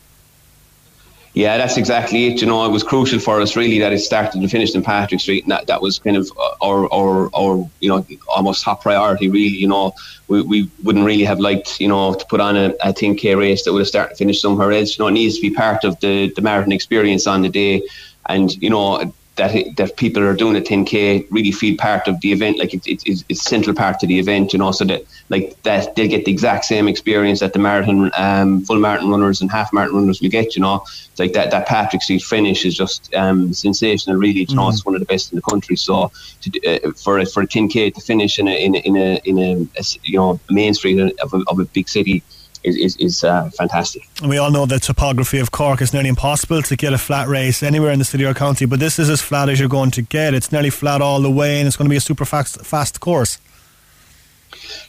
Yeah, 1.34 1.56
that's 1.56 1.76
exactly 1.76 2.26
it. 2.26 2.40
You 2.40 2.48
know, 2.48 2.64
it 2.64 2.70
was 2.70 2.82
crucial 2.82 3.20
for 3.20 3.40
us 3.40 3.54
really 3.54 3.78
that 3.78 3.92
it 3.92 4.00
started 4.00 4.40
and 4.40 4.50
finished 4.50 4.74
in 4.74 4.82
Patrick 4.82 5.20
Street, 5.20 5.44
and 5.44 5.52
that, 5.52 5.66
that 5.68 5.80
was 5.80 5.98
kind 5.98 6.16
of 6.16 6.28
our, 6.60 6.92
our, 6.92 7.30
our, 7.32 7.70
you 7.80 7.88
know, 7.88 8.04
almost 8.28 8.64
top 8.64 8.82
priority. 8.82 9.28
Really, 9.28 9.56
you 9.56 9.68
know, 9.68 9.94
we, 10.26 10.42
we 10.42 10.70
wouldn't 10.82 11.04
really 11.04 11.24
have 11.24 11.38
liked, 11.38 11.80
you 11.80 11.86
know, 11.86 12.14
to 12.14 12.26
put 12.26 12.40
on 12.40 12.56
a, 12.56 12.70
a 12.82 12.92
10k 12.92 13.36
race 13.36 13.64
that 13.64 13.72
would 13.72 13.80
have 13.80 13.88
started 13.88 14.10
and 14.10 14.18
finished 14.18 14.42
somewhere 14.42 14.72
else. 14.72 14.98
You 14.98 15.04
know, 15.04 15.08
it 15.08 15.12
needs 15.12 15.36
to 15.36 15.42
be 15.42 15.50
part 15.50 15.84
of 15.84 16.00
the 16.00 16.32
the 16.34 16.42
marathon 16.42 16.72
experience 16.72 17.26
on 17.26 17.42
the 17.42 17.48
day, 17.48 17.82
and 18.28 18.54
you 18.62 18.70
know, 18.70 19.12
that 19.38 19.76
that 19.76 19.96
people 19.96 20.22
are 20.22 20.34
doing 20.34 20.56
a 20.56 20.60
10k 20.60 21.26
really 21.30 21.52
feel 21.52 21.76
part 21.76 22.06
of 22.08 22.20
the 22.20 22.32
event 22.32 22.58
like 22.58 22.74
it's 22.74 22.86
it's 22.86 23.24
it's 23.28 23.42
central 23.42 23.74
part 23.74 23.98
to 24.00 24.06
the 24.06 24.18
event 24.18 24.52
you 24.52 24.58
know 24.58 24.72
so 24.72 24.84
that 24.84 25.02
like 25.30 25.60
that 25.62 25.94
they'll 25.94 26.08
get 26.08 26.24
the 26.24 26.32
exact 26.32 26.64
same 26.64 26.88
experience 26.88 27.40
that 27.40 27.52
the 27.52 27.58
marathon 27.58 28.10
um, 28.16 28.62
full 28.64 28.78
marathon 28.78 29.10
runners 29.10 29.40
and 29.40 29.50
half 29.50 29.72
marathon 29.72 30.00
runners 30.00 30.20
will 30.20 30.28
get 30.28 30.56
you 30.56 30.62
know. 30.62 30.82
It's 30.84 31.18
like 31.18 31.32
that 31.32 31.50
that 31.50 31.66
Patrick 31.66 32.02
Street 32.02 32.22
finish 32.22 32.64
is 32.64 32.76
just 32.76 33.14
um, 33.14 33.52
sensational 33.52 34.16
really. 34.16 34.44
You 34.48 34.56
know 34.56 34.68
mm. 34.68 34.72
it's 34.72 34.84
one 34.84 34.94
of 34.94 35.00
the 35.00 35.06
best 35.06 35.32
in 35.32 35.36
the 35.36 35.42
country. 35.42 35.76
So 35.76 36.10
to, 36.42 36.48
uh, 36.66 36.92
for 36.92 37.24
for 37.26 37.42
a 37.42 37.46
10k 37.46 37.94
to 37.94 38.00
finish 38.00 38.38
in 38.38 38.48
a 38.48 38.64
in 38.64 38.74
a 38.74 38.78
in 38.78 38.96
a, 38.96 39.20
in 39.24 39.38
a, 39.38 39.52
a 39.80 39.84
you 40.02 40.18
know 40.18 40.40
main 40.50 40.74
street 40.74 40.98
of 41.22 41.34
a, 41.34 41.42
of 41.48 41.60
a 41.60 41.64
big 41.66 41.88
city 41.88 42.22
is, 42.64 42.76
is, 42.76 42.96
is 42.96 43.24
uh, 43.24 43.50
fantastic. 43.50 44.08
And 44.20 44.30
we 44.30 44.38
all 44.38 44.50
know 44.50 44.66
the 44.66 44.78
topography 44.78 45.38
of 45.38 45.50
Cork 45.50 45.80
is 45.80 45.92
nearly 45.92 46.08
impossible 46.08 46.62
to 46.62 46.76
get 46.76 46.92
a 46.92 46.98
flat 46.98 47.28
race 47.28 47.62
anywhere 47.62 47.92
in 47.92 47.98
the 47.98 48.04
city 48.04 48.24
or 48.24 48.34
county, 48.34 48.66
but 48.66 48.80
this 48.80 48.98
is 48.98 49.08
as 49.08 49.20
flat 49.20 49.48
as 49.48 49.60
you're 49.60 49.68
going 49.68 49.90
to 49.92 50.02
get. 50.02 50.34
It's 50.34 50.52
nearly 50.52 50.70
flat 50.70 51.00
all 51.00 51.20
the 51.20 51.30
way, 51.30 51.58
and 51.58 51.66
it's 51.66 51.76
going 51.76 51.88
to 51.88 51.90
be 51.90 51.96
a 51.96 52.00
super 52.00 52.24
fast, 52.24 52.64
fast 52.64 53.00
course. 53.00 53.38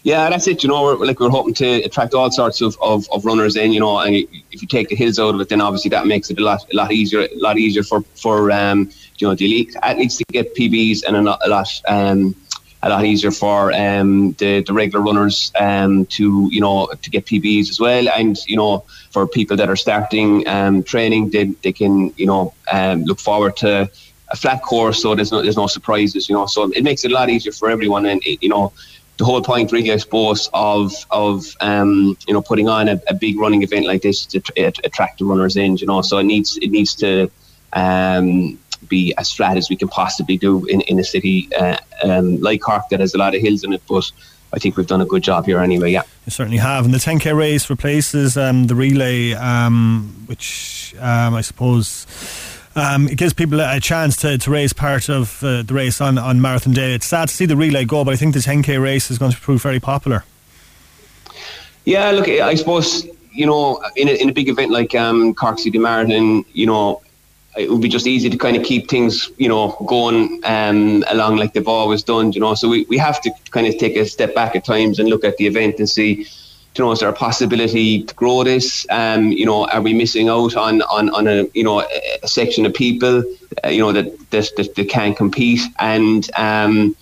Yeah, 0.04 0.30
that's 0.30 0.48
it. 0.48 0.64
You 0.64 0.70
know, 0.70 0.84
we're, 0.84 1.06
like 1.06 1.20
we're 1.20 1.30
hoping 1.30 1.54
to 1.56 1.84
attract 1.84 2.14
all 2.14 2.32
sorts 2.32 2.62
of, 2.62 2.78
of, 2.82 3.08
of, 3.12 3.26
runners 3.26 3.56
in. 3.56 3.72
You 3.74 3.82
know, 3.82 4.00
and 4.00 4.16
if 4.16 4.62
you 4.62 4.68
take 4.68 4.90
the 4.90 4.96
hills 4.96 5.20
out 5.20 5.36
of 5.36 5.42
it, 5.42 5.50
then 5.50 5.62
obviously 5.62 5.90
that 5.90 6.08
makes 6.08 6.30
it 6.30 6.40
a 6.40 6.44
lot 6.44 6.66
a 6.72 6.76
lot 6.76 6.92
easier 6.92 7.22
a 7.22 7.30
lot 7.36 7.58
easier 7.58 7.84
for 7.84 8.02
for 8.16 8.52
um, 8.52 8.90
you 9.18 9.28
know 9.28 9.36
the 9.36 9.46
elite 9.46 9.76
athletes 9.84 10.18
to 10.18 10.26
get 10.32 10.56
PBs 10.56 11.04
and 11.06 11.18
a 11.18 11.22
lot, 11.22 11.40
a 11.46 11.50
lot 11.50 11.82
um, 11.88 12.36
a 12.82 12.90
lot 12.90 13.04
easier 13.06 13.32
for 13.32 13.74
um, 13.74 14.34
the 14.34 14.64
the 14.64 14.74
regular 14.74 15.04
runners 15.04 15.52
um, 15.60 16.06
to 16.06 16.50
you 16.52 16.62
know 16.62 16.88
to 17.02 17.10
get 17.10 17.26
PBs 17.26 17.70
as 17.70 17.80
well, 17.80 18.08
and 18.10 18.38
you 18.48 18.56
know 18.56 18.86
for 19.12 19.28
people 19.28 19.58
that 19.58 19.70
are 19.70 19.76
starting 19.76 20.48
um, 20.48 20.84
training, 20.84 21.30
they 21.30 21.46
they 21.64 21.74
can 21.74 22.14
you 22.16 22.26
know 22.26 22.54
um, 22.72 23.04
look 23.04 23.20
forward 23.20 23.58
to 23.58 23.90
a 24.32 24.36
flat 24.36 24.62
course, 24.62 25.02
so 25.02 25.16
there's 25.16 25.32
no 25.32 25.42
there's 25.42 25.58
no 25.58 25.68
surprises, 25.68 26.30
you 26.30 26.36
know. 26.36 26.46
So 26.46 26.72
it 26.72 26.84
makes 26.84 27.04
it 27.04 27.12
a 27.12 27.14
lot 27.14 27.30
easier 27.30 27.52
for 27.52 27.70
everyone, 27.70 28.06
and 28.06 28.22
it, 28.26 28.42
you 28.42 28.50
know 28.50 28.72
the 29.20 29.26
whole 29.26 29.42
point, 29.42 29.72
really, 29.74 29.92
I 29.92 29.98
suppose, 29.98 30.50
of 30.54 30.94
of 31.12 31.46
um, 31.60 32.18
you 32.28 32.34
know 32.34 32.42
putting 32.42 32.70
on 32.70 32.88
a, 32.88 33.02
a, 33.08 33.14
big 33.14 33.38
running 33.38 33.64
event 33.64 33.86
like 33.86 34.02
this 34.02 34.26
to 34.28 34.42
attract 34.84 35.20
the 35.20 35.26
runners 35.26 35.58
in, 35.58 35.76
you 35.76 35.86
know. 35.86 36.02
So 36.02 36.18
it 36.20 36.24
needs 36.24 36.58
it 36.58 36.72
needs 36.72 36.96
to 36.96 37.30
um, 37.74 38.58
be 38.90 39.14
as 39.18 39.32
flat 39.32 39.58
as 39.58 39.70
we 39.70 39.76
can 39.76 39.88
possibly 39.88 40.38
do 40.38 40.66
in, 40.66 40.82
in 40.82 41.00
a 41.00 41.04
city 41.04 41.48
uh, 41.56 41.78
um, 42.04 42.40
like 42.42 42.62
Cork 42.62 42.90
that 42.90 43.00
has 43.00 43.14
a 43.14 43.18
lot 43.18 43.36
of 43.36 43.42
hills 43.42 43.64
in 43.64 43.74
it. 43.74 43.82
But 43.88 44.12
I 44.52 44.60
think 44.60 44.76
we've 44.76 44.88
done 44.88 45.02
a 45.02 45.06
good 45.06 45.24
job 45.24 45.46
here 45.46 45.60
anyway. 45.60 45.92
Yeah, 45.92 46.04
you 46.26 46.32
certainly 46.32 46.58
have. 46.58 46.86
And 46.86 46.94
the 46.94 46.98
10k 46.98 47.36
race 47.36 47.70
replaces 47.70 48.38
um, 48.38 48.68
the 48.68 48.76
relay, 48.76 49.34
um, 49.34 50.24
which 50.26 50.96
um, 51.00 51.34
I 51.34 51.42
suppose. 51.42 52.06
Um, 52.76 53.10
it 53.10 53.18
gives 53.18 53.34
people 53.34 53.60
a 53.60 53.80
chance 53.80 54.16
to, 54.18 54.38
to 54.38 54.52
raise 54.52 54.74
part 54.74 55.10
of 55.10 55.44
uh, 55.44 55.64
the 55.64 55.74
race 55.74 56.00
on, 56.00 56.18
on 56.18 56.40
marathon 56.40 56.72
day. 56.72 56.94
It's 56.94 57.08
sad 57.08 57.28
to 57.28 57.34
see 57.34 57.46
the 57.46 57.58
relay 57.58 57.84
go, 57.84 58.06
but 58.06 58.14
I 58.14 58.16
think 58.16 58.36
the 58.36 58.40
10k 58.40 58.82
race 58.82 59.10
is 59.10 59.18
going 59.18 59.32
to 59.32 59.38
prove 59.38 59.62
very 59.62 59.80
popular. 59.80 60.24
Yeah, 61.84 62.12
look, 62.12 62.30
I 62.30 62.54
suppose 62.54 63.08
you 63.32 63.46
know, 63.46 63.82
in 63.96 64.08
a, 64.08 64.12
in 64.12 64.30
a 64.30 64.34
big 64.34 64.50
event 64.50 64.72
like 64.72 64.94
um, 64.96 65.34
Cork 65.34 65.60
City 65.60 65.78
Marathon, 65.78 66.44
you 66.54 66.66
know, 66.66 67.02
it 67.58 67.70
would 67.70 67.82
be 67.82 67.90
just 67.90 68.08
easy 68.08 68.30
to 68.30 68.38
kind 68.38 68.56
of 68.56 68.64
keep 68.64 68.90
things, 68.90 69.32
you 69.38 69.50
know, 69.50 69.76
going 69.88 70.40
um, 70.44 71.04
along 71.10 71.38
like 71.38 71.54
they've 71.54 71.68
always 71.68 72.04
done, 72.04 72.32
you 72.32 72.40
know. 72.40 72.54
So 72.54 72.70
we, 72.70 72.86
we 72.90 72.98
have 72.98 73.22
to 73.22 73.32
kind 73.52 73.68
of 73.68 73.78
take 73.78 73.96
a 73.96 74.06
step 74.06 74.36
back 74.36 74.56
at 74.56 74.66
times 74.66 75.00
and 75.00 75.10
look 75.10 75.24
at 75.24 75.38
the 75.38 75.48
event 75.48 75.80
and 75.80 75.90
see, 75.90 76.28
you 76.76 76.84
know, 76.86 76.92
is 76.92 77.00
there 77.00 77.10
a 77.10 77.14
possibility 77.14 78.04
to 78.04 78.14
grow 78.16 78.44
this? 78.44 78.86
Um, 78.90 79.32
you 79.32 79.46
know, 79.46 79.66
are 79.68 79.82
we 79.82 79.94
missing 79.94 80.30
out 80.30 80.56
on, 80.56 80.84
on, 80.84 81.10
on 81.10 81.28
a, 81.28 81.46
you 81.54 81.64
know, 81.64 81.82
a, 82.24 82.28
section 82.28 82.66
of 82.66 82.74
people, 82.74 83.24
uh, 83.64 83.70
you 83.70 83.80
know, 83.80 83.92
that, 83.92 84.30
that, 84.30 84.50
that, 84.56 84.76
that 84.76 84.90
can't 84.90 85.18
compete? 85.18 85.62
And, 85.80 86.30
um, 86.38 86.96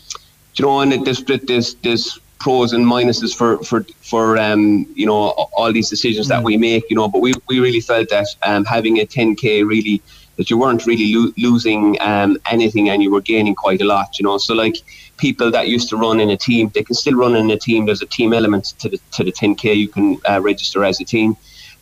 you 0.56 0.66
know, 0.66 0.80
and 0.80 1.06
there's, 1.06 1.24
there's, 1.24 1.76
there's 1.76 2.20
pros 2.40 2.72
and 2.72 2.86
minuses 2.86 3.36
for, 3.36 3.62
for, 3.64 3.84
for 4.00 4.38
um, 4.38 4.88
you 4.96 5.06
know, 5.06 5.14
all 5.14 5.74
these 5.74 5.90
decisions 5.90 6.30
that 6.30 6.42
mm. 6.42 6.46
we 6.46 6.58
make, 6.58 6.90
you 6.90 6.96
know, 6.96 7.10
but 7.10 7.20
we, 7.20 7.34
we 7.48 7.60
really 7.60 7.82
felt 7.82 8.10
that 8.10 8.28
um, 8.44 8.64
having 8.64 8.98
a 9.00 9.06
10K 9.06 9.68
really– 9.68 10.02
that 10.38 10.50
you 10.50 10.58
weren't 10.58 10.86
really 10.86 11.14
lo- 11.14 11.34
losing 11.38 11.98
um, 12.00 12.38
anything 12.50 12.90
and 12.90 13.04
you 13.04 13.12
were 13.12 13.22
gaining 13.22 13.56
quite 13.56 13.82
a 13.82 13.86
lot, 13.86 14.18
you 14.18 14.24
know. 14.24 14.38
So 14.38 14.54
like 14.54 14.78
people 15.18 15.52
that 15.52 15.68
used 15.68 15.90
to 15.90 15.98
run 15.98 16.20
in 16.20 16.30
a 16.30 16.38
team, 16.38 16.72
they 16.74 16.84
can 16.84 16.96
still 16.96 17.16
run 17.16 17.36
in 17.36 17.50
a 17.52 17.58
team. 17.58 17.86
There's 17.86 18.02
a 18.02 18.06
team 18.06 18.34
element 18.34 18.66
to 18.80 18.90
the 18.90 19.00
to 19.12 19.24
the 19.24 19.32
10k. 19.32 19.76
You 19.76 19.90
can 19.90 20.18
uh, 20.30 20.40
register 20.42 20.84
as 20.86 21.02
a 21.02 21.06
team. 21.06 21.36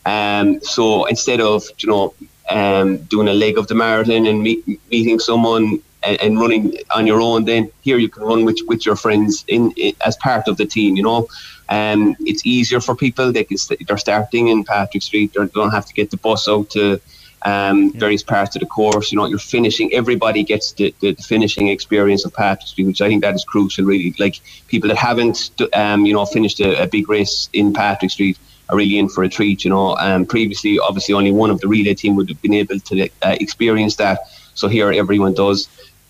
Um, 0.04 0.60
so 0.62 1.04
instead 1.06 1.40
of 1.40 1.64
you 1.78 1.88
know 1.88 2.14
um, 2.50 2.98
doing 3.04 3.28
a 3.28 3.34
leg 3.34 3.58
of 3.58 3.68
the 3.68 3.74
marathon 3.74 4.26
and 4.26 4.42
meet, 4.42 4.66
meeting 4.90 5.18
someone 5.18 5.82
and, 6.02 6.20
and, 6.22 6.38
running 6.38 6.76
on 6.94 7.06
your 7.06 7.20
own, 7.20 7.44
then 7.44 7.70
here 7.82 7.98
you 7.98 8.08
can 8.08 8.22
run 8.22 8.44
with 8.44 8.58
with 8.68 8.86
your 8.86 8.96
friends 8.96 9.44
in, 9.48 9.72
in 9.76 9.94
as 10.04 10.16
part 10.16 10.48
of 10.48 10.56
the 10.56 10.66
team. 10.66 10.96
You 10.96 11.02
know. 11.02 11.28
Um, 11.68 12.14
it's 12.20 12.46
easier 12.46 12.80
for 12.80 12.94
people. 12.94 13.32
They 13.32 13.42
can 13.42 13.58
st- 13.58 13.88
they're 13.88 13.98
starting 13.98 14.46
in 14.46 14.62
Patrick 14.62 15.02
Street. 15.02 15.32
They 15.34 15.46
don't 15.46 15.72
have 15.72 15.86
to 15.86 15.94
get 15.94 16.12
the 16.12 16.16
bus 16.16 16.46
out 16.48 16.70
to 16.70 17.00
um, 17.42 17.84
yeah. 17.84 18.00
various 18.00 18.22
parts 18.22 18.56
of 18.56 18.60
the 18.60 18.66
course. 18.66 19.12
You 19.12 19.16
know, 19.18 19.26
you're 19.26 19.38
finishing. 19.38 19.92
Everybody 19.92 20.42
gets 20.42 20.72
the, 20.72 20.94
the, 21.00 21.14
finishing 21.14 21.68
experience 21.68 22.24
of 22.24 22.32
Patrick 22.34 22.68
Street, 22.68 22.86
which 22.86 23.00
I 23.00 23.08
think 23.08 23.22
that 23.22 23.34
is 23.34 23.44
crucial. 23.44 23.84
Really, 23.84 24.14
like 24.18 24.40
people 24.68 24.88
that 24.88 24.96
haven't, 24.96 25.50
um, 25.74 26.06
you 26.06 26.12
know, 26.12 26.24
finished 26.26 26.60
a, 26.60 26.82
a, 26.82 26.86
big 26.86 27.08
race 27.08 27.48
in 27.52 27.72
Patrick 27.72 28.10
Street 28.10 28.38
are 28.68 28.76
really 28.76 28.98
in 28.98 29.08
for 29.08 29.22
a 29.22 29.28
treat. 29.28 29.64
You 29.64 29.70
know, 29.70 29.96
um, 29.96 30.26
previously, 30.26 30.78
obviously, 30.78 31.14
only 31.14 31.32
one 31.32 31.50
of 31.50 31.60
the 31.60 31.68
relay 31.68 31.94
team 31.94 32.16
would 32.16 32.28
have 32.28 32.40
been 32.42 32.54
able 32.54 32.80
to 32.80 33.08
uh, 33.22 33.36
experience 33.40 33.96
that. 33.96 34.20
So 34.54 34.68
here, 34.68 34.90
everyone 34.92 35.34
does. 35.34 35.68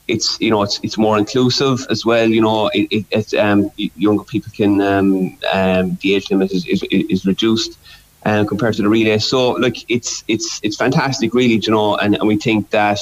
It's 0.08 0.40
you 0.40 0.50
know 0.50 0.62
it's 0.62 0.78
it's 0.84 0.96
more 0.96 1.18
inclusive 1.18 1.84
as 1.90 2.06
well. 2.06 2.28
You 2.28 2.40
know, 2.40 2.68
it, 2.68 2.86
it, 2.92 3.04
it 3.10 3.34
um, 3.34 3.72
younger 3.76 4.22
people 4.22 4.52
can 4.54 4.80
um, 4.80 5.36
um, 5.52 5.98
the 6.00 6.14
age 6.14 6.30
limit 6.30 6.52
is, 6.52 6.64
is, 6.66 6.84
is 6.84 7.26
reduced 7.26 7.76
um, 8.24 8.46
compared 8.46 8.74
to 8.74 8.82
the 8.82 8.88
relay. 8.88 9.18
So 9.18 9.52
like 9.52 9.76
it's 9.88 10.24
it's 10.28 10.60
it's 10.62 10.76
fantastic, 10.76 11.34
really, 11.34 11.54
you 11.54 11.70
know, 11.72 11.96
and, 11.96 12.14
and 12.16 12.26
we 12.26 12.36
think 12.36 12.70
that 12.70 12.98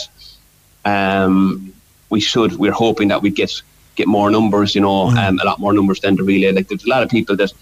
um, 0.85 1.73
we 2.11 2.21
should. 2.21 2.53
We're 2.55 2.73
hoping 2.73 3.09
that 3.09 3.23
we 3.23 3.31
get 3.31 3.63
get 3.97 4.07
more 4.07 4.31
numbers, 4.31 4.75
you 4.75 4.81
know, 4.81 5.11
Mm. 5.11 5.29
um, 5.29 5.39
a 5.41 5.45
lot 5.45 5.59
more 5.61 5.73
numbers 5.73 6.01
than 6.01 6.17
the 6.17 6.23
relay. 6.23 6.53
Like 6.53 6.69
there's 6.69 6.85
a 6.85 6.89
lot 6.89 7.03
of 7.03 7.09
people 7.09 7.37
that, 7.37 7.53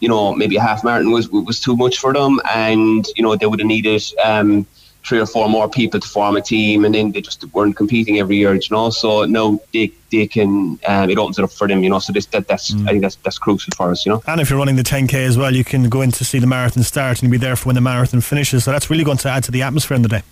you 0.00 0.08
know, 0.08 0.34
maybe 0.34 0.56
a 0.56 0.60
half 0.60 0.84
marathon 0.84 1.12
was 1.12 1.28
was 1.30 1.60
too 1.60 1.76
much 1.76 1.98
for 1.98 2.12
them, 2.12 2.40
and 2.54 3.06
you 3.16 3.22
know 3.22 3.34
they 3.36 3.46
would 3.46 3.60
have 3.60 3.66
needed 3.66 4.02
um, 4.24 4.66
three 5.06 5.20
or 5.20 5.26
four 5.26 5.48
more 5.48 5.68
people 5.68 6.00
to 6.00 6.08
form 6.08 6.36
a 6.36 6.40
team, 6.40 6.84
and 6.84 6.94
then 6.94 7.12
they 7.12 7.20
just 7.20 7.44
weren't 7.54 7.76
competing 7.76 8.18
every 8.18 8.36
year, 8.36 8.54
you 8.54 8.60
know. 8.70 8.90
So 8.90 9.24
no, 9.24 9.60
they 9.72 9.92
they 10.10 10.26
can 10.26 10.78
um, 10.86 11.10
it 11.10 11.18
opens 11.18 11.38
it 11.38 11.44
up 11.44 11.52
for 11.52 11.68
them, 11.68 11.82
you 11.82 11.90
know. 11.90 11.98
So 11.98 12.12
this 12.12 12.26
that 12.26 12.48
that's 12.48 12.74
I 12.74 12.90
think 12.90 13.02
that's 13.02 13.16
that's 13.16 13.38
crucial 13.38 13.72
for 13.76 13.90
us, 13.90 14.04
you 14.04 14.12
know. 14.12 14.22
And 14.26 14.40
if 14.40 14.50
you're 14.50 14.58
running 14.58 14.76
the 14.76 14.82
10k 14.82 15.14
as 15.14 15.38
well, 15.38 15.54
you 15.54 15.64
can 15.64 15.88
go 15.88 16.02
in 16.02 16.10
to 16.12 16.24
see 16.24 16.38
the 16.38 16.46
marathon 16.46 16.82
start 16.82 17.22
and 17.22 17.30
be 17.30 17.38
there 17.38 17.56
for 17.56 17.66
when 17.66 17.74
the 17.74 17.80
marathon 17.80 18.20
finishes. 18.20 18.64
So 18.64 18.72
that's 18.72 18.90
really 18.90 19.04
going 19.04 19.18
to 19.18 19.28
add 19.28 19.44
to 19.44 19.52
the 19.52 19.62
atmosphere 19.62 19.96
in 19.96 20.02
the 20.02 20.08
day. 20.08 20.22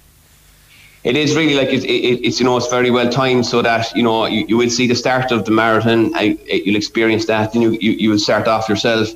It 1.04 1.16
is 1.16 1.36
really 1.36 1.54
like 1.54 1.68
it, 1.68 1.84
it, 1.84 2.24
it's 2.26 2.40
you 2.40 2.46
know 2.46 2.56
it's 2.56 2.68
very 2.68 2.90
well 2.90 3.10
timed 3.10 3.44
so 3.46 3.60
that 3.62 3.94
you 3.94 4.02
know 4.02 4.26
you, 4.26 4.46
you 4.48 4.56
will 4.56 4.70
see 4.70 4.86
the 4.86 4.94
start 4.94 5.32
of 5.32 5.44
the 5.44 5.50
marathon. 5.50 6.12
I, 6.14 6.38
you'll 6.46 6.76
experience 6.76 7.26
that, 7.26 7.54
and 7.54 7.62
you, 7.62 7.70
you 7.72 7.92
you 7.92 8.10
will 8.10 8.18
start 8.18 8.48
off 8.48 8.68
yourself. 8.68 9.08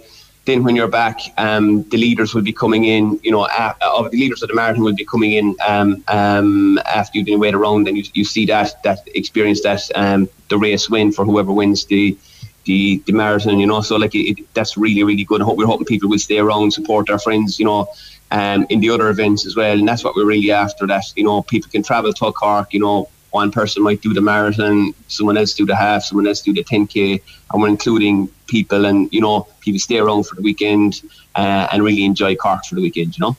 Then 0.49 0.65
when 0.65 0.75
you're 0.75 0.89
back, 0.89 1.21
um, 1.37 1.83
the 1.91 1.99
leaders 1.99 2.35
will 2.35 2.41
be 2.41 2.55
coming 2.55 2.85
in. 2.85 3.21
You 3.23 3.33
know, 3.33 3.43
uh, 3.43 3.75
of 3.83 4.11
the 4.11 4.17
leaders 4.17 4.43
of 4.43 4.49
the 4.49 4.55
marathon 4.55 4.83
will 4.83 4.95
be 4.95 5.05
coming 5.05 5.33
in 5.33 5.55
um, 5.67 6.03
um, 6.09 6.79
after 6.87 7.19
you've 7.19 7.27
been 7.27 7.39
wait 7.39 7.55
around, 7.55 7.87
and 7.87 7.99
you, 7.99 8.05
you 8.15 8.25
see 8.25 8.47
that 8.47 8.83
that 8.83 9.01
experience 9.15 9.61
that 9.65 9.83
um, 9.95 10.27
the 10.49 10.57
race 10.57 10.89
win 10.89 11.13
for 11.13 11.27
whoever 11.27 11.53
wins 11.53 11.85
the 11.85 12.17
the, 12.65 13.03
the 13.05 13.13
marathon. 13.13 13.59
You 13.59 13.67
know, 13.67 13.83
so 13.83 13.97
like 13.97 14.15
it, 14.15 14.41
it, 14.41 14.55
that's 14.55 14.79
really 14.79 15.03
really 15.03 15.25
good. 15.25 15.43
I 15.43 15.45
hope 15.45 15.59
we're 15.59 15.67
hoping 15.67 15.85
people 15.85 16.09
will 16.09 16.19
stay 16.19 16.39
around, 16.39 16.73
support 16.73 17.11
our 17.11 17.19
friends. 17.19 17.59
You 17.59 17.67
know, 17.67 17.89
um, 18.31 18.67
in 18.71 18.81
the 18.81 18.89
other 18.89 19.11
events 19.11 19.45
as 19.45 19.55
well. 19.55 19.79
And 19.79 19.87
that's 19.87 20.03
what 20.03 20.17
we're 20.17 20.25
really 20.25 20.51
after. 20.51 20.87
That 20.87 21.05
you 21.15 21.25
know, 21.25 21.43
people 21.43 21.71
can 21.71 21.83
travel 21.83 22.15
to 22.15 22.33
Cork. 22.33 22.73
You 22.73 22.81
know, 22.81 23.09
one 23.31 23.51
person 23.51 23.83
might 23.83 24.01
do 24.01 24.15
the 24.15 24.21
marathon, 24.21 24.95
someone 25.09 25.37
else 25.37 25.53
do 25.55 25.67
the 25.67 25.77
half, 25.77 26.03
someone 26.03 26.27
else 26.27 26.41
do 26.41 26.53
the 26.53 26.65
10k, 26.65 27.21
and 27.53 27.63
we're 27.63 27.69
including 27.69 28.29
people 28.47 28.87
and 28.87 29.13
you 29.13 29.21
know 29.21 29.47
people 29.61 29.79
stay 29.79 29.99
around 29.99 30.25
for 30.25 30.35
the 30.35 30.43
weekend 30.43 31.03
uh, 31.35 31.69
and 31.71 31.83
really 31.83 32.05
enjoy 32.05 32.35
Cork 32.35 32.65
for 32.65 32.75
the 32.75 32.81
weekend. 32.81 33.17
You 33.17 33.23
know. 33.23 33.37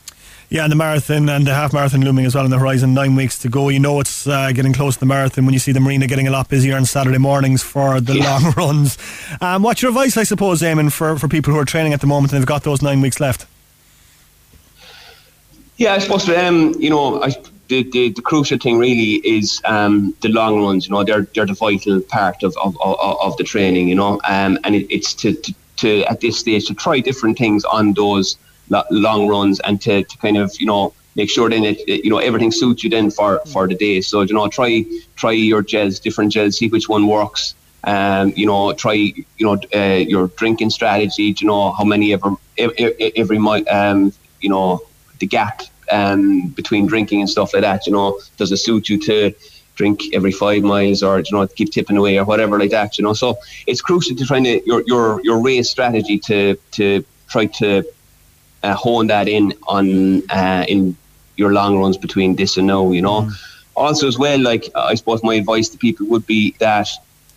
Yeah, 0.48 0.64
and 0.64 0.72
the 0.72 0.76
marathon 0.76 1.28
and 1.28 1.46
the 1.46 1.54
half 1.54 1.72
marathon 1.72 2.00
looming 2.00 2.26
as 2.26 2.34
well 2.34 2.42
on 2.42 2.50
the 2.50 2.58
horizon. 2.58 2.92
Nine 2.92 3.14
weeks 3.14 3.38
to 3.38 3.48
go. 3.48 3.68
You 3.68 3.78
know 3.78 4.00
it's 4.00 4.26
uh, 4.26 4.50
getting 4.50 4.72
close 4.72 4.94
to 4.94 5.00
the 5.00 5.06
marathon 5.06 5.44
when 5.44 5.52
you 5.52 5.60
see 5.60 5.70
the 5.70 5.78
marina 5.78 6.08
getting 6.08 6.26
a 6.26 6.30
lot 6.32 6.48
busier 6.48 6.76
on 6.76 6.84
Saturday 6.86 7.18
mornings 7.18 7.62
for 7.62 8.00
the 8.00 8.14
long 8.14 8.50
runs. 8.56 8.98
Um, 9.40 9.62
what's 9.62 9.80
your 9.80 9.90
advice, 9.90 10.16
I 10.16 10.24
suppose, 10.24 10.60
Eamon, 10.60 10.90
for, 10.90 11.16
for 11.18 11.28
people 11.28 11.52
who 11.52 11.60
are 11.60 11.64
training 11.64 11.92
at 11.92 12.00
the 12.00 12.08
moment 12.08 12.32
and 12.32 12.40
they've 12.40 12.48
got 12.48 12.64
those 12.64 12.82
nine 12.82 13.00
weeks 13.00 13.20
left? 13.20 13.46
Yeah, 15.76 15.94
I 15.94 15.98
suppose 15.98 16.28
um, 16.28 16.74
you 16.78 16.90
know 16.90 17.22
I, 17.22 17.32
the, 17.70 17.84
the 17.92 18.10
the 18.10 18.22
crucial 18.22 18.58
thing 18.58 18.78
really 18.78 19.14
is 19.36 19.62
um, 19.64 20.14
the 20.22 20.28
long 20.28 20.62
runs. 20.62 20.86
You 20.88 20.92
know, 20.94 21.04
they're 21.04 21.26
they're 21.34 21.46
the 21.46 21.54
vital 21.54 22.00
part 22.02 22.42
of 22.42 22.56
of, 22.62 22.76
of, 22.82 22.96
of 23.22 23.36
the 23.38 23.44
training. 23.44 23.88
You 23.88 23.96
know, 23.96 24.20
um, 24.28 24.58
and 24.64 24.76
it, 24.76 24.86
it's 24.90 25.14
to, 25.14 25.32
to 25.34 25.54
to 25.78 26.04
at 26.04 26.20
this 26.20 26.38
stage 26.38 26.66
to 26.66 26.74
try 26.74 27.00
different 27.00 27.38
things 27.38 27.64
on 27.64 27.94
those 27.94 28.36
long 28.90 29.28
runs 29.28 29.60
and 29.60 29.80
to, 29.82 30.04
to 30.04 30.18
kind 30.18 30.36
of 30.36 30.54
you 30.60 30.66
know 30.66 30.94
make 31.16 31.30
sure 31.30 31.50
then 31.50 31.64
it, 31.64 31.78
it- 31.88 32.04
you 32.04 32.10
know 32.10 32.18
everything 32.18 32.52
suits 32.52 32.84
you 32.84 32.90
then 32.90 33.10
for 33.10 33.40
for 33.46 33.68
the 33.68 33.74
day. 33.74 34.00
So 34.00 34.22
you 34.22 34.34
know 34.34 34.48
try 34.48 34.84
try 35.16 35.32
your 35.32 35.62
gels, 35.62 36.00
different 36.00 36.32
gels, 36.32 36.58
see 36.58 36.68
which 36.68 36.88
one 36.88 37.06
works. 37.06 37.54
Um, 37.84 38.32
you 38.36 38.46
know, 38.46 38.72
try 38.74 38.94
you 38.94 39.24
know 39.46 39.58
uh, 39.74 39.96
your 40.14 40.28
drinking 40.28 40.70
strategy. 40.70 41.34
You 41.38 41.46
know 41.46 41.72
how 41.72 41.84
many 41.84 42.12
ever 42.12 42.34
every, 42.58 43.16
every 43.16 43.38
mi- 43.38 43.66
um, 43.68 44.12
you 44.40 44.50
know 44.50 44.80
the 45.20 45.26
gap 45.26 45.62
um, 45.90 46.48
between 46.48 46.86
drinking 46.86 47.20
and 47.20 47.30
stuff 47.30 47.52
like 47.54 47.62
that. 47.62 47.86
You 47.86 47.92
know, 47.92 48.20
does 48.36 48.52
it 48.52 48.58
suit 48.58 48.88
you 48.88 48.98
to 49.00 49.34
drink 49.74 50.02
every 50.12 50.32
five 50.32 50.62
miles 50.62 51.02
or 51.02 51.20
you 51.20 51.32
know 51.32 51.46
keep 51.46 51.72
tipping 51.72 51.96
away 51.96 52.18
or 52.18 52.24
whatever 52.24 52.58
like 52.58 52.70
that? 52.70 52.98
You 52.98 53.04
know, 53.04 53.12
so 53.12 53.38
it's 53.66 53.80
crucial 53.80 54.16
to 54.16 54.24
trying 54.24 54.44
to 54.44 54.62
your 54.66 54.82
your 54.86 55.20
your 55.22 55.40
race 55.42 55.70
strategy 55.70 56.18
to 56.20 56.56
to 56.72 57.04
try 57.28 57.46
to 57.46 57.84
uh, 58.62 58.74
hone 58.74 59.06
that 59.08 59.28
in 59.28 59.54
on 59.66 60.28
uh, 60.30 60.64
in 60.68 60.96
your 61.36 61.52
long 61.52 61.78
runs 61.78 61.96
between 61.96 62.36
this 62.36 62.56
and 62.56 62.66
now. 62.66 62.90
You 62.92 63.02
know, 63.02 63.30
also 63.76 64.06
as 64.06 64.18
well, 64.18 64.40
like 64.40 64.68
I 64.74 64.94
suppose 64.94 65.22
my 65.22 65.34
advice 65.34 65.68
to 65.70 65.78
people 65.78 66.06
would 66.08 66.26
be 66.26 66.54
that 66.58 66.88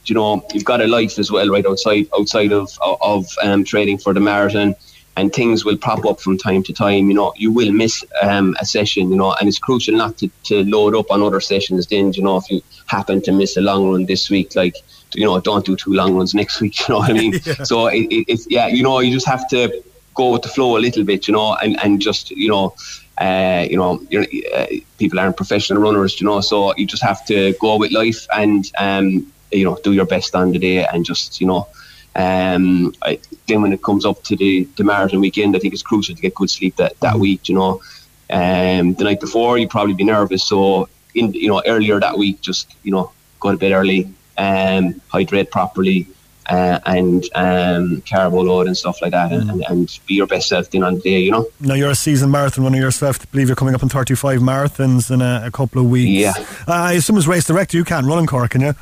you 0.05 0.15
know 0.15 0.45
you've 0.53 0.65
got 0.65 0.81
a 0.81 0.87
life 0.87 1.17
as 1.17 1.31
well 1.31 1.49
right 1.49 1.65
outside 1.65 2.07
outside 2.17 2.51
of 2.51 2.77
of 3.01 3.25
um, 3.41 3.63
training 3.63 3.97
for 3.97 4.13
the 4.13 4.19
marathon 4.19 4.75
and 5.15 5.31
things 5.31 5.63
will 5.63 5.77
pop 5.77 6.05
up 6.05 6.19
from 6.19 6.37
time 6.37 6.63
to 6.63 6.73
time 6.73 7.07
you 7.07 7.13
know 7.13 7.33
you 7.35 7.51
will 7.51 7.71
miss 7.71 8.03
um, 8.21 8.55
a 8.59 8.65
session 8.65 9.09
you 9.09 9.15
know 9.15 9.33
and 9.33 9.47
it's 9.47 9.59
crucial 9.59 9.95
not 9.95 10.17
to, 10.17 10.29
to 10.43 10.63
load 10.65 10.95
up 10.95 11.11
on 11.11 11.21
other 11.21 11.39
sessions 11.39 11.87
then 11.87 12.11
you 12.13 12.23
know 12.23 12.37
if 12.37 12.49
you 12.49 12.61
happen 12.87 13.21
to 13.21 13.31
miss 13.31 13.57
a 13.57 13.61
long 13.61 13.89
run 13.89 14.05
this 14.05 14.29
week 14.29 14.55
like 14.55 14.75
you 15.13 15.25
know 15.25 15.39
don't 15.39 15.65
do 15.65 15.75
two 15.75 15.93
long 15.93 16.15
runs 16.15 16.33
next 16.33 16.59
week 16.61 16.79
you 16.79 16.85
know 16.89 16.99
what 16.99 17.09
I 17.09 17.13
mean 17.13 17.39
so 17.63 17.87
it, 17.87 18.07
it, 18.11 18.25
it's 18.27 18.47
yeah 18.49 18.67
you 18.67 18.83
know 18.83 18.99
you 18.99 19.11
just 19.11 19.27
have 19.27 19.47
to 19.49 19.83
go 20.15 20.31
with 20.31 20.43
the 20.43 20.49
flow 20.49 20.77
a 20.77 20.79
little 20.79 21.03
bit 21.03 21.27
you 21.27 21.33
know 21.33 21.55
and, 21.55 21.79
and 21.83 22.01
just 22.01 22.31
you 22.31 22.49
know 22.49 22.75
uh, 23.19 23.65
you 23.69 23.77
know, 23.77 24.01
you're, 24.09 24.25
uh, 24.55 24.65
people 24.97 25.19
aren't 25.19 25.37
professional 25.37 25.81
runners, 25.81 26.19
you 26.19 26.25
know, 26.25 26.41
so 26.41 26.75
you 26.77 26.85
just 26.87 27.03
have 27.03 27.23
to 27.25 27.53
go 27.61 27.77
with 27.77 27.91
life 27.91 28.25
and, 28.35 28.71
um, 28.79 29.31
you 29.51 29.63
know, 29.63 29.77
do 29.83 29.93
your 29.93 30.05
best 30.05 30.33
on 30.35 30.51
the 30.51 30.57
day 30.57 30.83
and 30.85 31.05
just, 31.05 31.39
you 31.39 31.45
know, 31.45 31.67
um, 32.15 32.93
I, 33.01 33.19
then 33.47 33.61
when 33.61 33.73
it 33.73 33.81
comes 33.81 34.05
up 34.05 34.23
to 34.23 34.35
the, 34.35 34.67
the 34.77 34.83
marathon 34.83 35.19
weekend, 35.19 35.55
I 35.55 35.59
think 35.59 35.73
it's 35.73 35.83
crucial 35.83 36.15
to 36.15 36.21
get 36.21 36.35
good 36.35 36.49
sleep 36.49 36.75
that, 36.77 36.99
that 36.99 37.17
week, 37.17 37.49
you 37.49 37.55
know. 37.55 37.81
Um, 38.29 38.93
the 38.93 39.03
night 39.03 39.19
before, 39.19 39.57
you'd 39.57 39.69
probably 39.69 39.93
be 39.93 40.03
nervous, 40.03 40.45
so 40.45 40.89
in 41.13 41.33
you 41.33 41.47
know 41.47 41.61
earlier 41.65 41.99
that 41.99 42.17
week, 42.17 42.41
just 42.41 42.73
you 42.83 42.91
know 42.91 43.11
go 43.39 43.51
to 43.51 43.57
bed 43.57 43.73
early, 43.73 44.11
um, 44.37 45.01
hydrate 45.09 45.51
properly, 45.51 46.07
uh, 46.47 46.79
and 46.85 47.25
um, 47.35 48.01
carbo 48.09 48.41
load 48.41 48.67
and 48.67 48.77
stuff 48.77 49.01
like 49.01 49.11
that, 49.11 49.31
and, 49.31 49.49
and, 49.49 49.65
and 49.67 49.99
be 50.07 50.15
your 50.15 50.27
best 50.27 50.49
self 50.49 50.69
then 50.71 50.83
on 50.83 50.95
the 50.95 51.01
day, 51.01 51.19
you 51.19 51.31
know. 51.31 51.45
Now, 51.59 51.73
you're 51.73 51.91
a 51.91 51.95
season 51.95 52.31
marathon 52.31 52.63
runner 52.63 52.77
yourself. 52.77 53.21
I 53.21 53.25
believe 53.31 53.47
you're 53.47 53.55
coming 53.55 53.75
up 53.75 53.83
on 53.83 53.89
35 53.89 54.39
marathons 54.39 55.11
in 55.11 55.21
a, 55.21 55.43
a 55.45 55.51
couple 55.51 55.81
of 55.81 55.89
weeks. 55.89 56.09
Yeah. 56.09 56.33
Uh, 56.67 56.93
if 56.95 57.03
someone's 57.03 57.27
race 57.27 57.45
director, 57.45 57.77
you 57.77 57.83
can't 57.83 58.05
run 58.05 58.19
in 58.19 58.27
Cork, 58.27 58.51
can 58.51 58.61
you? 58.61 58.73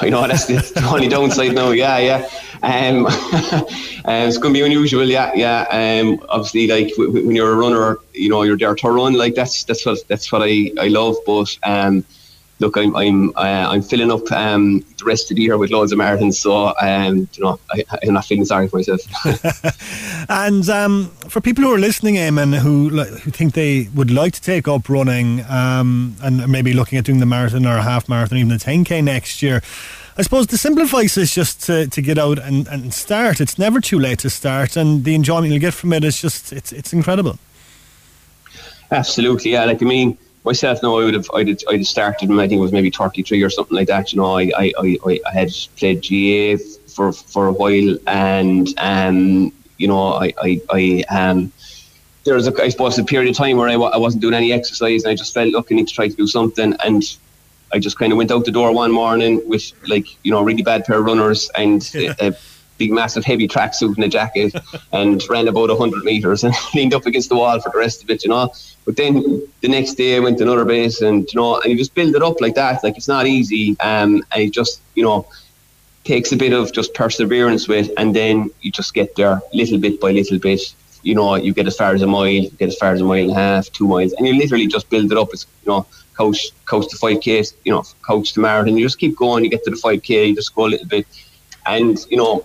I 0.00 0.10
know 0.10 0.26
that's 0.26 0.46
the, 0.46 0.88
only 0.92 1.08
downside 1.08 1.54
now. 1.54 1.70
Yeah, 1.70 1.98
yeah. 1.98 2.28
Um, 2.62 3.06
um, 3.06 3.12
it's 4.26 4.38
going 4.38 4.52
to 4.54 4.60
be 4.60 4.64
unusual. 4.64 5.04
Yeah, 5.04 5.32
yeah. 5.34 5.66
Um, 5.70 6.24
obviously, 6.28 6.66
like 6.66 6.90
w- 6.96 7.26
when 7.26 7.36
you're 7.36 7.52
a 7.52 7.56
runner, 7.56 7.98
you 8.12 8.28
know 8.28 8.42
you're 8.42 8.56
there 8.56 8.74
to 8.74 8.88
run. 8.88 9.14
Like 9.14 9.34
that's 9.34 9.64
that's 9.64 9.86
what 9.86 10.06
that's 10.08 10.32
what 10.32 10.42
I, 10.42 10.72
I 10.80 10.88
love. 10.88 11.16
But 11.26 11.56
um, 11.64 12.04
look, 12.64 12.76
I'm 12.76 12.96
I'm 12.96 13.30
uh, 13.36 13.66
I'm 13.72 13.82
filling 13.82 14.10
up 14.10 14.30
um, 14.32 14.84
the 14.98 15.04
rest 15.04 15.30
of 15.30 15.36
the 15.36 15.42
year 15.42 15.56
with 15.58 15.70
loads 15.70 15.92
of 15.92 15.98
marathons. 15.98 16.34
So 16.34 16.74
um, 16.80 17.28
you 17.34 17.44
know 17.44 17.60
I, 17.70 17.84
I'm 18.02 18.14
not 18.14 18.24
feeling 18.24 18.44
sorry 18.44 18.68
for 18.68 18.76
myself. 18.78 19.00
And 20.26 20.66
um, 20.70 21.08
for 21.28 21.42
people 21.42 21.64
who 21.64 21.72
are 21.74 21.78
listening, 21.78 22.14
Eamon, 22.14 22.56
who 22.58 22.88
who 22.88 23.30
think 23.30 23.52
they 23.54 23.88
would 23.94 24.10
like 24.10 24.32
to 24.32 24.40
take 24.40 24.66
up 24.66 24.88
running 24.88 25.44
um, 25.50 26.16
and 26.22 26.48
maybe 26.48 26.72
looking 26.72 26.98
at 26.98 27.04
doing 27.04 27.20
the 27.20 27.26
marathon 27.26 27.66
or 27.66 27.76
a 27.76 27.82
half 27.82 28.08
marathon, 28.08 28.38
even 28.38 28.48
the 28.48 28.56
10k 28.56 29.04
next 29.04 29.42
year, 29.42 29.60
I 30.16 30.22
suppose 30.22 30.46
the 30.46 30.56
simple 30.56 30.82
advice 30.82 31.18
is 31.18 31.34
just 31.34 31.62
to, 31.64 31.86
to 31.88 32.00
get 32.00 32.18
out 32.18 32.38
and, 32.38 32.66
and 32.68 32.94
start. 32.94 33.40
It's 33.40 33.58
never 33.58 33.80
too 33.80 33.98
late 33.98 34.20
to 34.20 34.30
start, 34.30 34.76
and 34.76 35.04
the 35.04 35.14
enjoyment 35.14 35.52
you'll 35.52 35.60
get 35.60 35.74
from 35.74 35.92
it 35.92 36.04
is 36.04 36.20
just 36.20 36.52
it's 36.52 36.72
it's 36.72 36.92
incredible. 36.92 37.38
Absolutely, 38.90 39.52
yeah. 39.52 39.64
Like 39.64 39.82
I 39.82 39.86
mean, 39.86 40.16
myself 40.44 40.82
now, 40.82 40.98
I 40.98 41.04
would 41.04 41.14
have, 41.14 41.28
I'd, 41.34 41.48
I'd 41.68 41.78
have 41.78 41.86
started. 41.86 42.28
when 42.28 42.38
I 42.40 42.46
think 42.48 42.58
it 42.58 42.62
was 42.62 42.72
maybe 42.72 42.90
thirty 42.90 43.22
three 43.22 43.42
or 43.42 43.50
something 43.50 43.76
like 43.76 43.88
that. 43.88 44.12
You 44.12 44.18
know, 44.20 44.36
I, 44.38 44.50
I, 44.56 44.72
I, 44.78 44.98
I- 45.06 45.20
I 45.26 45.32
had 45.32 45.50
played 45.76 46.02
GAA 46.02 46.62
for 46.88 47.12
for 47.12 47.46
a 47.48 47.52
while, 47.52 47.96
and 48.06 48.68
um, 48.78 49.52
you 49.78 49.88
know, 49.88 50.12
I, 50.14 50.32
I, 50.42 50.60
I 50.70 51.04
um. 51.10 51.52
There 52.24 52.34
was, 52.36 52.48
a, 52.48 52.62
I 52.62 52.70
suppose, 52.70 52.98
a 52.98 53.04
period 53.04 53.28
of 53.28 53.36
time 53.36 53.58
where 53.58 53.68
I, 53.68 53.74
I 53.74 53.98
wasn't 53.98 54.22
doing 54.22 54.32
any 54.32 54.50
exercise, 54.50 55.04
and 55.04 55.10
I 55.10 55.14
just 55.14 55.34
felt, 55.34 55.50
look, 55.50 55.70
I 55.70 55.74
need 55.74 55.88
to 55.88 55.94
try 55.94 56.08
to 56.08 56.14
do 56.16 56.26
something. 56.26 56.74
And 56.82 57.02
I 57.70 57.78
just 57.78 57.98
kind 57.98 58.12
of 58.12 58.16
went 58.16 58.30
out 58.30 58.46
the 58.46 58.50
door 58.50 58.72
one 58.72 58.90
morning 58.90 59.42
with, 59.46 59.70
like, 59.88 60.06
you 60.24 60.30
know, 60.30 60.38
a 60.38 60.42
really 60.42 60.62
bad 60.62 60.86
pair 60.86 61.00
of 61.00 61.04
runners 61.04 61.50
and 61.54 61.82
a, 61.94 62.28
a 62.28 62.32
big, 62.78 62.92
massive, 62.92 63.24
heavy 63.24 63.48
tracksuit 63.48 63.94
and 63.94 64.04
a 64.04 64.08
jacket, 64.08 64.54
and 64.92 65.22
ran 65.28 65.48
about 65.48 65.68
100 65.68 66.04
metres 66.04 66.44
and 66.44 66.54
leaned 66.74 66.94
up 66.94 67.06
against 67.06 67.28
the 67.28 67.36
wall 67.36 67.60
for 67.60 67.70
the 67.70 67.78
rest 67.78 68.02
of 68.02 68.10
it, 68.10 68.24
you 68.24 68.30
know. 68.30 68.52
But 68.84 68.96
then 68.96 69.42
the 69.60 69.68
next 69.68 69.94
day 69.94 70.16
I 70.16 70.20
went 70.20 70.38
to 70.38 70.44
another 70.44 70.64
base, 70.64 71.00
and, 71.00 71.26
you 71.32 71.40
know, 71.40 71.60
and 71.60 71.70
you 71.70 71.78
just 71.78 71.94
build 71.94 72.14
it 72.14 72.22
up 72.22 72.40
like 72.40 72.54
that. 72.56 72.84
Like, 72.84 72.96
it's 72.96 73.08
not 73.08 73.26
easy. 73.26 73.76
Um, 73.80 74.22
and 74.32 74.42
it 74.42 74.52
just, 74.52 74.80
you 74.94 75.02
know, 75.02 75.26
takes 76.04 76.32
a 76.32 76.36
bit 76.36 76.52
of 76.52 76.72
just 76.72 76.94
perseverance 76.94 77.66
with, 77.66 77.90
and 77.96 78.14
then 78.14 78.50
you 78.60 78.70
just 78.70 78.94
get 78.94 79.16
there 79.16 79.40
little 79.52 79.78
bit 79.78 80.00
by 80.00 80.12
little 80.12 80.38
bit. 80.38 80.60
You 81.02 81.14
know, 81.14 81.34
you 81.34 81.52
get 81.52 81.66
as 81.66 81.76
far 81.76 81.94
as 81.94 82.02
a 82.02 82.06
mile, 82.06 82.26
you 82.26 82.50
get 82.50 82.68
as 82.68 82.76
far 82.76 82.92
as 82.92 83.00
a 83.00 83.04
mile 83.04 83.22
and 83.22 83.30
a 83.30 83.34
half, 83.34 83.70
two 83.72 83.88
miles, 83.88 84.12
and 84.12 84.26
you 84.26 84.34
literally 84.34 84.66
just 84.66 84.88
build 84.88 85.10
it 85.10 85.18
up. 85.18 85.28
It's 85.32 85.46
you 85.64 85.72
know, 85.72 85.86
coach, 86.16 86.50
coach 86.66 86.88
to 86.90 86.96
five 86.96 87.20
k, 87.20 87.44
you 87.64 87.72
know, 87.72 87.84
coach 88.02 88.32
to 88.34 88.40
marathon. 88.40 88.76
You 88.76 88.86
just 88.86 88.98
keep 88.98 89.16
going. 89.16 89.44
You 89.44 89.50
get 89.50 89.64
to 89.64 89.70
the 89.70 89.76
five 89.76 90.02
k, 90.02 90.26
you 90.26 90.34
just 90.34 90.54
go 90.54 90.66
a 90.66 90.68
little 90.68 90.86
bit, 90.86 91.06
and 91.66 91.98
you 92.10 92.16
know, 92.16 92.44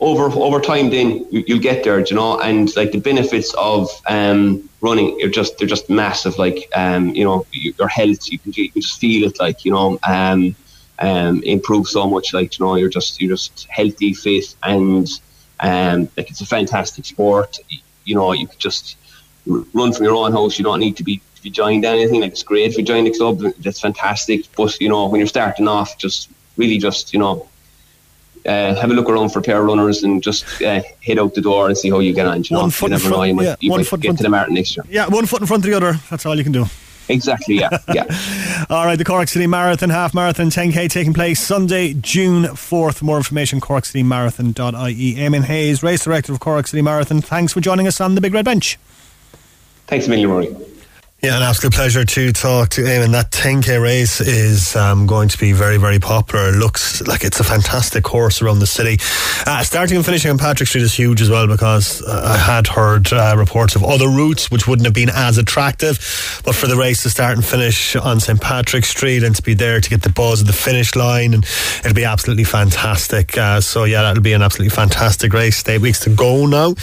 over 0.00 0.24
over 0.38 0.60
time, 0.60 0.90
then 0.90 1.26
you, 1.30 1.44
will 1.48 1.58
get 1.58 1.82
there, 1.84 1.98
you 2.00 2.14
know. 2.14 2.38
And 2.40 2.74
like 2.76 2.92
the 2.92 3.00
benefits 3.00 3.52
of 3.54 3.88
um, 4.08 4.68
running, 4.80 5.20
are 5.22 5.28
just 5.28 5.58
they're 5.58 5.68
just 5.68 5.90
massive. 5.90 6.38
Like 6.38 6.68
um, 6.76 7.10
you 7.10 7.24
know, 7.24 7.46
your 7.52 7.88
health, 7.88 8.30
you 8.30 8.38
can 8.38 8.52
you 8.54 8.70
can 8.70 8.82
just 8.82 9.00
feel 9.00 9.26
it. 9.28 9.40
Like 9.40 9.64
you 9.64 9.72
know, 9.72 9.98
um, 10.06 10.54
um, 11.00 11.42
improve 11.42 11.88
so 11.88 12.08
much. 12.08 12.32
Like 12.32 12.58
you 12.58 12.64
know, 12.64 12.76
you're 12.76 12.88
just 12.88 13.20
you're 13.20 13.30
just 13.30 13.66
healthy, 13.70 14.14
fit, 14.14 14.54
and 14.62 15.08
um, 15.60 16.08
like 16.16 16.30
it's 16.30 16.40
a 16.40 16.46
fantastic 16.46 17.04
sport. 17.04 17.58
You 18.04 18.14
know, 18.14 18.32
you 18.32 18.46
could 18.46 18.60
just 18.60 18.96
run 19.46 19.92
from 19.92 20.04
your 20.04 20.14
own 20.14 20.32
house. 20.32 20.58
You 20.58 20.64
don't 20.64 20.80
need 20.80 20.96
to 20.98 21.04
be 21.04 21.20
to 21.34 21.42
be 21.42 21.50
joined 21.50 21.84
anything. 21.84 22.20
Like 22.20 22.32
it's 22.32 22.44
great 22.44 22.70
if 22.70 22.78
you 22.78 22.84
join 22.84 23.04
the 23.04 23.10
club. 23.10 23.40
That's 23.58 23.80
fantastic. 23.80 24.46
But 24.56 24.80
you 24.80 24.88
know, 24.88 25.08
when 25.08 25.18
you're 25.18 25.26
starting 25.26 25.66
off, 25.66 25.98
just 25.98 26.30
really 26.56 26.78
just 26.78 27.12
you 27.12 27.18
know 27.18 27.48
uh, 28.46 28.74
have 28.74 28.90
a 28.90 28.94
look 28.94 29.08
around 29.08 29.30
for 29.30 29.40
pair 29.40 29.62
runners 29.62 30.02
and 30.02 30.22
just 30.22 30.62
uh, 30.62 30.82
head 31.02 31.18
out 31.18 31.34
the 31.34 31.40
door 31.40 31.68
and 31.68 31.76
see 31.76 31.90
how 31.90 31.98
you 31.98 32.12
get 32.12 32.26
on. 32.26 32.42
You, 32.44 32.56
know? 32.56 32.66
you 32.66 32.88
never 32.88 32.98
front, 32.98 33.02
know, 33.10 33.22
you 33.22 33.34
might, 33.34 33.44
yeah, 33.44 33.56
you 33.60 33.70
might 33.70 34.00
get 34.00 34.16
to 34.16 34.22
the 34.22 34.28
marathon 34.28 34.54
next 34.54 34.76
year. 34.76 34.84
Yeah, 34.88 35.08
one 35.08 35.26
foot 35.26 35.40
in 35.40 35.46
front 35.46 35.64
of 35.64 35.70
the 35.70 35.76
other. 35.76 35.98
That's 36.10 36.26
all 36.26 36.36
you 36.36 36.44
can 36.44 36.52
do. 36.52 36.66
Exactly, 37.08 37.56
yeah. 37.56 37.70
yeah. 37.94 38.04
all 38.68 38.84
right, 38.84 38.96
the 38.96 39.04
Cork 39.04 39.28
City 39.28 39.46
Marathon, 39.46 39.90
half 39.90 40.14
marathon, 40.14 40.50
10k 40.50 40.90
taking 40.90 41.14
place 41.14 41.40
Sunday, 41.40 41.94
June 41.94 42.44
4th. 42.44 43.02
More 43.02 43.16
information, 43.16 43.60
corkcitymarathon.ie. 43.60 45.14
Eamon 45.14 45.44
Hayes, 45.44 45.82
race 45.82 46.04
director 46.04 46.32
of 46.32 46.40
Cork 46.40 46.66
City 46.66 46.82
Marathon, 46.82 47.22
thanks 47.22 47.52
for 47.52 47.60
joining 47.60 47.86
us 47.86 48.00
on 48.00 48.14
the 48.14 48.20
Big 48.20 48.34
Red 48.34 48.44
Bench. 48.44 48.78
Thanks 49.86 50.06
a 50.06 50.10
million, 50.10 50.30
Rory. 50.30 50.54
Yeah, 51.20 51.36
an 51.36 51.42
absolute 51.42 51.74
pleasure 51.74 52.04
to 52.04 52.32
talk 52.32 52.68
to. 52.70 52.86
And 52.86 53.12
that 53.12 53.32
10k 53.32 53.82
race 53.82 54.20
is 54.20 54.76
um, 54.76 55.08
going 55.08 55.28
to 55.30 55.36
be 55.36 55.50
very, 55.50 55.76
very 55.76 55.98
popular. 55.98 56.50
It 56.50 56.58
looks 56.58 57.04
like 57.08 57.24
it's 57.24 57.40
a 57.40 57.44
fantastic 57.44 58.04
course 58.04 58.40
around 58.40 58.60
the 58.60 58.68
city. 58.68 58.98
Uh, 59.44 59.64
starting 59.64 59.96
and 59.96 60.06
finishing 60.06 60.30
on 60.30 60.38
Patrick 60.38 60.68
Street 60.68 60.82
is 60.82 60.94
huge 60.94 61.20
as 61.20 61.28
well 61.28 61.48
because 61.48 62.02
uh, 62.02 62.22
I 62.24 62.36
had 62.36 62.68
heard 62.68 63.12
uh, 63.12 63.34
reports 63.36 63.74
of 63.74 63.82
other 63.82 64.06
routes 64.06 64.48
which 64.48 64.68
wouldn't 64.68 64.86
have 64.86 64.94
been 64.94 65.10
as 65.12 65.38
attractive. 65.38 65.96
But 66.44 66.54
for 66.54 66.68
the 66.68 66.76
race 66.76 67.02
to 67.02 67.10
start 67.10 67.34
and 67.34 67.44
finish 67.44 67.96
on 67.96 68.20
St. 68.20 68.40
Patrick 68.40 68.84
Street 68.84 69.24
and 69.24 69.34
to 69.34 69.42
be 69.42 69.54
there 69.54 69.80
to 69.80 69.90
get 69.90 70.02
the 70.02 70.10
buzz 70.10 70.42
of 70.42 70.46
the 70.46 70.52
finish 70.52 70.94
line, 70.94 71.34
and 71.34 71.44
it'll 71.80 71.94
be 71.94 72.04
absolutely 72.04 72.44
fantastic. 72.44 73.36
Uh, 73.36 73.60
so, 73.60 73.82
yeah, 73.82 74.02
that'll 74.02 74.22
be 74.22 74.34
an 74.34 74.42
absolutely 74.42 74.70
fantastic 74.70 75.32
race. 75.32 75.68
Eight 75.68 75.80
weeks 75.80 75.98
to 76.00 76.10
go 76.10 76.46
now. 76.46 76.76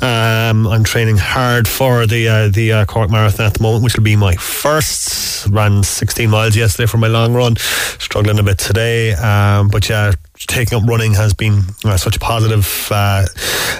Um, 0.00 0.66
I'm 0.66 0.82
training 0.82 1.18
hard 1.18 1.68
for 1.68 2.06
the, 2.06 2.28
uh, 2.28 2.48
the 2.48 2.72
uh, 2.72 2.84
Cork 2.86 3.10
Marathon 3.10 3.44
at 3.44 3.52
the 3.52 3.62
moment 3.62 3.81
which 3.82 3.96
will 3.96 4.04
be 4.04 4.16
my 4.16 4.34
first. 4.36 5.48
Ran 5.48 5.82
16 5.82 6.30
miles 6.30 6.56
yesterday 6.56 6.86
for 6.86 6.98
my 6.98 7.08
long 7.08 7.34
run. 7.34 7.56
Struggling 7.56 8.38
a 8.38 8.42
bit 8.42 8.58
today. 8.58 9.12
Um, 9.12 9.68
but 9.68 9.88
yeah, 9.88 10.12
taking 10.38 10.78
up 10.78 10.88
running 10.88 11.14
has 11.14 11.34
been 11.34 11.62
uh, 11.84 11.96
such 11.96 12.16
a 12.16 12.20
positive 12.20 12.88
uh, 12.90 13.26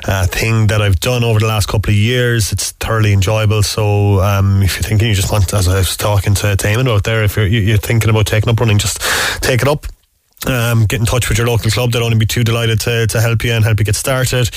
uh, 0.07 0.26
thing 0.26 0.66
that 0.68 0.82
I've 0.82 1.00
done 1.00 1.24
over 1.24 1.38
the 1.38 1.46
last 1.46 1.66
couple 1.68 1.90
of 1.90 1.96
years. 1.96 2.53
It's 2.53 2.72
thoroughly 2.72 3.12
enjoyable. 3.12 3.62
So 3.62 4.20
um, 4.20 4.62
if 4.62 4.76
you're 4.76 4.82
thinking 4.82 5.09
you 5.09 5.14
just 5.14 5.30
want, 5.30 5.53
as 5.55 5.68
I 5.68 5.78
was 5.78 5.96
talking 5.96 6.34
to, 6.34 6.46
Eamon 6.57 6.88
out 6.88 7.05
there, 7.05 7.22
if 7.24 7.36
you're, 7.36 7.46
you're 7.46 7.78
thinking 7.78 8.11
about 8.11 8.26
taking 8.26 8.48
up 8.48 8.61
running, 8.61 8.78
just 8.78 9.00
take 9.42 9.62
it 9.62 9.68
up 9.68 9.86
um, 10.47 10.86
get 10.86 11.01
in 11.01 11.07
touch 11.07 11.28
with 11.28 11.38
your 11.38 11.47
local 11.47 11.70
club. 11.70 11.93
They'll 11.93 12.05
only 12.05 12.18
be 12.18 12.26
too 12.26 12.45
delighted 12.45 12.80
to, 12.80 13.07
to 13.07 13.20
help 13.20 13.45
you 13.45 13.53
and 13.53 13.64
help 13.64 13.78
you 13.78 13.84
get 13.84 13.97
started. 13.97 14.51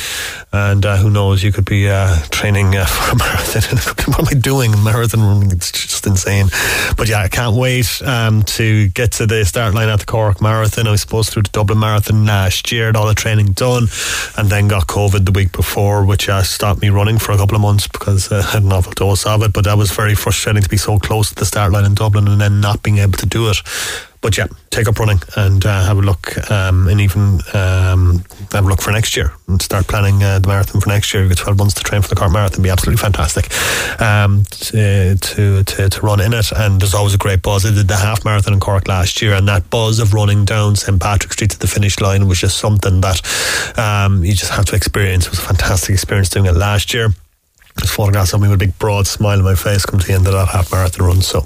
And 0.51 0.85
uh, 0.85 0.97
who 0.97 1.09
knows, 1.09 1.43
you 1.43 1.51
could 1.51 1.65
be 1.65 1.89
uh, 1.89 2.17
training 2.31 2.75
uh, 2.75 2.85
for 2.85 3.11
a 3.11 3.15
marathon. 3.19 3.77
what 4.07 4.19
am 4.19 4.37
I 4.37 4.39
doing? 4.39 4.71
Marathon 4.83 5.21
running? 5.21 5.51
It's 5.51 5.71
just 5.71 6.07
insane. 6.07 6.47
But 6.97 7.09
yeah, 7.09 7.19
I 7.19 7.27
can't 7.27 7.55
wait 7.55 8.01
um, 8.03 8.43
to 8.43 8.87
get 8.89 9.13
to 9.13 9.25
the 9.25 9.45
start 9.45 9.73
line 9.73 9.89
at 9.89 9.99
the 9.99 10.05
Cork 10.05 10.41
Marathon. 10.41 10.87
I 10.87 10.91
was 10.91 11.01
supposed 11.01 11.29
to 11.29 11.35
do 11.35 11.43
the 11.43 11.49
Dublin 11.49 11.79
Marathon 11.79 12.25
last 12.25 12.71
year, 12.71 12.91
all 12.95 13.07
the 13.07 13.15
training 13.15 13.47
done, 13.47 13.87
and 14.37 14.49
then 14.49 14.67
got 14.67 14.87
COVID 14.87 15.25
the 15.25 15.31
week 15.31 15.51
before, 15.51 16.05
which 16.05 16.29
uh, 16.29 16.43
stopped 16.43 16.81
me 16.81 16.89
running 16.89 17.17
for 17.17 17.31
a 17.31 17.37
couple 17.37 17.55
of 17.55 17.61
months 17.61 17.87
because 17.87 18.31
uh, 18.31 18.43
I 18.45 18.53
had 18.53 18.63
an 18.63 18.71
awful 18.71 18.93
dose 18.93 19.25
of 19.25 19.43
it. 19.43 19.53
But 19.53 19.65
that 19.65 19.77
was 19.77 19.91
very 19.91 20.15
frustrating 20.15 20.63
to 20.63 20.69
be 20.69 20.77
so 20.77 20.97
close 20.99 21.29
to 21.29 21.35
the 21.35 21.45
start 21.45 21.71
line 21.71 21.85
in 21.85 21.95
Dublin 21.95 22.27
and 22.27 22.41
then 22.41 22.61
not 22.61 22.83
being 22.83 22.97
able 22.97 23.17
to 23.19 23.25
do 23.25 23.49
it. 23.49 23.57
But 24.25 24.39
yeah, 24.39 24.47
take 24.71 24.87
up 24.87 24.97
running 24.97 25.19
and 25.37 25.63
uh, 25.63 25.85
have 25.85 25.99
a 25.99 26.01
look, 26.01 26.49
um, 26.49 26.87
and 26.87 26.99
even 26.99 27.41
um, 27.53 28.23
have 28.51 28.65
a 28.65 28.67
look 28.67 28.81
for 28.81 28.89
next 28.89 29.15
year 29.15 29.31
and 29.47 29.61
start 29.61 29.85
planning 29.85 30.23
uh, 30.23 30.39
the 30.39 30.47
marathon 30.47 30.81
for 30.81 30.89
next 30.89 31.13
year. 31.13 31.21
You've 31.21 31.37
got 31.37 31.43
12 31.43 31.57
months 31.59 31.73
to 31.75 31.83
train 31.83 32.01
for 32.01 32.07
the 32.07 32.15
Cork 32.15 32.31
Marathon, 32.31 32.63
be 32.63 32.71
absolutely 32.71 32.99
fantastic 32.99 33.51
um, 34.01 34.43
to, 34.45 35.15
to, 35.15 35.63
to, 35.63 35.89
to, 35.89 36.01
run 36.01 36.21
in 36.21 36.33
it. 36.33 36.51
And 36.51 36.81
there's 36.81 36.95
always 36.95 37.13
a 37.13 37.19
great 37.19 37.43
buzz. 37.43 37.67
I 37.67 37.71
did 37.71 37.87
the 37.87 37.97
half 37.97 38.25
marathon 38.25 38.55
in 38.55 38.59
Cork 38.59 38.87
last 38.87 39.21
year, 39.21 39.35
and 39.35 39.47
that 39.47 39.69
buzz 39.69 39.99
of 39.99 40.15
running 40.15 40.43
down 40.43 40.75
St 40.75 40.99
Patrick 40.99 41.33
Street 41.33 41.51
to 41.51 41.59
the 41.59 41.67
finish 41.67 41.99
line 41.99 42.27
was 42.27 42.39
just 42.39 42.57
something 42.57 43.01
that 43.01 43.21
um, 43.77 44.23
you 44.23 44.33
just 44.33 44.53
have 44.53 44.65
to 44.65 44.75
experience. 44.75 45.27
It 45.27 45.33
was 45.33 45.39
a 45.39 45.43
fantastic 45.43 45.91
experience 45.91 46.29
doing 46.29 46.47
it 46.47 46.55
last 46.55 46.95
year. 46.95 47.13
Just 47.77 47.93
photographs 47.93 48.33
of 48.33 48.41
me 48.41 48.47
with 48.47 48.55
a 48.55 48.65
big 48.65 48.77
broad 48.79 49.05
smile 49.05 49.37
on 49.37 49.43
my 49.43 49.55
face 49.55 49.85
come 49.85 49.99
to 49.99 50.07
the 50.07 50.13
end 50.13 50.27
of 50.27 50.33
that 50.33 50.47
half 50.47 50.71
marathon 50.71 51.05
run. 51.05 51.21
So 51.21 51.41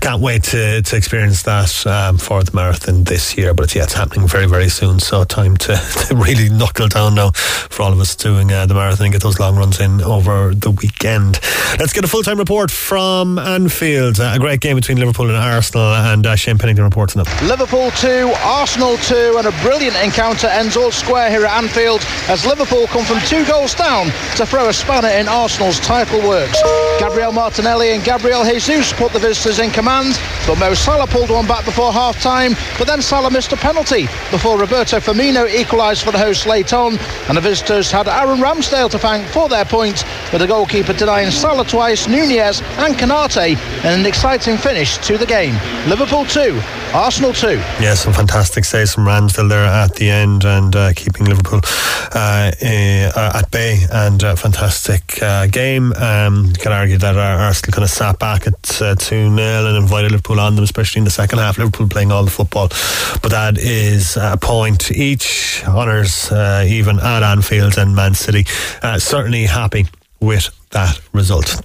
can't 0.00 0.20
wait 0.20 0.42
to, 0.44 0.82
to 0.82 0.96
experience 0.96 1.44
that 1.44 1.86
um, 1.86 2.18
for 2.18 2.42
the 2.42 2.50
marathon 2.52 3.04
this 3.04 3.36
year. 3.36 3.54
But 3.54 3.64
it's, 3.64 3.76
yeah, 3.76 3.84
it's 3.84 3.92
happening 3.92 4.26
very, 4.26 4.46
very 4.46 4.68
soon. 4.68 4.98
So 4.98 5.22
time 5.22 5.56
to, 5.58 5.76
to 6.08 6.16
really 6.16 6.48
knuckle 6.48 6.88
down 6.88 7.14
now 7.14 7.30
for 7.30 7.82
all 7.84 7.92
of 7.92 8.00
us 8.00 8.16
doing 8.16 8.52
uh, 8.52 8.66
the 8.66 8.74
marathon 8.74 9.06
and 9.06 9.12
get 9.12 9.22
those 9.22 9.38
long 9.38 9.56
runs 9.56 9.80
in 9.80 10.02
over 10.02 10.52
the 10.52 10.70
weekend. 10.70 11.38
Let's 11.78 11.92
get 11.92 12.02
a 12.02 12.08
full 12.08 12.22
time 12.24 12.38
report 12.38 12.72
from 12.72 13.38
Anfield. 13.38 14.18
Uh, 14.18 14.32
a 14.34 14.38
great 14.40 14.60
game 14.60 14.74
between 14.74 14.98
Liverpool 14.98 15.28
and 15.28 15.36
Arsenal, 15.36 15.94
and 15.94 16.26
uh, 16.26 16.34
Shane 16.34 16.58
Pennington 16.58 16.84
reports 16.84 17.16
on 17.16 17.24
it. 17.24 17.42
Liverpool 17.42 17.92
2, 17.92 18.32
Arsenal 18.38 18.96
2, 18.96 19.36
and 19.38 19.46
a 19.46 19.52
brilliant 19.62 19.96
encounter 20.02 20.48
ends 20.48 20.76
all 20.76 20.90
square 20.90 21.30
here 21.30 21.44
at 21.44 21.62
Anfield 21.62 22.04
as 22.28 22.44
Liverpool 22.44 22.88
come 22.88 23.04
from 23.04 23.20
two 23.20 23.44
goals 23.46 23.74
down 23.74 24.06
to 24.36 24.44
throw 24.44 24.68
a 24.68 24.72
spanner 24.72 25.08
in 25.08 25.28
Arsenal 25.28 25.67
Arsenal's 25.68 25.86
title 25.86 26.26
works. 26.26 26.62
Gabriel 26.98 27.30
Martinelli 27.30 27.90
and 27.90 28.02
Gabriel 28.02 28.42
Jesus 28.42 28.90
put 28.94 29.12
the 29.12 29.18
visitors 29.18 29.58
in 29.58 29.70
command, 29.70 30.18
but 30.46 30.58
Mo 30.58 30.72
Salah 30.72 31.06
pulled 31.06 31.28
one 31.28 31.46
back 31.46 31.66
before 31.66 31.92
half 31.92 32.22
time. 32.22 32.54
But 32.78 32.86
then 32.86 33.02
Salah 33.02 33.30
missed 33.30 33.52
a 33.52 33.56
penalty 33.58 34.04
before 34.30 34.58
Roberto 34.58 34.98
Firmino 34.98 35.46
equalised 35.46 36.04
for 36.04 36.10
the 36.10 36.18
hosts 36.18 36.46
late 36.46 36.72
on, 36.72 36.98
and 37.28 37.36
the 37.36 37.42
visitors 37.42 37.90
had 37.90 38.08
Aaron 38.08 38.40
Ramsdale 38.40 38.90
to 38.90 38.98
thank 38.98 39.28
for 39.28 39.50
their 39.50 39.66
point, 39.66 40.04
with 40.32 40.40
the 40.40 40.46
goalkeeper 40.46 40.94
denying 40.94 41.30
Salah 41.30 41.66
twice, 41.66 42.08
Nunez 42.08 42.62
and 42.78 42.94
Konate, 42.94 43.58
and 43.84 44.00
an 44.00 44.06
exciting 44.06 44.56
finish 44.56 44.96
to 44.98 45.18
the 45.18 45.26
game. 45.26 45.54
Liverpool 45.86 46.24
2, 46.24 46.58
Arsenal 46.94 47.34
2. 47.34 47.48
Yeah, 47.80 47.94
some 47.94 48.14
fantastic 48.14 48.64
saves 48.64 48.94
from 48.94 49.04
Ramsdale 49.04 49.48
there 49.48 49.64
at 49.64 49.94
the 49.96 50.08
end 50.08 50.44
and 50.44 50.74
uh, 50.74 50.92
keeping 50.94 51.26
Liverpool 51.26 51.60
uh, 52.14 52.50
uh, 52.62 53.32
at 53.34 53.50
bay 53.50 53.80
and 53.92 54.24
uh, 54.24 54.34
fantastic 54.34 55.22
uh, 55.22 55.46
game. 55.48 55.92
Um, 55.92 56.46
you 56.46 56.54
can 56.54 56.72
argue 56.72 56.96
that 56.96 57.16
Arsenal 57.16 57.72
kind 57.72 57.84
of 57.84 57.90
sat 57.90 58.18
back 58.18 58.46
at 58.46 58.82
uh, 58.82 58.94
2 58.94 59.34
0 59.34 59.38
and 59.38 59.76
invited 59.76 60.12
Liverpool 60.12 60.40
on 60.40 60.54
them, 60.54 60.64
especially 60.64 61.00
in 61.00 61.04
the 61.04 61.10
second 61.10 61.38
half. 61.40 61.58
Liverpool 61.58 61.88
playing 61.88 62.10
all 62.10 62.24
the 62.24 62.30
football. 62.30 62.68
But 63.20 63.30
that 63.32 63.58
is 63.58 64.16
a 64.16 64.38
point 64.40 64.90
each. 64.90 65.62
Honours 65.66 66.32
even 66.32 66.98
at 67.00 67.22
Anfield 67.22 67.76
and 67.76 67.94
Man 67.94 68.14
City. 68.14 68.44
Certainly 68.98 69.44
happy 69.44 69.86
with 70.20 70.48
that 70.70 71.00
result. 71.12 71.60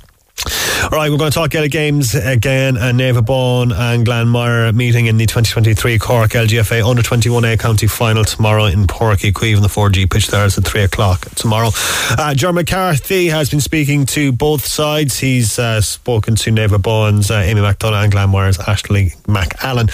All 0.83 0.89
right, 0.99 1.09
we're 1.09 1.17
going 1.17 1.31
to 1.31 1.35
talk 1.35 1.49
Gaelic 1.49 1.71
games 1.71 2.13
again. 2.13 2.75
And 2.75 2.99
Naomh 2.99 3.19
Abán 3.19 3.73
and 3.73 4.05
Glanmire 4.05 4.75
meeting 4.75 5.05
in 5.05 5.15
the 5.15 5.25
2023 5.25 5.97
Cork 5.97 6.31
LGFA 6.31 6.87
Under 6.87 7.01
21A 7.01 7.57
County 7.57 7.87
Final 7.87 8.25
tomorrow 8.25 8.65
in 8.65 8.85
Uí 8.85 9.31
Chaoimh 9.31 9.55
in 9.55 9.61
the 9.61 9.69
4G 9.69 10.11
pitch 10.11 10.27
there 10.27 10.45
is 10.45 10.57
at 10.57 10.65
3 10.65 10.81
o'clock 10.81 11.21
tomorrow. 11.35 11.69
Uh, 12.11 12.35
McCarthy 12.51 13.27
has 13.27 13.49
been 13.49 13.61
speaking 13.61 14.05
to 14.07 14.33
both 14.33 14.65
sides. 14.65 15.17
He's 15.17 15.57
uh, 15.57 15.79
spoken 15.79 16.35
to 16.35 16.51
Naomh 16.51 16.77
Abán's 16.77 17.31
uh, 17.31 17.35
Amy 17.35 17.61
McDonagh 17.61 18.03
and 18.03 18.13
Glanmire's 18.13 18.59
Ashley 18.59 19.13
McAllen 19.23 19.89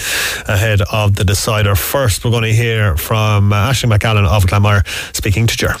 ahead 0.48 0.80
of 0.92 1.14
the 1.14 1.24
decider. 1.24 1.76
First, 1.76 2.24
we're 2.24 2.32
going 2.32 2.42
to 2.42 2.52
hear 2.52 2.96
from 2.96 3.52
uh, 3.52 3.56
Ashley 3.56 3.88
McAllen 3.88 4.26
of 4.26 4.44
Glanmire 4.44 4.84
speaking 5.14 5.46
to 5.46 5.56
Ger. 5.56 5.76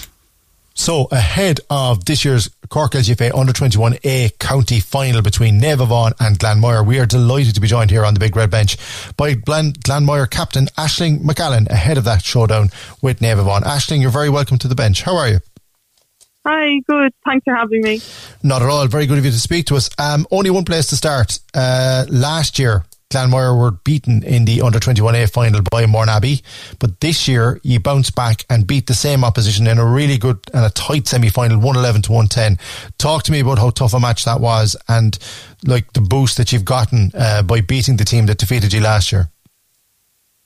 So, 0.74 1.08
ahead 1.10 1.60
of 1.68 2.04
this 2.04 2.24
year's 2.24 2.48
Cork 2.68 2.92
LGFA 2.92 3.36
Under 3.36 3.52
21A 3.52 4.38
County 4.38 4.80
Final 4.80 5.20
between 5.20 5.60
Abán 5.60 6.12
and 6.20 6.38
Glanmire, 6.38 6.86
we 6.86 6.98
are 6.98 7.06
delighted 7.06 7.54
to 7.56 7.60
be 7.60 7.66
joined 7.66 7.90
here 7.90 8.04
on 8.04 8.14
the 8.14 8.20
Big 8.20 8.34
Red 8.36 8.50
Bench 8.50 8.76
by 9.16 9.34
Glen- 9.34 9.72
Glanmire 9.72 10.30
captain 10.30 10.66
Ashling 10.78 11.22
McAllen 11.22 11.68
ahead 11.68 11.98
of 11.98 12.04
that 12.04 12.22
showdown 12.24 12.70
with 13.02 13.20
Abán. 13.20 13.62
Ashling, 13.62 14.00
you're 14.00 14.10
very 14.10 14.30
welcome 14.30 14.58
to 14.58 14.68
the 14.68 14.74
bench. 14.74 15.02
How 15.02 15.16
are 15.16 15.28
you? 15.28 15.40
Hi, 16.46 16.80
good. 16.88 17.12
Thanks 17.26 17.44
for 17.44 17.54
having 17.54 17.82
me. 17.82 18.00
Not 18.42 18.62
at 18.62 18.68
all. 18.68 18.86
Very 18.86 19.06
good 19.06 19.18
of 19.18 19.24
you 19.24 19.30
to 19.30 19.38
speak 19.38 19.66
to 19.66 19.76
us. 19.76 19.90
Um, 19.98 20.26
only 20.30 20.48
one 20.50 20.64
place 20.64 20.86
to 20.86 20.96
start. 20.96 21.38
Uh, 21.52 22.06
last 22.08 22.58
year, 22.58 22.86
Glanmire 23.10 23.58
were 23.58 23.72
beaten 23.72 24.22
in 24.22 24.44
the 24.44 24.62
under 24.62 24.78
21A 24.78 25.32
final 25.32 25.62
by 25.62 25.84
Mourneabbey, 25.84 26.42
but 26.78 27.00
this 27.00 27.26
year 27.26 27.60
you 27.64 27.80
bounced 27.80 28.14
back 28.14 28.44
and 28.48 28.68
beat 28.68 28.86
the 28.86 28.94
same 28.94 29.24
opposition 29.24 29.66
in 29.66 29.78
a 29.78 29.84
really 29.84 30.16
good 30.16 30.38
and 30.54 30.64
a 30.64 30.70
tight 30.70 31.08
semi 31.08 31.28
final, 31.28 31.56
111 31.56 32.02
to 32.02 32.12
110. 32.12 32.56
Talk 32.98 33.24
to 33.24 33.32
me 33.32 33.40
about 33.40 33.58
how 33.58 33.70
tough 33.70 33.94
a 33.94 34.00
match 34.00 34.24
that 34.26 34.40
was 34.40 34.76
and 34.88 35.18
like 35.66 35.92
the 35.92 36.00
boost 36.00 36.36
that 36.36 36.52
you've 36.52 36.64
gotten 36.64 37.10
uh, 37.18 37.42
by 37.42 37.60
beating 37.60 37.96
the 37.96 38.04
team 38.04 38.26
that 38.26 38.38
defeated 38.38 38.72
you 38.72 38.80
last 38.80 39.10
year. 39.10 39.28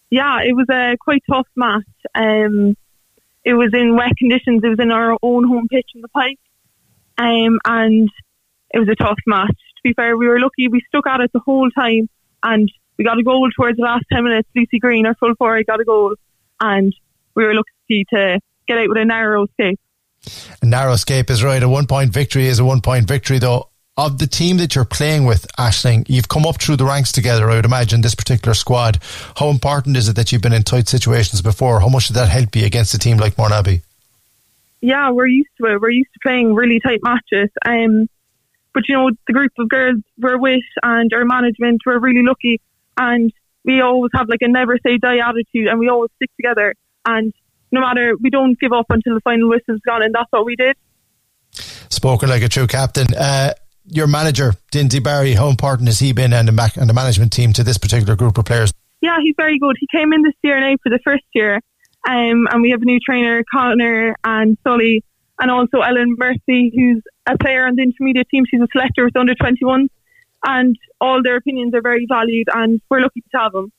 Yeah, 0.09 0.41
it 0.41 0.57
was 0.57 0.67
a 0.71 0.97
quite 0.99 1.23
tough 1.31 1.49
match. 1.57 1.85
Um, 2.15 2.79
it 3.45 3.53
was 3.53 3.75
in 3.75 3.95
wet 3.95 4.17
conditions. 4.17 4.63
It 4.65 4.69
was 4.69 4.81
in 4.81 4.91
our 4.91 5.19
own 5.23 5.47
home 5.47 5.69
pitch 5.69 5.91
in 5.95 6.01
the 6.01 6.09
Pike, 6.09 6.39
um, 7.19 7.59
and 7.67 8.09
it 8.73 8.79
was 8.79 8.89
a 8.89 8.95
tough 8.95 9.19
match. 9.27 9.51
To 9.51 9.83
be 9.83 9.93
fair, 9.93 10.17
we 10.17 10.27
were 10.27 10.41
lucky. 10.41 10.69
We 10.69 10.81
stuck 10.89 11.07
at 11.07 11.21
it 11.21 11.31
the 11.35 11.41
whole 11.41 11.71
time, 11.71 12.09
and 12.45 12.71
we 12.97 13.05
got 13.05 13.19
a 13.19 13.25
goal 13.25 13.49
towards 13.57 13.77
the 13.77 13.83
last 13.83 14.05
ten 14.13 14.23
minutes. 14.23 14.49
Lucy 14.55 14.79
Green, 14.79 15.07
our 15.07 15.15
full 15.17 15.35
forward, 15.35 15.67
got 15.67 15.81
a 15.81 15.85
goal, 15.85 16.15
and 16.61 16.95
we 17.35 17.45
were 17.45 17.55
lucky 17.55 18.05
to 18.11 18.39
get 18.69 18.79
out 18.79 18.89
with 18.89 18.99
a 18.99 19.05
narrow 19.05 19.47
escape. 19.47 19.81
A 20.63 20.67
narrow 20.67 20.93
escape 20.93 21.29
is 21.31 21.43
right. 21.43 21.63
A 21.63 21.69
one 21.69 21.87
point 21.87 22.13
victory 22.13 22.47
is 22.47 22.59
a 22.59 22.65
one 22.65 22.81
point 22.81 23.09
victory, 23.09 23.39
though. 23.39 23.69
Of 23.97 24.19
the 24.19 24.27
team 24.27 24.57
that 24.57 24.75
you're 24.75 24.85
playing 24.85 25.25
with, 25.25 25.47
Ashling, 25.57 26.05
you've 26.09 26.29
come 26.29 26.47
up 26.47 26.61
through 26.61 26.79
the 26.79 26.85
ranks 26.85 27.13
together, 27.13 27.49
I 27.49 27.55
would 27.55 27.65
imagine, 27.65 28.01
this 28.01 28.17
particular 28.17 28.55
squad. 28.55 28.99
How 29.37 29.51
important 29.51 29.97
is 29.97 30.09
it 30.09 30.17
that 30.17 30.33
you've 30.33 30.43
been 30.43 30.53
in 30.53 30.65
tight 30.65 30.89
situations 30.89 31.43
before? 31.43 31.79
How 31.79 31.89
much 31.89 32.09
did 32.09 32.15
that 32.15 32.29
help 32.29 32.57
you 32.57 32.67
against 32.67 32.93
a 32.95 32.99
team 32.99 33.19
like 33.19 33.37
Mourneabbey? 33.37 33.83
Yeah, 34.81 35.11
we're 35.13 35.29
used 35.29 35.51
to 35.59 35.67
it. 35.67 35.81
We're 35.81 35.91
used 35.91 36.13
to 36.13 36.19
playing 36.25 36.55
really 36.55 36.81
tight 36.81 37.01
matches. 37.05 37.51
Um, 37.65 38.09
but, 38.75 38.85
you 38.89 38.95
know, 38.97 39.11
the 39.27 39.33
group 39.33 39.53
of 39.59 39.69
girls 39.69 40.03
we're 40.19 40.39
with 40.39 40.65
and 40.83 41.13
our 41.15 41.25
management, 41.25 41.83
we're 41.87 41.99
really 41.99 42.23
lucky. 42.23 42.61
And 42.97 43.33
we 43.65 43.81
always 43.81 44.11
have 44.15 44.29
like 44.29 44.43
a 44.43 44.49
never 44.49 44.79
say 44.85 44.99
die 44.99 45.19
attitude 45.19 45.69
and 45.69 45.79
we 45.79 45.89
always 45.89 46.11
stick 46.17 46.31
together. 46.37 46.75
And 47.07 47.33
no 47.73 47.81
matter, 47.81 48.15
we 48.21 48.31
don't 48.31 48.59
give 48.59 48.73
up 48.73 48.87
until 48.91 49.15
the 49.15 49.21
final 49.21 49.49
whistle's 49.49 49.81
gone. 49.87 50.03
And 50.03 50.15
that's 50.15 50.31
what 50.31 50.45
we 50.45 50.57
did. 50.57 50.77
Spoken 51.89 52.29
like 52.29 52.43
a 52.43 52.49
true 52.49 52.67
captain. 52.67 53.07
Uh, 53.17 53.55
your 53.87 54.07
manager, 54.07 54.55
Dinty 54.73 55.03
Barry, 55.03 55.35
how 55.35 55.49
important 55.49 55.89
has 55.89 55.99
he 55.99 56.13
been 56.13 56.33
and 56.33 56.49
the, 56.49 56.73
and 56.77 56.89
the 56.89 56.95
management 56.95 57.33
team 57.33 57.53
to 57.53 57.63
this 57.63 57.79
particular 57.79 58.17
group 58.17 58.39
of 58.39 58.45
players? 58.45 58.73
Yeah, 59.01 59.19
he's 59.23 59.35
very 59.37 59.59
good. 59.59 59.77
He 59.79 59.87
came 59.95 60.13
in 60.13 60.23
this 60.23 60.35
year 60.43 60.59
now 60.59 60.77
for 60.83 60.89
the 60.89 60.99
first 61.05 61.25
year, 61.35 61.57
um, 62.09 62.49
and 62.51 62.63
we 62.63 62.71
have 62.71 62.81
a 62.81 62.87
new 62.87 62.99
trainer, 62.99 63.45
Connor 63.53 64.17
and 64.25 64.57
Sully, 64.65 65.05
and 65.41 65.51
also 65.51 65.81
Ellen 65.81 66.17
Murphy, 66.19 66.73
who's 66.75 67.03
a 67.27 67.37
player 67.39 67.67
on 67.67 67.77
the 67.77 67.83
intermediate 67.83 68.29
team. 68.29 68.45
She's 68.49 68.61
a 68.61 68.69
selector 68.73 69.05
with 69.05 69.17
under 69.17 69.35
21, 69.35 69.89
and 70.47 70.77
all 71.01 71.23
their 71.23 71.37
opinions 71.37 71.75
are 71.75 71.83
very 71.83 72.07
valued, 72.09 72.49
and 72.53 72.81
we're 72.91 73.01
lucky 73.01 73.21
to 73.21 73.39
have 73.39 73.53
them. 73.53 73.73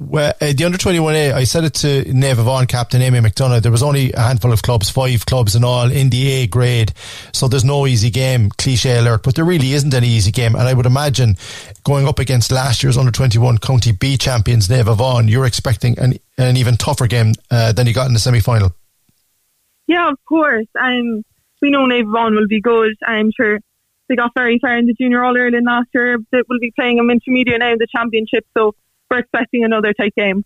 Well, 0.00 0.32
uh, 0.40 0.52
the 0.56 0.64
under 0.64 0.78
21A, 0.78 1.32
I 1.32 1.42
said 1.42 1.64
it 1.64 1.74
to 1.74 2.04
Naomh 2.04 2.36
Abán 2.36 2.68
captain 2.68 3.02
Amy 3.02 3.18
McDonagh. 3.18 3.62
There 3.62 3.72
was 3.72 3.82
only 3.82 4.12
a 4.12 4.20
handful 4.20 4.52
of 4.52 4.62
clubs, 4.62 4.88
five 4.88 5.26
clubs 5.26 5.56
in 5.56 5.64
all 5.64 5.90
in 5.90 6.10
the 6.10 6.30
A 6.30 6.46
grade. 6.46 6.92
So 7.32 7.48
there's 7.48 7.64
no 7.64 7.84
easy 7.84 8.08
game, 8.08 8.50
cliche 8.50 8.98
alert, 8.98 9.24
but 9.24 9.34
there 9.34 9.44
really 9.44 9.72
isn't 9.72 9.92
any 9.92 10.06
easy 10.06 10.30
game. 10.30 10.54
And 10.54 10.68
I 10.68 10.74
would 10.74 10.86
imagine 10.86 11.36
going 11.82 12.06
up 12.06 12.20
against 12.20 12.52
last 12.52 12.84
year's 12.84 12.96
under 12.96 13.10
21 13.10 13.58
County 13.58 13.90
B 13.90 14.16
champions, 14.16 14.68
Naomh 14.68 14.96
Abán, 14.96 15.28
you're 15.28 15.46
expecting 15.46 15.98
an, 15.98 16.14
an 16.36 16.56
even 16.56 16.76
tougher 16.76 17.08
game 17.08 17.32
uh, 17.50 17.72
than 17.72 17.88
you 17.88 17.92
got 17.92 18.06
in 18.06 18.12
the 18.12 18.20
semi 18.20 18.38
final. 18.38 18.72
Yeah, 19.88 20.10
of 20.10 20.18
course. 20.28 20.66
Um, 20.78 21.24
we 21.60 21.70
know 21.70 21.86
Naomh 21.86 22.04
Abán 22.04 22.36
will 22.36 22.46
be 22.46 22.60
good. 22.60 22.94
I'm 23.04 23.30
sure 23.34 23.58
they 24.08 24.16
got 24.16 24.32
very 24.36 24.58
far 24.60 24.76
in 24.76 24.86
the 24.86 24.94
junior 24.94 25.24
all 25.24 25.36
Ireland 25.36 25.66
last 25.66 25.88
year. 25.94 26.18
They 26.30 26.42
will 26.48 26.60
be 26.60 26.72
playing 26.78 26.98
them 26.98 27.10
intermediate 27.10 27.58
now 27.58 27.72
in 27.72 27.78
the 27.78 27.88
championship. 27.90 28.46
So 28.56 28.74
we're 29.10 29.18
expecting 29.18 29.64
another 29.64 29.92
tight 29.94 30.14
game. 30.14 30.44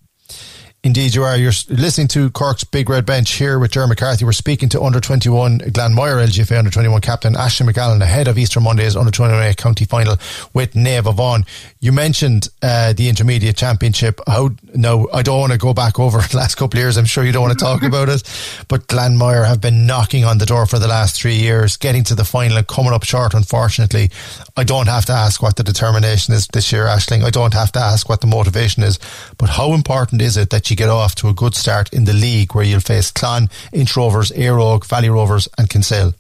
Indeed, 0.85 1.15
you 1.15 1.23
are. 1.23 1.37
You're 1.37 1.53
listening 1.69 2.09
to 2.09 2.29
Cork's 2.33 2.65
Big 2.65 2.91
Red 2.91 3.07
Bench 3.07 3.31
here 3.31 3.61
with 3.61 3.71
Ger 3.71 3.87
McCarthy. 3.87 4.25
We're 4.25 4.33
speaking 4.33 4.69
to 4.71 4.83
under 4.83 4.99
21 4.99 5.61
Glanmire 5.61 6.27
LGFA 6.27 6.59
under 6.59 6.73
21 6.73 7.01
captain 7.03 7.35
Ashling 7.35 7.71
McGallen 7.71 8.01
ahead 8.01 8.27
of 8.27 8.37
Easter 8.37 8.59
Monday's 8.59 8.97
under 8.97 9.13
21 9.13 9.55
county 9.55 9.85
final 9.85 10.17
with 10.53 10.73
Naomh 10.73 11.15
Abán. 11.15 11.47
You 11.79 11.93
mentioned 11.93 12.49
uh, 12.63 12.95
the 12.95 13.09
intermediate 13.09 13.57
championship. 13.57 14.21
How 14.27 14.51
no, 14.75 15.09
I 15.15 15.23
don't 15.23 15.39
want 15.39 15.53
to 15.53 15.59
go 15.59 15.73
back 15.73 16.01
over 16.01 16.19
the 16.31 16.37
last 16.37 16.57
couple 16.57 16.81
of 16.81 16.83
years. 16.83 16.97
I'm 16.97 17.05
sure 17.05 17.23
you 17.23 17.31
don't 17.31 17.43
want 17.43 17.57
to 17.57 17.65
talk 17.65 17.83
about 17.85 18.09
it, 18.09 18.25
but 18.67 18.89
Glanmire 18.89 19.47
have 19.47 19.61
been 19.61 19.87
knocking 19.87 20.25
on 20.25 20.39
the 20.39 20.47
door 20.47 20.67
for 20.67 20.81
the 20.81 20.89
last 20.89 21.15
three 21.15 21.37
years, 21.37 21.77
getting 21.77 22.03
to 22.05 22.17
the 22.17 22.25
final 22.25 22.57
and 22.57 22.67
coming 22.67 22.93
up 22.93 23.05
short. 23.05 23.35
Unfortunately, 23.35 24.11
I 24.57 24.65
don't 24.65 24.89
have 24.89 25.05
to 25.05 25.13
ask 25.13 25.41
what 25.45 25.55
the 25.55 25.63
determination 25.63 26.35
is 26.35 26.49
this 26.49 26.73
year, 26.73 26.87
Ashling. 26.87 27.23
I 27.23 27.31
don't 27.31 27.55
have 27.55 27.71
to 27.73 27.79
ask 27.79 28.09
what 28.09 28.21
the 28.21 28.27
motivation 28.27 28.83
is, 28.83 28.99
but 29.39 29.49
how 29.49 29.75
important 29.75 30.21
is 30.23 30.37
it 30.37 30.51
that 30.51 30.72
you 30.72 30.72
get 30.77 30.89
off 30.89 31.15
to 31.17 31.29
a 31.29 31.35
good 31.35 31.55
start 31.55 31.93
in 31.93 32.05
the 32.05 32.13
league 32.13 32.55
where 32.55 32.65
you'll 32.65 32.81
face 32.81 33.11
Clan, 33.11 33.49
Inch 33.73 33.97
Rovers, 33.97 34.31
Éire 34.33 34.59
Óg, 34.59 34.87
Valley 34.87 35.09
Rovers, 35.09 35.49
and 35.59 35.69
Kinsale? 35.69 36.15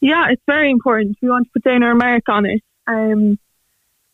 Yeah, 0.00 0.26
it's 0.30 0.42
very 0.46 0.70
important. 0.70 1.18
We 1.20 1.28
want 1.28 1.46
to 1.46 1.50
put 1.52 1.64
down 1.64 1.82
our 1.82 1.94
mark 1.94 2.28
on 2.28 2.46
it. 2.46 2.62
Um, 2.86 3.38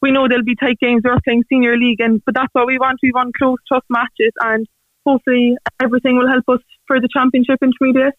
we 0.03 0.11
know 0.11 0.29
there'll 0.29 0.45
be 0.45 0.57
tight 0.57 0.79
games. 0.79 1.03
We're 1.05 1.19
playing 1.25 1.45
senior 1.49 1.77
league, 1.77 2.01
and 2.01 2.23
but 2.25 2.35
that's 2.35 2.53
what 2.53 2.67
we 2.67 2.79
want. 2.79 2.99
We 3.03 3.13
want 3.13 3.35
close, 3.37 3.59
tough 3.69 3.85
matches, 3.89 4.33
and 4.41 4.67
hopefully 5.07 5.57
everything 5.81 6.17
will 6.17 6.29
help 6.29 6.45
us 6.49 6.61
for 6.87 7.01
the 7.01 7.09
championship 7.13 7.59
intermediate. 7.63 8.15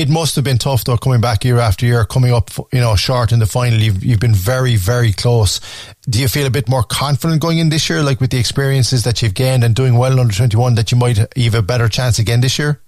It 0.00 0.08
must 0.08 0.34
have 0.36 0.46
been 0.46 0.56
tough 0.56 0.84
though, 0.84 0.96
coming 0.96 1.20
back 1.20 1.44
year 1.44 1.58
after 1.58 1.84
year, 1.84 2.06
coming 2.06 2.32
up, 2.32 2.50
you 2.72 2.80
know, 2.80 2.96
short 2.96 3.32
in 3.32 3.38
the 3.38 3.44
final. 3.44 3.78
You've 3.78 4.02
you've 4.02 4.18
been 4.18 4.34
very, 4.34 4.76
very 4.76 5.12
close. 5.12 5.60
Do 6.08 6.18
you 6.18 6.26
feel 6.26 6.46
a 6.46 6.50
bit 6.50 6.70
more 6.70 6.82
confident 6.82 7.42
going 7.42 7.58
in 7.58 7.68
this 7.68 7.90
year, 7.90 8.02
like 8.02 8.18
with 8.18 8.30
the 8.30 8.38
experiences 8.38 9.04
that 9.04 9.20
you've 9.20 9.34
gained 9.34 9.62
and 9.62 9.74
doing 9.74 9.98
well 9.98 10.18
under 10.18 10.34
twenty 10.34 10.56
one, 10.56 10.74
that 10.76 10.90
you 10.90 10.96
might 10.96 11.18
have 11.18 11.54
a 11.54 11.60
better 11.60 11.86
chance 11.86 12.18
again 12.18 12.40
this 12.40 12.58
year? 12.58 12.80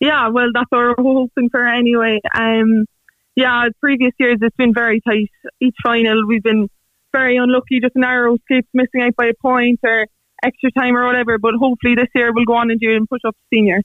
Yeah, 0.00 0.26
well, 0.30 0.48
that's 0.52 0.66
what 0.70 0.80
we're 0.80 0.94
hoping 0.98 1.48
for 1.48 1.64
anyway. 1.64 2.18
Um, 2.34 2.86
yeah, 3.36 3.68
previous 3.78 4.12
years 4.18 4.38
it's 4.42 4.56
been 4.56 4.74
very 4.74 5.00
tight. 5.02 5.30
Each 5.60 5.76
final 5.80 6.26
we've 6.26 6.42
been 6.42 6.68
very 7.12 7.36
unlucky, 7.36 7.78
just 7.78 7.94
narrow 7.94 8.34
escapes, 8.34 8.68
missing 8.74 9.02
out 9.02 9.14
by 9.14 9.26
a 9.26 9.34
point 9.40 9.78
or 9.84 10.08
extra 10.42 10.72
time 10.72 10.96
or 10.96 11.06
whatever. 11.06 11.38
But 11.38 11.54
hopefully 11.54 11.94
this 11.94 12.08
year 12.16 12.32
we'll 12.32 12.46
go 12.46 12.54
on 12.54 12.72
and 12.72 12.80
do 12.80 12.90
it 12.90 12.96
and 12.96 13.08
push 13.08 13.20
up 13.24 13.36
senior. 13.54 13.80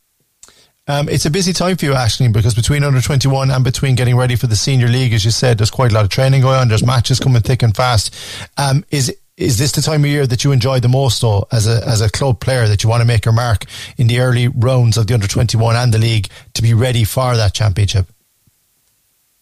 Um, 0.88 1.10
it's 1.10 1.26
a 1.26 1.32
busy 1.32 1.52
time 1.52 1.78
for 1.78 1.86
you, 1.86 1.94
Ashley, 1.94 2.28
because 2.28 2.54
between 2.54 2.84
under 2.84 3.02
21 3.02 3.50
and 3.50 3.64
between 3.64 3.96
getting 3.96 4.16
ready 4.16 4.36
for 4.36 4.46
the 4.46 4.56
senior 4.56 4.88
league, 4.88 5.14
as 5.14 5.26
you 5.26 5.32
said, 5.32 5.58
there's 5.58 5.72
quite 5.72 5.92
a 5.92 5.96
lot 5.96 6.04
of 6.04 6.12
training 6.12 6.42
going 6.42 6.60
on. 6.60 6.68
There's 6.68 6.86
matches 6.86 7.20
coming 7.20 7.42
thick 7.42 7.64
and 7.64 7.76
fast. 7.76 8.16
Um, 8.58 8.86
is 8.92 9.16
is 9.38 9.58
this 9.58 9.74
the 9.74 9.82
time 9.82 10.06
of 10.06 10.10
year 10.10 10.26
that 10.26 10.46
you 10.46 10.54
enjoy 10.54 10.80
the 10.80 10.88
most, 10.88 11.22
though, 11.22 11.48
as 11.52 11.68
a 11.68 11.84
as 11.88 12.02
a 12.02 12.10
club 12.10 12.40
player, 12.40 12.68
that 12.68 12.84
you 12.84 12.90
want 12.90 13.02
to 13.02 13.08
make 13.08 13.26
your 13.26 13.34
mark 13.34 13.66
in 13.98 14.08
the 14.08 14.20
early 14.20 14.48
rounds 14.48 14.96
of 14.96 15.08
the 15.08 15.14
under 15.16 15.28
21 15.28 15.76
and 15.76 15.92
the 15.92 15.98
league 15.98 16.30
to 16.54 16.62
be 16.62 16.74
ready 16.74 17.04
for 17.04 17.36
that 17.36 17.54
championship? 17.54 18.08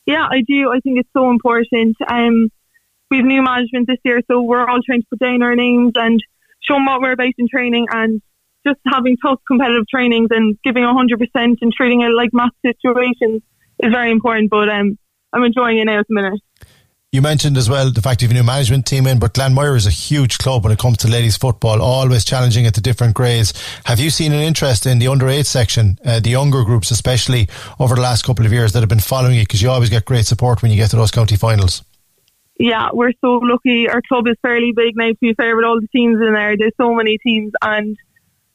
Yeah, 0.06 0.26
I 0.30 0.41
do. 0.48 0.72
I 0.72 0.80
think 0.80 1.00
it's 1.00 1.10
so 1.14 1.30
important. 1.30 1.98
Um, 2.08 2.50
we 3.12 3.18
have 3.18 3.26
new 3.26 3.41
management 3.41 3.88
this 3.88 4.00
year, 4.04 4.22
so 4.28 4.41
we're 4.41 4.68
all 4.68 4.80
trying 4.86 5.02
to 5.02 5.08
put 5.10 5.20
down 5.20 5.44
our 5.44 5.56
names 5.56 5.91
and 5.96 6.24
show 6.62 6.76
them 6.76 6.86
what 6.86 7.02
we're 7.02 7.12
about 7.12 7.34
in 7.38 7.48
training 7.50 7.86
and 7.91 8.22
just 8.66 8.80
having 8.86 9.18
tough 9.18 9.39
competitive 9.47 9.88
trainings 9.88 10.30
and 10.32 10.57
giving 10.64 10.84
100% 10.84 11.57
and 11.61 11.74
treating 11.74 12.01
it 12.01 12.09
like 12.09 12.30
match 12.34 12.53
situations 12.66 13.41
is 13.80 13.91
very 13.91 14.11
important. 14.11 14.49
But 14.49 14.70
um, 14.70 14.97
I'm 15.32 15.43
enjoying 15.43 15.80
it 15.80 15.86
now 15.86 15.99
at 15.99 16.07
the 16.07 16.14
minute. 16.14 16.41
You 17.14 17.22
mentioned 17.22 17.57
as 17.57 17.70
well 17.70 17.91
the 17.91 18.01
fact 18.01 18.24
you 18.24 18.28
have 18.28 18.36
a 18.36 18.39
new 18.39 18.43
management 18.43 18.88
team 18.88 19.05
in, 19.05 19.20
but 19.20 19.36
Glanmire 19.36 19.76
is 19.76 19.86
a 19.86 19.91
huge 19.91 20.39
club 20.39 20.64
when 20.64 20.74
it 20.74 20.80
comes 20.80 20.97
to 20.97 21.07
ladies 21.07 21.38
football, 21.38 21.80
always 21.80 22.26
challenging 22.26 22.66
at 22.66 22.74
the 22.74 22.82
different 22.82 23.14
grades. 23.14 23.53
Have 23.86 23.99
you 23.99 24.09
seen 24.09 24.32
an 24.32 24.39
interest 24.39 24.88
in 24.88 24.97
the 24.97 25.09
under 25.09 25.30
eight 25.30 25.45
section, 25.45 25.99
uh, 26.03 26.20
the 26.20 26.32
younger 26.32 26.64
groups 26.64 26.89
especially, 26.89 27.49
over 27.80 27.93
the 27.93 28.01
last 28.01 28.26
couple 28.26 28.47
of 28.47 28.51
years 28.51 28.74
that 28.74 28.80
have 28.80 28.89
been 28.89 28.99
following 28.99 29.36
you? 29.36 29.43
Because 29.43 29.61
you 29.61 29.70
always 29.70 29.91
get 29.91 30.05
great 30.05 30.26
support 30.26 30.64
when 30.64 30.72
you 30.72 30.78
get 30.78 30.89
to 30.89 30.95
those 30.95 31.11
county 31.11 31.36
finals. 31.36 31.84
Yeah, 32.59 32.89
we're 32.91 33.14
so 33.22 33.39
lucky. 33.43 33.88
Our 33.88 34.01
club 34.07 34.28
is 34.28 34.36
fairly 34.41 34.72
big 34.76 34.95
now, 34.95 35.09
to 35.09 35.18
be 35.22 35.36
fair, 35.36 35.55
with 35.55 35.66
all 35.66 35.80
the 35.80 35.88
teams 35.89 36.20
in 36.20 36.34
there. 36.34 36.57
There's 36.57 36.74
so 36.78 36.95
many 36.95 37.20
teams, 37.20 37.53
and 37.61 37.95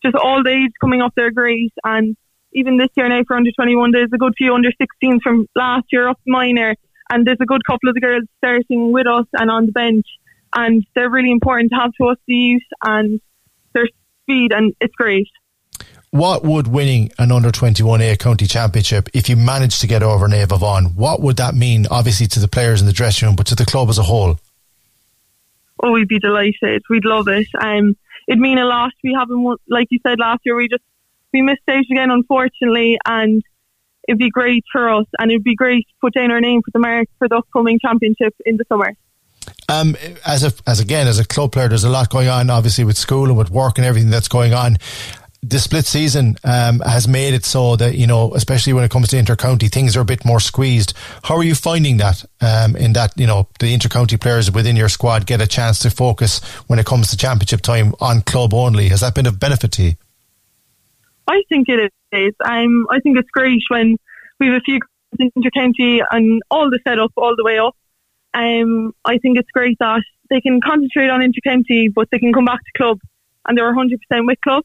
just 0.03 0.15
all 0.15 0.43
the 0.43 0.51
age 0.51 0.73
coming 0.81 1.01
up 1.01 1.13
there 1.17 1.31
great. 1.31 1.73
And 1.85 2.17
even 2.53 2.77
this 2.77 2.89
year 2.97 3.09
now 3.09 3.23
for 3.27 3.37
under 3.37 3.51
21, 3.53 3.93
there's 3.93 4.13
a 4.13 4.19
good 4.19 4.35
few 4.37 4.55
under 4.55 4.71
16s 4.71 5.21
from 5.23 5.47
last 5.55 5.87
year 5.93 6.09
up 6.09 6.21
minor. 6.27 6.75
And 7.11 7.27
there's 7.27 7.41
a 7.41 7.47
good 7.47 7.65
couple 7.67 7.89
of 7.89 7.95
the 7.95 8.01
girls 8.01 8.25
starting 8.39 8.93
with 8.93 9.07
us 9.07 9.27
and 9.33 9.51
on 9.51 9.67
the 9.67 9.73
bench. 9.73 10.07
And 10.55 10.85
they're 10.95 11.11
really 11.11 11.31
important 11.31 11.71
to 11.73 11.77
have 11.77 11.93
to 12.01 12.09
us, 12.09 12.19
the 12.27 12.35
youth, 12.35 12.63
and 12.83 13.21
their 13.75 13.87
speed, 14.23 14.53
and 14.53 14.75
it's 14.81 14.95
great. 14.95 15.29
What 16.11 16.43
would 16.43 16.69
winning 16.69 17.11
an 17.19 17.31
under 17.31 17.51
21A 17.51 18.19
county 18.19 18.47
championship, 18.47 19.11
if 19.13 19.29
you 19.29 19.37
managed 19.37 19.83
to 19.83 19.87
get 19.87 20.03
over 20.03 20.27
Naomh 20.27 20.47
Abán, 20.47 20.95
what 20.95 21.21
would 21.21 21.37
that 21.37 21.55
mean, 21.55 21.87
obviously, 21.91 22.27
to 22.29 22.41
the 22.41 22.49
players 22.49 22.81
in 22.81 22.87
the 22.87 22.95
dressing 22.95 23.29
room, 23.29 23.37
but 23.37 23.47
to 23.49 23.55
the 23.55 23.67
club 23.67 23.91
as 23.91 23.99
a 23.99 24.03
whole? 24.03 24.39
Oh, 25.83 25.93
we'd 25.93 26.09
be 26.09 26.19
delighted. 26.19 26.83
We'd 26.89 27.05
love 27.05 27.29
it. 27.29 27.47
Um, 27.61 27.95
it'd 28.29 28.39
mean 28.39 28.59
a 28.59 28.67
lot. 28.67 28.93
We 29.03 29.17
haven't, 29.19 29.43
won, 29.43 29.57
like 29.69 29.89
you 29.91 29.99
said 30.07 30.19
last 30.21 30.43
year, 30.45 30.55
we 30.55 30.69
just 30.69 30.85
we 31.33 31.43
missed 31.43 31.63
out 31.69 31.85
again, 31.91 32.11
unfortunately, 32.11 32.99
and 33.07 33.43
it'd 34.07 34.19
be 34.19 34.31
great 34.31 34.65
for 34.71 34.89
us, 34.89 35.07
and 35.19 35.31
it'd 35.31 35.45
be 35.45 35.57
great 35.57 35.87
to 35.89 35.95
put 36.01 36.15
down 36.15 36.31
our 36.31 36.41
name 36.41 36.63
for 36.63 36.71
the 36.73 36.79
mark 36.79 37.09
for 37.19 37.29
the 37.29 37.37
upcoming 37.37 37.79
championship 37.81 38.35
in 38.47 38.57
the 38.57 38.65
summer. 38.69 38.95
Um, 39.69 39.97
as 40.27 40.45
a, 40.45 40.53
as 40.67 40.81
again 40.81 41.09
as 41.09 41.19
a 41.19 41.27
club 41.27 41.53
player, 41.53 41.69
there's 41.69 41.85
a 41.85 41.91
lot 41.91 42.11
going 42.11 42.29
on, 42.29 42.51
obviously 42.51 42.85
with 42.85 42.97
school 42.97 43.27
and 43.27 43.37
with 43.37 43.51
work 43.51 43.79
and 43.79 43.87
everything 43.87 44.11
that's 44.11 44.29
going 44.29 44.55
on. 44.55 44.77
The 45.41 45.61
split 45.61 45.87
season 45.87 46.37
um, 46.43 46.81
has 46.81 47.07
made 47.07 47.33
it 47.33 47.45
so 47.45 47.77
that 47.77 47.95
you 47.97 48.07
know, 48.07 48.35
especially 48.35 48.73
when 48.73 48.83
it 48.83 48.91
comes 48.91 49.09
to 49.09 49.17
intercounty, 49.17 49.71
things 49.71 49.97
are 49.97 50.01
a 50.01 50.05
bit 50.05 50.25
more 50.25 50.41
squeezed. 50.41 50.95
How 51.23 51.37
are 51.37 51.45
you 51.45 51.55
finding 51.55 51.99
that? 51.99 52.25
Um, 52.41 52.75
in 52.75 52.93
that 52.95 53.13
you 53.17 53.27
know, 53.27 53.49
the 53.61 53.73
intercounty 53.77 54.21
players 54.21 54.51
within 54.51 54.75
your 54.75 54.89
squad 54.89 55.27
get 55.27 55.41
a 55.41 55.47
chance 55.47 55.79
to 55.81 55.91
focus 55.91 56.45
when 56.67 56.79
it 56.79 56.87
comes 56.87 57.11
to 57.11 57.17
championship 57.17 57.61
time 57.61 57.95
on 58.01 58.23
club 58.23 58.53
only. 58.53 58.89
Has 58.89 59.01
that 59.01 59.15
been 59.15 59.27
of 59.27 59.39
benefit 59.39 59.73
to 59.73 59.83
you? 59.83 59.93
I 61.29 61.43
think 61.49 61.69
it 61.69 61.93
is. 62.13 62.35
Um, 62.45 62.87
I 62.91 62.99
think 63.01 63.19
it's 63.19 63.31
great 63.31 63.63
when 63.69 63.97
we 64.41 64.47
have 64.47 64.57
a 64.57 64.61
few 64.61 64.81
intercounty 65.21 66.01
and 66.11 66.43
all 66.51 66.71
the 66.71 66.81
setup 66.87 67.13
all 67.17 67.35
the 67.37 67.45
way 67.45 67.59
up. 67.59 67.77
Um, 68.35 68.93
I 69.05 69.19
think 69.19 69.39
it's 69.39 69.51
great 69.53 69.79
that 69.79 70.03
they 70.31 70.41
can 70.41 70.61
concentrate 70.61 71.09
on 71.11 71.21
intercounty, 71.21 71.93
but 71.93 72.09
they 72.11 72.19
can 72.19 72.33
come 72.33 72.45
back 72.45 72.61
to 72.61 72.79
club 72.79 72.99
and 73.47 73.57
they're 73.57 73.75
100% 73.75 73.89
with 74.27 74.41
club. 74.43 74.65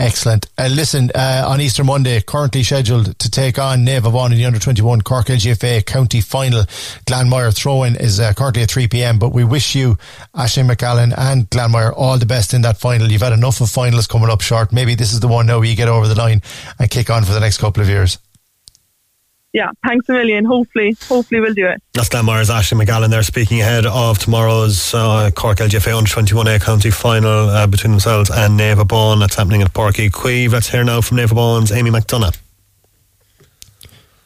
Excellent. 0.00 0.46
Uh, 0.56 0.68
listen, 0.72 1.10
uh, 1.14 1.44
on 1.46 1.60
Easter 1.60 1.84
Monday, 1.84 2.22
currently 2.22 2.62
scheduled 2.62 3.18
to 3.18 3.30
take 3.30 3.58
on 3.58 3.84
Naomh 3.84 4.00
Abán 4.00 4.32
in 4.32 4.38
the 4.38 4.46
under 4.46 4.58
21 4.58 5.02
Cork 5.02 5.26
LGFA 5.26 5.84
county 5.84 6.22
final. 6.22 6.62
Glanmire 7.04 7.54
throw-in 7.54 7.96
is 7.96 8.18
uh, 8.18 8.32
currently 8.32 8.62
at 8.62 8.70
3 8.70 8.88
p.m. 8.88 9.18
But 9.18 9.34
we 9.34 9.44
wish 9.44 9.74
you, 9.74 9.98
Ashley 10.34 10.62
McAllen 10.62 11.12
and 11.18 11.50
Glanmire, 11.50 11.92
all 11.94 12.16
the 12.16 12.24
best 12.24 12.54
in 12.54 12.62
that 12.62 12.78
final. 12.78 13.12
You've 13.12 13.20
had 13.20 13.34
enough 13.34 13.60
of 13.60 13.68
finals 13.68 14.06
coming 14.06 14.30
up 14.30 14.40
short. 14.40 14.72
Maybe 14.72 14.94
this 14.94 15.12
is 15.12 15.20
the 15.20 15.28
one 15.28 15.46
now 15.46 15.58
where 15.58 15.68
you 15.68 15.76
get 15.76 15.88
over 15.88 16.08
the 16.08 16.14
line 16.14 16.40
and 16.78 16.90
kick 16.90 17.10
on 17.10 17.24
for 17.24 17.34
the 17.34 17.40
next 17.40 17.58
couple 17.58 17.82
of 17.82 17.88
years 17.90 18.16
yeah, 19.52 19.70
thanks 19.86 20.08
a 20.08 20.12
million. 20.12 20.44
Hopefully, 20.44 20.96
hopefully 21.08 21.40
we'll 21.40 21.54
do 21.54 21.66
it. 21.66 21.82
That's 21.94 22.08
Glanmire's 22.08 22.50
Ashley 22.50 22.84
McGallen 22.84 23.10
there 23.10 23.22
speaking 23.22 23.60
ahead 23.60 23.86
of 23.86 24.18
tomorrow's 24.18 24.94
uh, 24.94 25.30
Cork 25.34 25.58
LGFA 25.58 25.96
under 25.96 26.10
21A 26.10 26.60
county 26.60 26.90
final 26.90 27.48
uh, 27.48 27.66
between 27.66 27.90
themselves 27.90 28.30
and 28.30 28.58
Naomh 28.58 28.84
Abán. 28.84 29.20
That's 29.20 29.34
happening 29.34 29.62
at 29.62 29.72
Páirc 29.72 29.94
Uí 29.94 30.10
Chaoimh. 30.10 30.52
Let's 30.52 30.68
hear 30.68 30.84
now 30.84 31.00
from 31.00 31.18
Naomh 31.18 31.28
Abán's 31.28 31.72
Amy 31.72 31.90
McDonagh. 31.90 32.36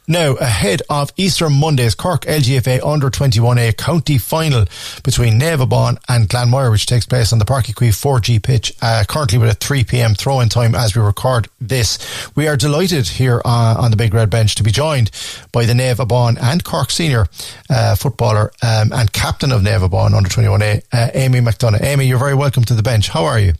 Now, 0.07 0.35
ahead 0.35 0.83
of 0.87 1.11
Easter 1.17 1.49
Monday's 1.49 1.95
Cork 1.95 2.25
LGFA 2.25 2.85
Under 2.85 3.09
21A 3.09 3.75
County 3.75 4.19
Final 4.19 4.65
between 5.03 5.39
Naomh 5.39 5.67
Abán 5.67 5.97
and 6.07 6.29
Glanmire, 6.29 6.69
which 6.69 6.85
takes 6.85 7.07
place 7.07 7.33
on 7.33 7.39
the 7.39 7.45
Uí 7.45 7.73
Chaoimh 7.73 8.21
4G 8.21 8.43
pitch, 8.43 8.71
uh, 8.83 9.03
currently 9.07 9.39
with 9.39 9.49
a 9.49 9.55
3pm 9.55 10.15
throw-in 10.15 10.49
time 10.49 10.75
as 10.75 10.95
we 10.95 11.01
record 11.01 11.47
this. 11.59 11.97
We 12.35 12.47
are 12.47 12.55
delighted 12.55 13.07
here 13.07 13.41
uh, 13.43 13.75
on 13.79 13.89
the 13.89 13.97
Big 13.97 14.13
Red 14.13 14.29
Bench 14.29 14.53
to 14.55 14.63
be 14.63 14.71
joined 14.71 15.09
by 15.51 15.65
the 15.65 15.73
Naomh 15.73 16.05
Abán 16.05 16.37
and 16.39 16.63
Cork 16.63 16.91
senior 16.91 17.25
uh, 17.71 17.95
footballer 17.95 18.51
um, 18.61 18.91
and 18.93 19.11
captain 19.11 19.51
of 19.51 19.61
Naomh 19.61 19.89
Abán 19.89 20.13
Under 20.13 20.29
21A, 20.29 20.83
uh, 20.93 21.09
Amy 21.15 21.39
McDonagh. 21.39 21.81
Amy, 21.81 22.05
you're 22.05 22.19
very 22.19 22.35
welcome 22.35 22.63
to 22.65 22.75
the 22.75 22.83
bench. 22.83 23.09
How 23.09 23.25
are 23.25 23.39
you? 23.39 23.53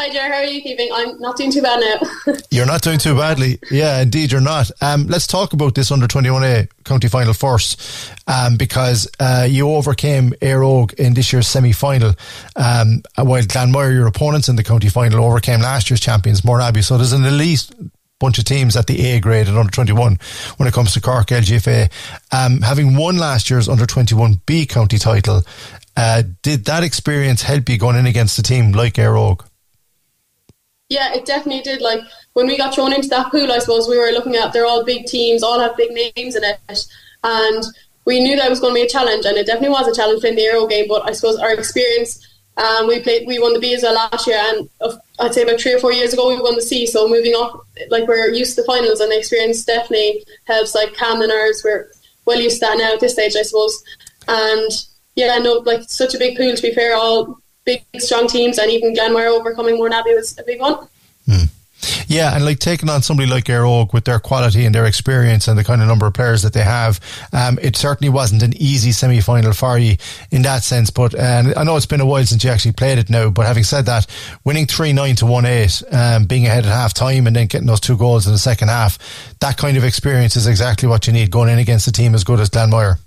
Hi, 0.00 0.08
Ger. 0.08 0.32
How 0.32 0.38
are 0.38 0.44
you 0.44 0.62
keeping? 0.62 0.88
I'm 0.94 1.20
not 1.20 1.36
doing 1.36 1.52
too 1.52 1.60
bad 1.60 1.78
now. 1.78 2.32
you're 2.50 2.64
not 2.64 2.80
doing 2.80 2.98
too 2.98 3.14
badly. 3.14 3.58
Yeah, 3.70 4.00
indeed, 4.00 4.32
you're 4.32 4.40
not. 4.40 4.70
Um, 4.80 5.06
let's 5.08 5.26
talk 5.26 5.52
about 5.52 5.74
this 5.74 5.92
under 5.92 6.06
21A 6.06 6.70
county 6.84 7.08
final 7.08 7.34
first, 7.34 8.10
um, 8.26 8.56
because 8.56 9.06
uh, 9.20 9.46
you 9.46 9.68
overcame 9.68 10.30
Éire 10.40 10.62
Óg 10.62 10.94
in 10.94 11.12
this 11.12 11.34
year's 11.34 11.48
semi 11.48 11.72
final, 11.72 12.14
um, 12.56 13.02
while 13.16 13.42
Glanmire, 13.42 13.92
your 13.92 14.06
opponents 14.06 14.48
in 14.48 14.56
the 14.56 14.64
county 14.64 14.88
final, 14.88 15.22
overcame 15.22 15.60
last 15.60 15.90
year's 15.90 16.00
champions, 16.00 16.40
Mourneabbey. 16.40 16.82
So 16.82 16.96
there's 16.96 17.12
an 17.12 17.26
elite 17.26 17.70
bunch 18.20 18.38
of 18.38 18.46
teams 18.46 18.76
at 18.76 18.86
the 18.86 19.06
A 19.06 19.20
grade 19.20 19.48
at 19.48 19.54
under 19.54 19.70
21 19.70 20.18
when 20.56 20.66
it 20.66 20.72
comes 20.72 20.94
to 20.94 21.02
Cork 21.02 21.26
LGFA. 21.26 21.90
Um, 22.32 22.62
having 22.62 22.96
won 22.96 23.18
last 23.18 23.50
year's 23.50 23.68
under 23.68 23.84
21B 23.84 24.66
county 24.66 24.96
title, 24.96 25.42
uh, 25.94 26.22
did 26.40 26.64
that 26.64 26.84
experience 26.84 27.42
help 27.42 27.68
you 27.68 27.76
going 27.76 27.96
in 27.96 28.06
against 28.06 28.38
a 28.38 28.42
team 28.42 28.72
like 28.72 28.94
Éire 28.94 29.36
Óg? 29.36 29.44
Yeah, 30.90 31.14
it 31.14 31.24
definitely 31.24 31.62
did. 31.62 31.80
Like 31.80 32.00
when 32.34 32.48
we 32.48 32.58
got 32.58 32.74
thrown 32.74 32.92
into 32.92 33.08
that 33.08 33.30
pool, 33.30 33.50
I 33.50 33.58
suppose 33.60 33.88
we 33.88 33.96
were 33.96 34.10
looking 34.10 34.34
at 34.34 34.52
they're 34.52 34.66
all 34.66 34.84
big 34.84 35.06
teams, 35.06 35.42
all 35.42 35.60
have 35.60 35.76
big 35.76 35.92
names 35.92 36.34
in 36.34 36.42
it, 36.44 36.84
and 37.22 37.64
we 38.04 38.20
knew 38.20 38.36
that 38.36 38.50
was 38.50 38.58
going 38.58 38.74
to 38.74 38.80
be 38.80 38.86
a 38.86 38.88
challenge, 38.88 39.24
and 39.24 39.36
it 39.36 39.46
definitely 39.46 39.70
was 39.70 39.86
a 39.86 39.94
challenge 39.94 40.24
in 40.24 40.34
the 40.34 40.42
Éire 40.42 40.60
Óg 40.60 40.68
game. 40.68 40.86
But 40.88 41.08
I 41.08 41.12
suppose 41.12 41.38
our 41.38 41.52
experience, 41.52 42.26
um, 42.56 42.88
we 42.88 43.00
played, 43.00 43.24
we 43.26 43.38
won 43.38 43.52
the 43.52 43.60
B 43.60 43.72
as 43.72 43.82
well 43.84 43.94
last 43.94 44.26
year, 44.26 44.38
and 44.38 44.68
I'd 45.20 45.32
say 45.32 45.42
about 45.42 45.60
three 45.60 45.74
or 45.74 45.78
four 45.78 45.92
years 45.92 46.12
ago 46.12 46.28
we 46.28 46.42
won 46.42 46.56
the 46.56 46.62
C. 46.62 46.86
So 46.86 47.08
moving 47.08 47.34
up, 47.36 47.64
like 47.88 48.08
we're 48.08 48.30
used 48.30 48.56
to 48.56 48.62
the 48.62 48.66
finals, 48.66 48.98
and 48.98 49.12
the 49.12 49.18
experience 49.18 49.64
definitely 49.64 50.24
helps. 50.46 50.74
Like 50.74 50.94
Cam 50.94 51.22
and 51.22 51.30
ours, 51.30 51.62
we're 51.64 51.88
well 52.24 52.40
used 52.40 52.60
to 52.60 52.66
that 52.66 52.78
now 52.78 52.94
at 52.94 53.00
this 53.00 53.12
stage, 53.12 53.36
I 53.36 53.42
suppose. 53.42 53.80
And 54.26 54.72
yeah, 55.14 55.38
no, 55.38 55.58
like 55.58 55.82
such 55.88 56.16
a 56.16 56.18
big 56.18 56.36
pool. 56.36 56.56
To 56.56 56.62
be 56.62 56.74
fair, 56.74 56.96
all 56.96 57.38
big, 57.70 58.02
strong 58.02 58.26
teams, 58.26 58.58
and 58.58 58.70
even 58.70 58.94
Glanmire 58.94 59.28
overcoming 59.28 59.76
Mourneabbey 59.76 60.14
was 60.16 60.38
a 60.38 60.42
big 60.42 60.60
one. 60.60 60.86
Hmm. 61.26 61.44
Yeah, 62.06 62.34
and 62.34 62.44
like 62.44 62.58
taking 62.58 62.90
on 62.90 63.02
somebody 63.02 63.30
like 63.30 63.44
Éire 63.44 63.64
Óg 63.64 63.92
with 63.92 64.04
their 64.04 64.18
quality 64.18 64.66
and 64.66 64.74
their 64.74 64.84
experience 64.84 65.48
and 65.48 65.58
the 65.58 65.64
kind 65.64 65.80
of 65.80 65.88
number 65.88 66.06
of 66.06 66.12
players 66.12 66.42
that 66.42 66.52
they 66.52 66.62
have, 66.62 67.00
um, 67.32 67.58
it 67.62 67.76
certainly 67.76 68.10
wasn't 68.10 68.42
an 68.42 68.52
easy 68.56 68.92
semi 68.92 69.20
final 69.20 69.52
for 69.52 69.78
you 69.78 69.96
in 70.30 70.42
that 70.42 70.62
sense. 70.62 70.90
But 70.90 71.14
uh, 71.14 71.54
I 71.56 71.64
know 71.64 71.76
it's 71.76 71.86
been 71.86 72.00
a 72.00 72.06
while 72.06 72.24
since 72.24 72.44
you 72.44 72.50
actually 72.50 72.72
played 72.72 72.98
it 72.98 73.08
now. 73.08 73.30
But 73.30 73.46
having 73.46 73.64
said 73.64 73.86
that, 73.86 74.06
winning 74.44 74.66
3 74.66 74.92
9 74.92 75.16
to 75.16 75.26
1 75.26 75.46
8, 75.46 75.82
um, 75.92 76.24
being 76.26 76.46
ahead 76.46 76.66
at 76.66 76.72
half 76.72 76.92
time 76.92 77.26
and 77.26 77.34
then 77.34 77.46
getting 77.46 77.66
those 77.66 77.80
two 77.80 77.96
goals 77.96 78.26
in 78.26 78.32
the 78.32 78.38
second 78.38 78.68
half, 78.68 78.98
that 79.40 79.56
kind 79.56 79.76
of 79.76 79.84
experience 79.84 80.36
is 80.36 80.46
exactly 80.46 80.88
what 80.88 81.06
you 81.06 81.12
need 81.12 81.30
going 81.30 81.48
in 81.48 81.58
against 81.58 81.86
a 81.86 81.92
team 81.92 82.14
as 82.14 82.24
good 82.24 82.40
as 82.40 82.50
Glanmire. 82.50 82.98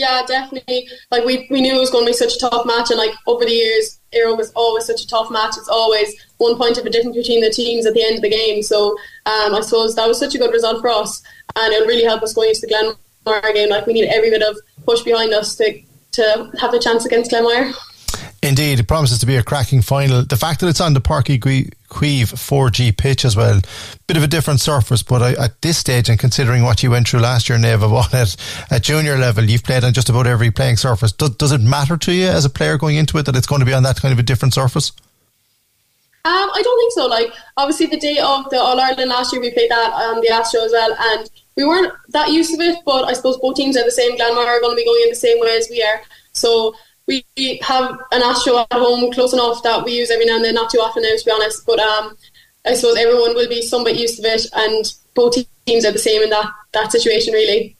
Yeah, 0.00 0.22
definitely. 0.26 0.88
Like 1.10 1.26
we, 1.26 1.46
we 1.50 1.60
knew 1.60 1.76
it 1.76 1.78
was 1.78 1.90
going 1.90 2.06
to 2.06 2.08
be 2.08 2.14
such 2.14 2.36
a 2.36 2.38
tough 2.38 2.64
match, 2.64 2.88
and 2.88 2.96
like 2.96 3.12
over 3.26 3.44
the 3.44 3.50
years, 3.50 4.00
Óg 4.14 4.38
was 4.38 4.50
always 4.52 4.86
such 4.86 5.02
a 5.02 5.06
tough 5.06 5.30
match. 5.30 5.58
It's 5.58 5.68
always 5.68 6.08
one 6.38 6.56
point 6.56 6.78
of 6.78 6.86
a 6.86 6.90
difference 6.90 7.18
between 7.18 7.42
the 7.42 7.50
teams 7.50 7.84
at 7.84 7.92
the 7.92 8.02
end 8.02 8.16
of 8.16 8.22
the 8.22 8.30
game. 8.30 8.62
So 8.62 8.92
um, 9.26 9.54
I 9.54 9.60
suppose 9.60 9.94
that 9.96 10.08
was 10.08 10.18
such 10.18 10.34
a 10.34 10.38
good 10.38 10.54
result 10.54 10.80
for 10.80 10.88
us, 10.88 11.22
and 11.54 11.74
it'll 11.74 11.86
really 11.86 12.04
help 12.04 12.22
us 12.22 12.32
going 12.32 12.48
into 12.48 12.62
the 12.62 12.96
Glanmire 13.26 13.52
game. 13.52 13.68
Like 13.68 13.86
we 13.86 13.92
need 13.92 14.08
every 14.08 14.30
bit 14.30 14.40
of 14.40 14.56
push 14.86 15.02
behind 15.02 15.34
us 15.34 15.54
to 15.56 15.82
to 16.12 16.50
have 16.58 16.72
a 16.72 16.78
chance 16.78 17.04
against 17.04 17.30
Glanmire. 17.30 17.74
Indeed, 18.42 18.80
it 18.80 18.88
promises 18.88 19.18
to 19.18 19.26
be 19.26 19.36
a 19.36 19.42
cracking 19.42 19.82
final. 19.82 20.22
The 20.22 20.38
fact 20.38 20.60
that 20.60 20.68
it's 20.68 20.80
on 20.80 20.94
the 20.94 21.02
Páirc 21.02 21.42
Chaoimh 21.90 22.32
4G 22.32 22.96
pitch 22.96 23.24
as 23.24 23.36
well, 23.36 23.60
bit 24.06 24.16
of 24.16 24.22
a 24.22 24.28
different 24.28 24.60
surface, 24.60 25.02
but 25.02 25.22
I, 25.22 25.32
at 25.44 25.60
this 25.60 25.76
stage, 25.76 26.08
and 26.08 26.18
considering 26.18 26.62
what 26.62 26.82
you 26.82 26.90
went 26.90 27.08
through 27.08 27.20
last 27.20 27.48
year, 27.48 27.58
Naomh 27.58 27.80
Abán, 27.90 28.14
at, 28.14 28.72
at 28.72 28.82
junior 28.82 29.18
level, 29.18 29.44
you've 29.44 29.64
played 29.64 29.84
on 29.84 29.92
just 29.92 30.08
about 30.08 30.26
every 30.26 30.50
playing 30.50 30.76
surface. 30.76 31.12
Does, 31.12 31.30
does 31.30 31.52
it 31.52 31.60
matter 31.60 31.96
to 31.96 32.12
you 32.12 32.26
as 32.26 32.44
a 32.44 32.50
player 32.50 32.78
going 32.78 32.96
into 32.96 33.18
it 33.18 33.26
that 33.26 33.36
it's 33.36 33.46
going 33.46 33.60
to 33.60 33.66
be 33.66 33.74
on 33.74 33.82
that 33.82 34.00
kind 34.00 34.12
of 34.12 34.18
a 34.18 34.22
different 34.22 34.54
surface? 34.54 34.92
Um, 36.22 36.50
I 36.54 36.60
don't 36.62 36.78
think 36.78 36.92
so. 36.92 37.06
Like, 37.06 37.32
obviously, 37.56 37.86
the 37.86 37.98
day 37.98 38.18
of 38.18 38.48
the 38.50 38.58
All 38.58 38.78
Ireland 38.78 39.10
last 39.10 39.32
year, 39.32 39.40
we 39.40 39.50
played 39.52 39.70
that 39.70 39.92
on 39.92 40.20
the 40.20 40.28
Astro 40.28 40.62
as 40.62 40.72
well, 40.72 40.94
and 40.98 41.30
we 41.56 41.64
weren't 41.64 41.92
that 42.10 42.28
used 42.28 42.54
to 42.54 42.60
it, 42.60 42.78
but 42.84 43.04
I 43.04 43.14
suppose 43.14 43.38
both 43.38 43.56
teams 43.56 43.76
are 43.76 43.84
the 43.84 43.90
same. 43.90 44.16
Glanmire 44.18 44.46
are 44.46 44.60
going 44.60 44.72
to 44.72 44.76
be 44.76 44.84
going 44.84 45.00
in 45.02 45.08
the 45.08 45.14
same 45.14 45.40
way 45.40 45.56
as 45.56 45.68
we 45.70 45.82
are. 45.82 46.02
So 46.32 46.74
we 47.10 47.58
have 47.62 47.98
an 48.12 48.22
Astro 48.22 48.58
at 48.58 48.72
home 48.72 49.12
close 49.12 49.32
enough 49.32 49.62
that 49.64 49.84
we 49.84 49.98
use 49.98 50.10
every 50.10 50.26
now 50.26 50.36
and 50.36 50.44
then, 50.44 50.54
not 50.54 50.70
too 50.70 50.78
often 50.78 51.02
now 51.02 51.08
to 51.16 51.24
be 51.24 51.30
honest. 51.30 51.66
But 51.66 51.80
um, 51.80 52.16
I 52.64 52.74
suppose 52.74 52.96
everyone 52.96 53.34
will 53.34 53.48
be 53.48 53.62
somewhat 53.62 53.96
used 53.96 54.22
to 54.22 54.28
it, 54.28 54.46
and 54.54 54.84
both 55.14 55.36
teams 55.66 55.84
are 55.84 55.92
the 55.92 55.98
same 55.98 56.22
in 56.22 56.30
that 56.30 56.50
that 56.72 56.92
situation, 56.92 57.34
really. 57.34 57.76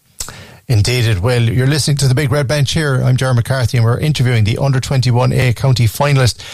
Indeed, 0.66 1.04
it 1.06 1.20
will. 1.20 1.42
You're 1.42 1.66
listening 1.66 1.96
to 1.98 2.08
the 2.08 2.14
Big 2.14 2.30
Red 2.30 2.46
Bench 2.46 2.72
here. 2.72 3.02
I'm 3.02 3.16
Jerry 3.16 3.34
McCarthy, 3.34 3.78
and 3.78 3.84
we're 3.84 3.98
interviewing 3.98 4.44
the 4.44 4.58
under 4.58 4.80
21A 4.80 5.56
county 5.56 5.86
finalist 5.86 6.44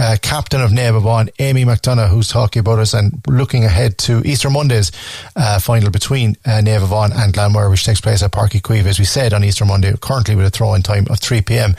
uh, 0.00 0.16
captain 0.22 0.60
of 0.62 0.70
Abán, 0.70 1.28
Amy 1.38 1.64
McDonagh, 1.64 2.08
who's 2.08 2.28
talking 2.28 2.60
about 2.60 2.78
us 2.78 2.94
and 2.94 3.22
looking 3.28 3.64
ahead 3.64 3.98
to 3.98 4.22
Easter 4.24 4.48
Monday's 4.48 4.90
uh, 5.36 5.58
final 5.58 5.90
between 5.90 6.36
uh, 6.46 6.62
Abán 6.82 7.12
and 7.14 7.34
Glanmire, 7.34 7.70
which 7.70 7.84
takes 7.84 8.00
place 8.00 8.22
at 8.22 8.32
Páirc 8.32 8.50
Uí 8.50 8.62
Chaoimh, 8.62 8.86
as 8.86 8.98
we 8.98 9.04
said, 9.04 9.32
on 9.34 9.44
Easter 9.44 9.64
Monday, 9.64 9.92
currently 10.00 10.34
with 10.34 10.46
a 10.46 10.50
throw-in 10.50 10.82
time 10.82 11.06
of 11.10 11.20
3 11.20 11.42
p.m. 11.42 11.76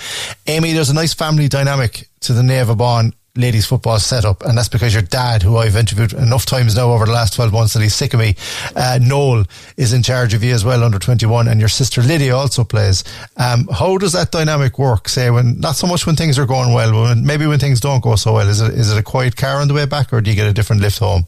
Amy, 0.48 0.74
there's 0.74 0.90
a 0.90 0.94
nice 0.94 1.14
family 1.14 1.48
dynamic 1.48 2.08
to 2.22 2.34
the 2.34 2.44
Abán 2.68 3.14
ladies 3.36 3.66
football 3.66 4.00
setup, 4.00 4.44
and 4.44 4.58
that's 4.58 4.70
because 4.70 4.94
your 4.94 5.04
dad, 5.04 5.42
who 5.42 5.58
I've 5.58 5.76
interviewed 5.76 6.14
enough 6.14 6.46
times 6.46 6.76
now 6.76 6.92
over 6.92 7.06
the 7.06 7.12
last 7.12 7.34
12 7.34 7.54
months 7.54 7.74
that 7.74 7.82
he's 7.82 7.96
sick 7.96 8.14
of 8.14 8.20
me, 8.20 8.36
uh, 8.76 9.00
Noel, 9.02 9.46
is 9.78 9.94
in 9.94 10.04
charge 10.04 10.34
of 10.34 10.44
you 10.44 10.54
as 10.54 10.66
well 10.66 10.84
under 10.84 11.00
21, 11.00 11.48
and 11.48 11.60
your 11.60 11.70
sister 11.70 12.02
Lydia 12.02 12.36
also 12.36 12.64
plays. 12.64 13.04
Um, 13.38 13.68
how 13.72 13.98
does 13.98 14.14
that 14.14 14.32
dynamic 14.32 14.78
work, 14.78 15.08
say, 15.08 15.30
when 15.30 15.60
not 15.60 15.76
so 15.76 15.88
much 15.88 16.06
when 16.06 16.16
things 16.16 16.38
are 16.38 16.46
going 16.46 16.74
well, 16.74 16.92
but 16.92 17.02
when, 17.02 17.26
maybe 17.26 17.48
when 17.48 17.60
things 17.60 17.80
don't 17.80 18.04
go 18.04 18.16
so 18.16 18.34
well? 18.34 18.48
Is 18.48 18.62
it, 18.62 18.74
is 18.74 18.92
it 18.92 18.98
a 18.98 19.04
quiet 19.04 19.36
car 19.36 19.62
on 19.62 19.68
the 19.68 19.74
way 19.74 19.86
back, 19.86 20.12
or 20.12 20.22
do 20.22 20.30
you 20.30 20.36
get 20.36 20.48
a 20.48 20.54
different 20.54 20.82
lift 20.82 21.00
home? 21.00 21.26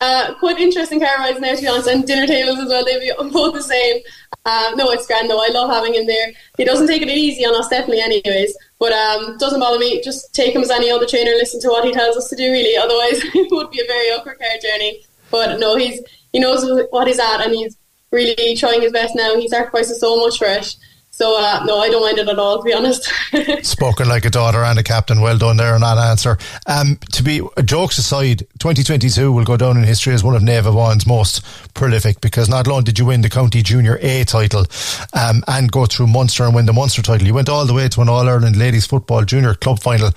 Uh, 0.00 0.34
quite 0.34 0.58
interesting 0.58 1.00
car 1.00 1.16
rides 1.18 1.40
now, 1.40 1.54
to 1.54 1.60
be 1.62 1.66
honest, 1.66 1.88
and 1.88 2.06
dinner 2.06 2.26
tables 2.26 2.58
as 2.58 2.68
well. 2.68 2.84
They'd 2.84 3.00
be 3.00 3.12
both 3.30 3.54
the 3.54 3.62
same. 3.62 4.02
Um, 4.44 4.76
no, 4.76 4.90
it's 4.90 5.06
grand 5.06 5.30
though. 5.30 5.42
I 5.42 5.48
love 5.48 5.70
having 5.70 5.94
him 5.94 6.06
there. 6.06 6.32
He 6.58 6.64
doesn't 6.64 6.88
take 6.88 7.00
it 7.00 7.08
easy 7.08 7.46
on 7.46 7.54
us, 7.54 7.68
definitely, 7.68 8.02
anyways. 8.02 8.54
But 8.78 8.92
um, 8.92 9.38
doesn't 9.38 9.60
bother 9.60 9.78
me. 9.78 10.02
Just 10.02 10.34
take 10.34 10.54
him 10.54 10.62
as 10.62 10.70
any 10.70 10.90
other 10.90 11.06
trainer. 11.06 11.30
Listen 11.32 11.60
to 11.60 11.68
what 11.68 11.84
he 11.84 11.92
tells 11.92 12.16
us 12.16 12.28
to 12.28 12.36
do. 12.36 12.50
Really, 12.50 12.76
otherwise 12.76 13.22
it 13.34 13.50
would 13.50 13.70
be 13.70 13.80
a 13.80 13.86
very 13.86 14.08
awkward 14.08 14.38
car 14.38 14.48
journey. 14.62 15.04
But 15.30 15.58
no, 15.58 15.76
he's 15.76 16.00
he 16.32 16.40
knows 16.40 16.64
what 16.90 17.06
he's 17.06 17.18
at, 17.18 17.40
and 17.40 17.54
he's 17.54 17.76
really 18.10 18.56
trying 18.56 18.82
his 18.82 18.92
best 18.92 19.14
now. 19.14 19.36
He 19.36 19.48
sacrifices 19.48 20.00
so 20.00 20.18
much 20.18 20.38
for 20.38 20.46
it. 20.46 20.76
So 21.14 21.38
uh, 21.38 21.62
no, 21.64 21.78
I 21.78 21.90
don't 21.90 22.02
mind 22.02 22.18
it 22.18 22.28
at 22.28 22.40
all, 22.40 22.58
to 22.58 22.64
be 22.64 22.74
honest. 22.74 23.08
Spoken 23.62 24.08
like 24.08 24.24
a 24.24 24.30
daughter 24.30 24.64
and 24.64 24.80
a 24.80 24.82
captain. 24.82 25.20
Well 25.20 25.38
done 25.38 25.56
there 25.56 25.76
on 25.76 25.82
that 25.82 25.96
answer. 25.96 26.38
Um, 26.66 26.96
to 27.12 27.22
be 27.22 27.40
jokes 27.64 27.98
aside, 27.98 28.40
2022 28.58 29.30
will 29.30 29.44
go 29.44 29.56
down 29.56 29.76
in 29.76 29.84
history 29.84 30.12
as 30.12 30.24
one 30.24 30.34
of 30.34 30.42
Naomh 30.42 30.64
Abán's 30.64 31.06
most 31.06 31.44
prolific 31.72 32.20
because 32.20 32.48
not 32.48 32.66
only 32.66 32.82
did 32.82 32.98
you 32.98 33.04
win 33.04 33.20
the 33.20 33.30
county 33.30 33.62
junior 33.62 33.96
A 34.02 34.24
title 34.24 34.66
um, 35.12 35.44
and 35.46 35.70
go 35.70 35.86
through 35.86 36.08
Munster 36.08 36.46
and 36.46 36.52
win 36.52 36.66
the 36.66 36.72
Munster 36.72 37.00
title, 37.00 37.28
you 37.28 37.34
went 37.34 37.48
all 37.48 37.64
the 37.64 37.74
way 37.74 37.88
to 37.90 38.00
an 38.00 38.08
All 38.08 38.28
Ireland 38.28 38.56
ladies 38.56 38.84
football 38.84 39.22
junior 39.24 39.54
club 39.54 39.80
final, 39.80 40.10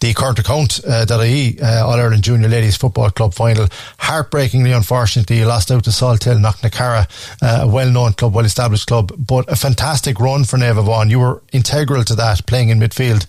the 0.00 0.12
Current 0.14 0.40
Account 0.40 0.78
uh, 0.86 1.06
.ie 1.22 1.58
uh, 1.62 1.86
All 1.86 1.94
Ireland 1.94 2.22
junior 2.22 2.50
ladies 2.50 2.76
football 2.76 3.08
club 3.08 3.32
final. 3.32 3.66
Heartbreakingly, 3.98 4.72
unfortunately, 4.72 5.38
you 5.38 5.46
lost 5.46 5.70
out 5.70 5.84
to 5.84 5.90
Salthill 5.90 6.38
Knocknacarra, 6.38 7.08
uh, 7.40 7.62
a 7.62 7.66
well-known 7.66 8.12
club, 8.12 8.34
well-established 8.34 8.86
club, 8.86 9.10
but 9.16 9.50
a 9.50 9.56
fantastic 9.56 10.20
run 10.20 10.33
for 10.42 10.56
Naomh 10.56 10.84
Abán. 10.84 11.10
You 11.10 11.20
were 11.20 11.42
integral 11.52 12.02
to 12.02 12.16
that, 12.16 12.44
playing 12.48 12.70
in 12.70 12.80
midfield. 12.80 13.26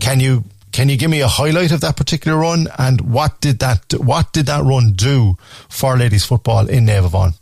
Can 0.00 0.20
you 0.20 0.44
can 0.72 0.88
you 0.88 0.96
give 0.96 1.10
me 1.10 1.20
a 1.20 1.28
highlight 1.28 1.72
of 1.72 1.80
that 1.82 1.96
particular 1.96 2.38
run 2.38 2.68
and 2.78 3.00
what 3.00 3.40
did 3.40 3.58
that 3.60 3.94
what 3.98 4.32
did 4.32 4.46
that 4.46 4.64
run 4.64 4.92
do 4.92 5.36
for 5.68 5.96
ladies 5.96 6.24
football 6.24 6.68
in 6.68 6.86
Naomh 6.86 7.08
Abán? 7.10 7.38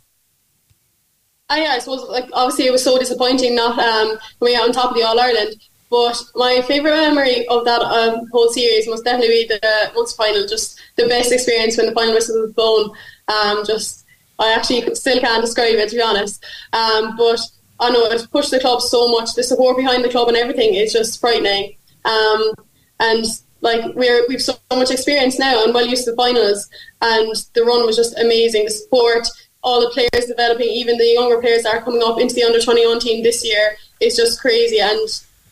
I, 1.49 1.61
yeah, 1.61 1.69
I 1.71 1.79
suppose 1.79 2.07
like 2.09 2.25
obviously 2.33 2.65
it 2.65 2.71
was 2.71 2.83
so 2.83 2.97
disappointing 2.97 3.55
not 3.55 3.77
um, 3.77 4.17
coming 4.39 4.55
out 4.55 4.63
on 4.63 4.71
top 4.71 4.91
of 4.91 4.97
the 4.97 5.03
All 5.03 5.19
Ireland. 5.19 5.55
But 5.89 6.21
my 6.33 6.63
favourite 6.67 6.95
memory 6.95 7.47
of 7.47 7.63
that 7.65 7.81
um, 7.81 8.27
whole 8.31 8.49
series 8.49 8.87
must 8.87 9.03
definitely 9.03 9.43
be 9.43 9.47
the 9.47 9.91
Munster 9.93 10.17
final. 10.17 10.47
Just 10.47 10.79
the 10.95 11.07
best 11.07 11.31
experience 11.31 11.77
when 11.77 11.85
the 11.85 11.91
final 11.91 12.13
whistle 12.13 12.41
was 12.41 12.53
blown. 12.53 12.91
Um, 13.27 13.65
just 13.65 14.05
I 14.39 14.53
actually 14.53 14.93
still 14.95 15.19
can't 15.19 15.43
describe 15.43 15.75
it 15.75 15.89
to 15.89 15.95
be 15.95 16.01
honest. 16.01 16.43
Um, 16.73 17.15
but 17.15 17.39
I 17.79 17.89
know 17.89 18.05
it's 18.05 18.25
pushed 18.27 18.51
the 18.51 18.59
club 18.59 18.81
so 18.81 19.09
much. 19.09 19.33
The 19.33 19.43
support 19.43 19.77
behind 19.77 20.03
the 20.03 20.09
club 20.09 20.27
and 20.27 20.37
everything 20.37 20.73
is 20.73 20.93
just 20.93 21.19
frightening. 21.19 21.75
Um, 22.05 22.53
and 22.99 23.25
like 23.61 23.95
we're 23.95 24.25
we've 24.27 24.41
so 24.41 24.53
much 24.71 24.91
experience 24.91 25.39
now 25.39 25.63
and 25.63 25.73
well 25.73 25.85
used 25.85 26.05
to 26.05 26.11
the 26.11 26.17
finals, 26.17 26.69
and 27.01 27.35
the 27.53 27.63
run 27.63 27.85
was 27.85 27.95
just 27.95 28.17
amazing. 28.19 28.65
The 28.65 28.71
support, 28.71 29.27
all 29.63 29.81
the 29.81 29.89
players 29.89 30.27
developing, 30.27 30.67
even 30.67 30.97
the 30.97 31.13
younger 31.13 31.39
players 31.41 31.63
that 31.63 31.75
are 31.75 31.81
coming 31.81 32.03
up 32.03 32.19
into 32.19 32.35
the 32.35 32.43
under 32.43 32.61
twenty 32.61 32.85
one 32.85 32.99
team 32.99 33.23
this 33.23 33.43
year 33.43 33.75
is 33.99 34.15
just 34.15 34.39
crazy. 34.39 34.79
And 34.79 35.09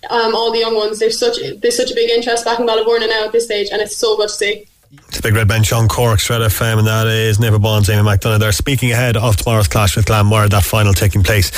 um, 0.10 0.36
all 0.36 0.52
the 0.52 0.60
young 0.60 0.76
ones, 0.76 1.00
there's 1.00 1.20
such 1.20 1.38
there's 1.62 1.78
such 1.78 1.92
a 1.92 1.96
big 1.96 2.10
interest 2.10 2.46
back 2.46 2.60
in 2.60 2.68
Ballybor 2.68 3.00
now 3.00 3.26
at 3.26 3.32
this 3.32 3.46
stage, 3.46 3.70
and 3.72 3.82
it's 3.82 3.98
so 3.98 4.16
good 4.16 4.30
to 4.30 4.34
see. 4.34 4.68
It's 4.94 5.22
Big 5.22 5.34
Red 5.34 5.48
Bench 5.48 5.72
on 5.74 5.88
Cork's 5.88 6.30
Red 6.30 6.42
FM, 6.42 6.80
and 6.80 6.88
that 6.88 7.08
is 7.08 7.40
Naomh 7.40 7.58
Abán's, 7.58 7.90
Amy 7.90 8.04
McDonagh. 8.04 8.40
They're 8.40 8.52
Speaking 8.52 8.92
ahead 8.92 9.18
of 9.18 9.36
tomorrow's 9.36 9.68
clash 9.68 9.96
with 9.96 10.06
Glanmire, 10.06 10.50
that 10.50 10.64
final 10.64 10.94
taking 10.94 11.24
place 11.24 11.52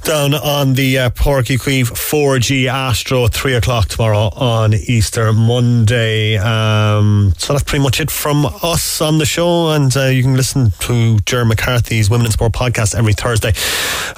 down 0.00 0.34
on 0.34 0.74
the 0.74 0.98
uh, 0.98 1.10
Uí 1.10 1.58
Chaoimh 1.58 1.90
4G 1.90 2.66
Astro, 2.66 3.28
3 3.28 3.54
o'clock 3.54 3.88
tomorrow 3.88 4.30
on 4.34 4.74
Easter 4.74 5.32
Monday. 5.32 6.36
Um, 6.36 7.32
so 7.38 7.52
that's 7.52 7.62
pretty 7.62 7.82
much 7.82 8.00
it 8.00 8.10
from 8.10 8.46
us 8.46 9.00
on 9.00 9.18
the 9.18 9.26
show, 9.26 9.70
and 9.70 9.96
uh, 9.96 10.06
you 10.06 10.22
can 10.22 10.36
listen 10.36 10.72
to 10.80 11.18
Ger 11.20 11.44
McCarthy's 11.44 12.10
Women 12.10 12.26
in 12.26 12.32
Sport 12.32 12.52
podcast 12.52 12.94
every 12.94 13.12
Thursday 13.12 13.52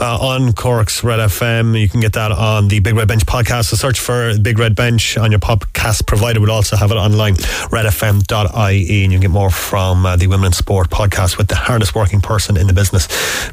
uh, 0.00 0.18
on 0.18 0.52
Cork's 0.52 1.04
Red 1.04 1.20
FM. 1.20 1.78
You 1.78 1.88
can 1.88 2.00
get 2.00 2.14
that 2.14 2.32
on 2.32 2.68
the 2.68 2.80
Big 2.80 2.94
Red 2.94 3.08
Bench 3.08 3.26
podcast. 3.26 3.66
So 3.66 3.76
search 3.76 4.00
for 4.00 4.38
Big 4.38 4.58
Red 4.58 4.74
Bench 4.74 5.18
on 5.18 5.30
your 5.30 5.40
podcast 5.40 6.06
provider. 6.06 6.40
We'll 6.40 6.50
also 6.52 6.76
have 6.76 6.90
it 6.90 6.96
online, 6.96 7.34
redfm.com 7.34 8.45
ie 8.54 9.04
and 9.04 9.12
you 9.12 9.18
get 9.18 9.30
more 9.30 9.50
from 9.50 10.06
uh, 10.06 10.16
the 10.16 10.26
Women 10.26 10.46
in 10.46 10.52
Sport 10.52 10.90
podcast 10.90 11.38
with 11.38 11.48
the 11.48 11.56
hardest 11.56 11.94
working 11.94 12.20
person 12.20 12.56
in 12.56 12.66
the 12.66 12.72
business, 12.72 13.06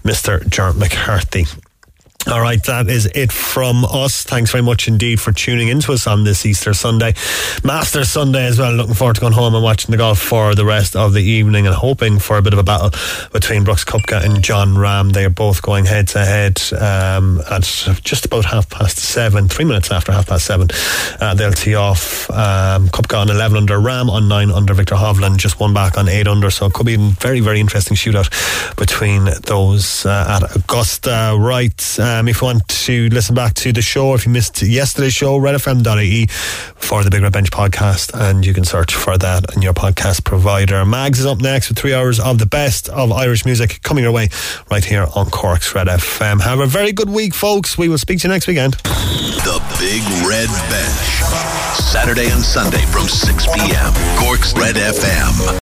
Mr. 0.03 0.47
Ger 0.49 0.73
McCarthy. 0.73 1.45
All 2.25 2.39
right, 2.39 2.63
that 2.63 2.89
is 2.89 3.05
it 3.13 3.33
from 3.33 3.83
us. 3.83 4.23
Thanks 4.23 4.49
very 4.49 4.63
much 4.63 4.87
indeed 4.87 5.19
for 5.19 5.33
tuning 5.33 5.67
in 5.67 5.81
to 5.81 5.91
us 5.91 6.07
on 6.07 6.23
this 6.23 6.45
Easter 6.45 6.73
Sunday. 6.73 7.13
Master 7.65 8.05
Sunday 8.05 8.45
as 8.45 8.57
well. 8.57 8.71
Looking 8.71 8.93
forward 8.93 9.15
to 9.15 9.21
going 9.21 9.33
home 9.33 9.53
and 9.55 9.63
watching 9.63 9.91
the 9.91 9.97
golf 9.97 10.19
for 10.19 10.55
the 10.55 10.63
rest 10.63 10.95
of 10.95 11.11
the 11.11 11.21
evening 11.21 11.67
and 11.67 11.75
hoping 11.75 12.19
for 12.19 12.37
a 12.37 12.41
bit 12.41 12.53
of 12.53 12.59
a 12.59 12.63
battle 12.63 12.91
between 13.33 13.65
Brooks 13.65 13.83
Koepka 13.83 14.23
and 14.23 14.41
Jon 14.41 14.75
Rahm. 14.75 15.11
They 15.11 15.25
are 15.25 15.29
both 15.29 15.61
going 15.61 15.83
head 15.83 16.07
to 16.09 16.23
head 16.23 16.61
at 16.71 17.63
just 18.03 18.25
about 18.25 18.45
half 18.45 18.69
past 18.69 18.99
seven, 18.99 19.49
three 19.49 19.65
minutes 19.65 19.91
after 19.91 20.13
half 20.13 20.27
past 20.27 20.45
seven. 20.45 20.69
Uh, 21.19 21.33
they'll 21.33 21.51
tee 21.51 21.75
off 21.75 22.29
um, 22.31 22.87
Koepka 22.87 23.19
on 23.19 23.29
11 23.29 23.57
under, 23.57 23.77
Rahm 23.79 24.09
on 24.09 24.29
9 24.29 24.49
under, 24.49 24.73
Viktor 24.73 24.95
Hovland 24.95 25.37
just 25.37 25.59
one 25.59 25.73
back 25.73 25.97
on 25.97 26.07
8 26.07 26.27
under. 26.27 26.49
So 26.49 26.67
it 26.67 26.73
could 26.73 26.85
be 26.85 26.95
a 26.95 26.97
very, 26.97 27.41
very 27.41 27.59
interesting 27.59 27.97
shootout 27.97 28.29
between 28.77 29.25
those 29.45 30.05
uh, 30.05 30.39
at 30.41 30.55
Augusta. 30.55 31.35
Right. 31.37 31.99
Uh, 31.99 32.12
um, 32.13 32.27
if 32.27 32.41
you 32.41 32.45
want 32.45 32.67
to 32.67 33.09
listen 33.09 33.33
back 33.35 33.53
to 33.55 33.71
the 33.73 33.81
show, 33.81 34.13
if 34.13 34.25
you 34.25 34.31
missed 34.31 34.61
yesterday's 34.61 35.13
show, 35.13 35.39
redfm.ie 35.39 36.27
for 36.75 37.03
the 37.03 37.09
Big 37.09 37.21
Red 37.21 37.33
Bench 37.33 37.49
podcast, 37.49 38.11
and 38.13 38.45
you 38.45 38.53
can 38.53 38.63
search 38.63 38.93
for 38.93 39.17
that 39.17 39.55
on 39.55 39.61
your 39.61 39.73
podcast 39.73 40.23
provider. 40.23 40.85
Mags 40.85 41.19
is 41.19 41.25
up 41.25 41.41
next 41.41 41.69
with 41.69 41.77
three 41.77 41.93
hours 41.93 42.19
of 42.19 42.37
the 42.37 42.45
best 42.45 42.89
of 42.89 43.11
Irish 43.11 43.45
music 43.45 43.81
coming 43.83 44.03
your 44.03 44.13
way 44.13 44.29
right 44.69 44.83
here 44.83 45.07
on 45.15 45.29
Cork's 45.29 45.73
Red 45.73 45.87
FM. 45.87 46.41
Have 46.41 46.59
a 46.59 46.67
very 46.67 46.91
good 46.91 47.09
week, 47.09 47.33
folks. 47.33 47.77
We 47.77 47.89
will 47.89 47.97
speak 47.97 48.19
to 48.19 48.27
you 48.27 48.33
next 48.33 48.47
weekend. 48.47 48.73
The 48.73 49.61
Big 49.79 50.03
Red 50.27 50.49
Bench. 50.69 51.13
Saturday 51.79 52.29
and 52.29 52.41
Sunday 52.41 52.85
from 52.87 53.07
6 53.07 53.45
p.m. 53.47 53.93
Cork's 54.17 54.53
Red 54.57 54.75
FM. 54.75 55.43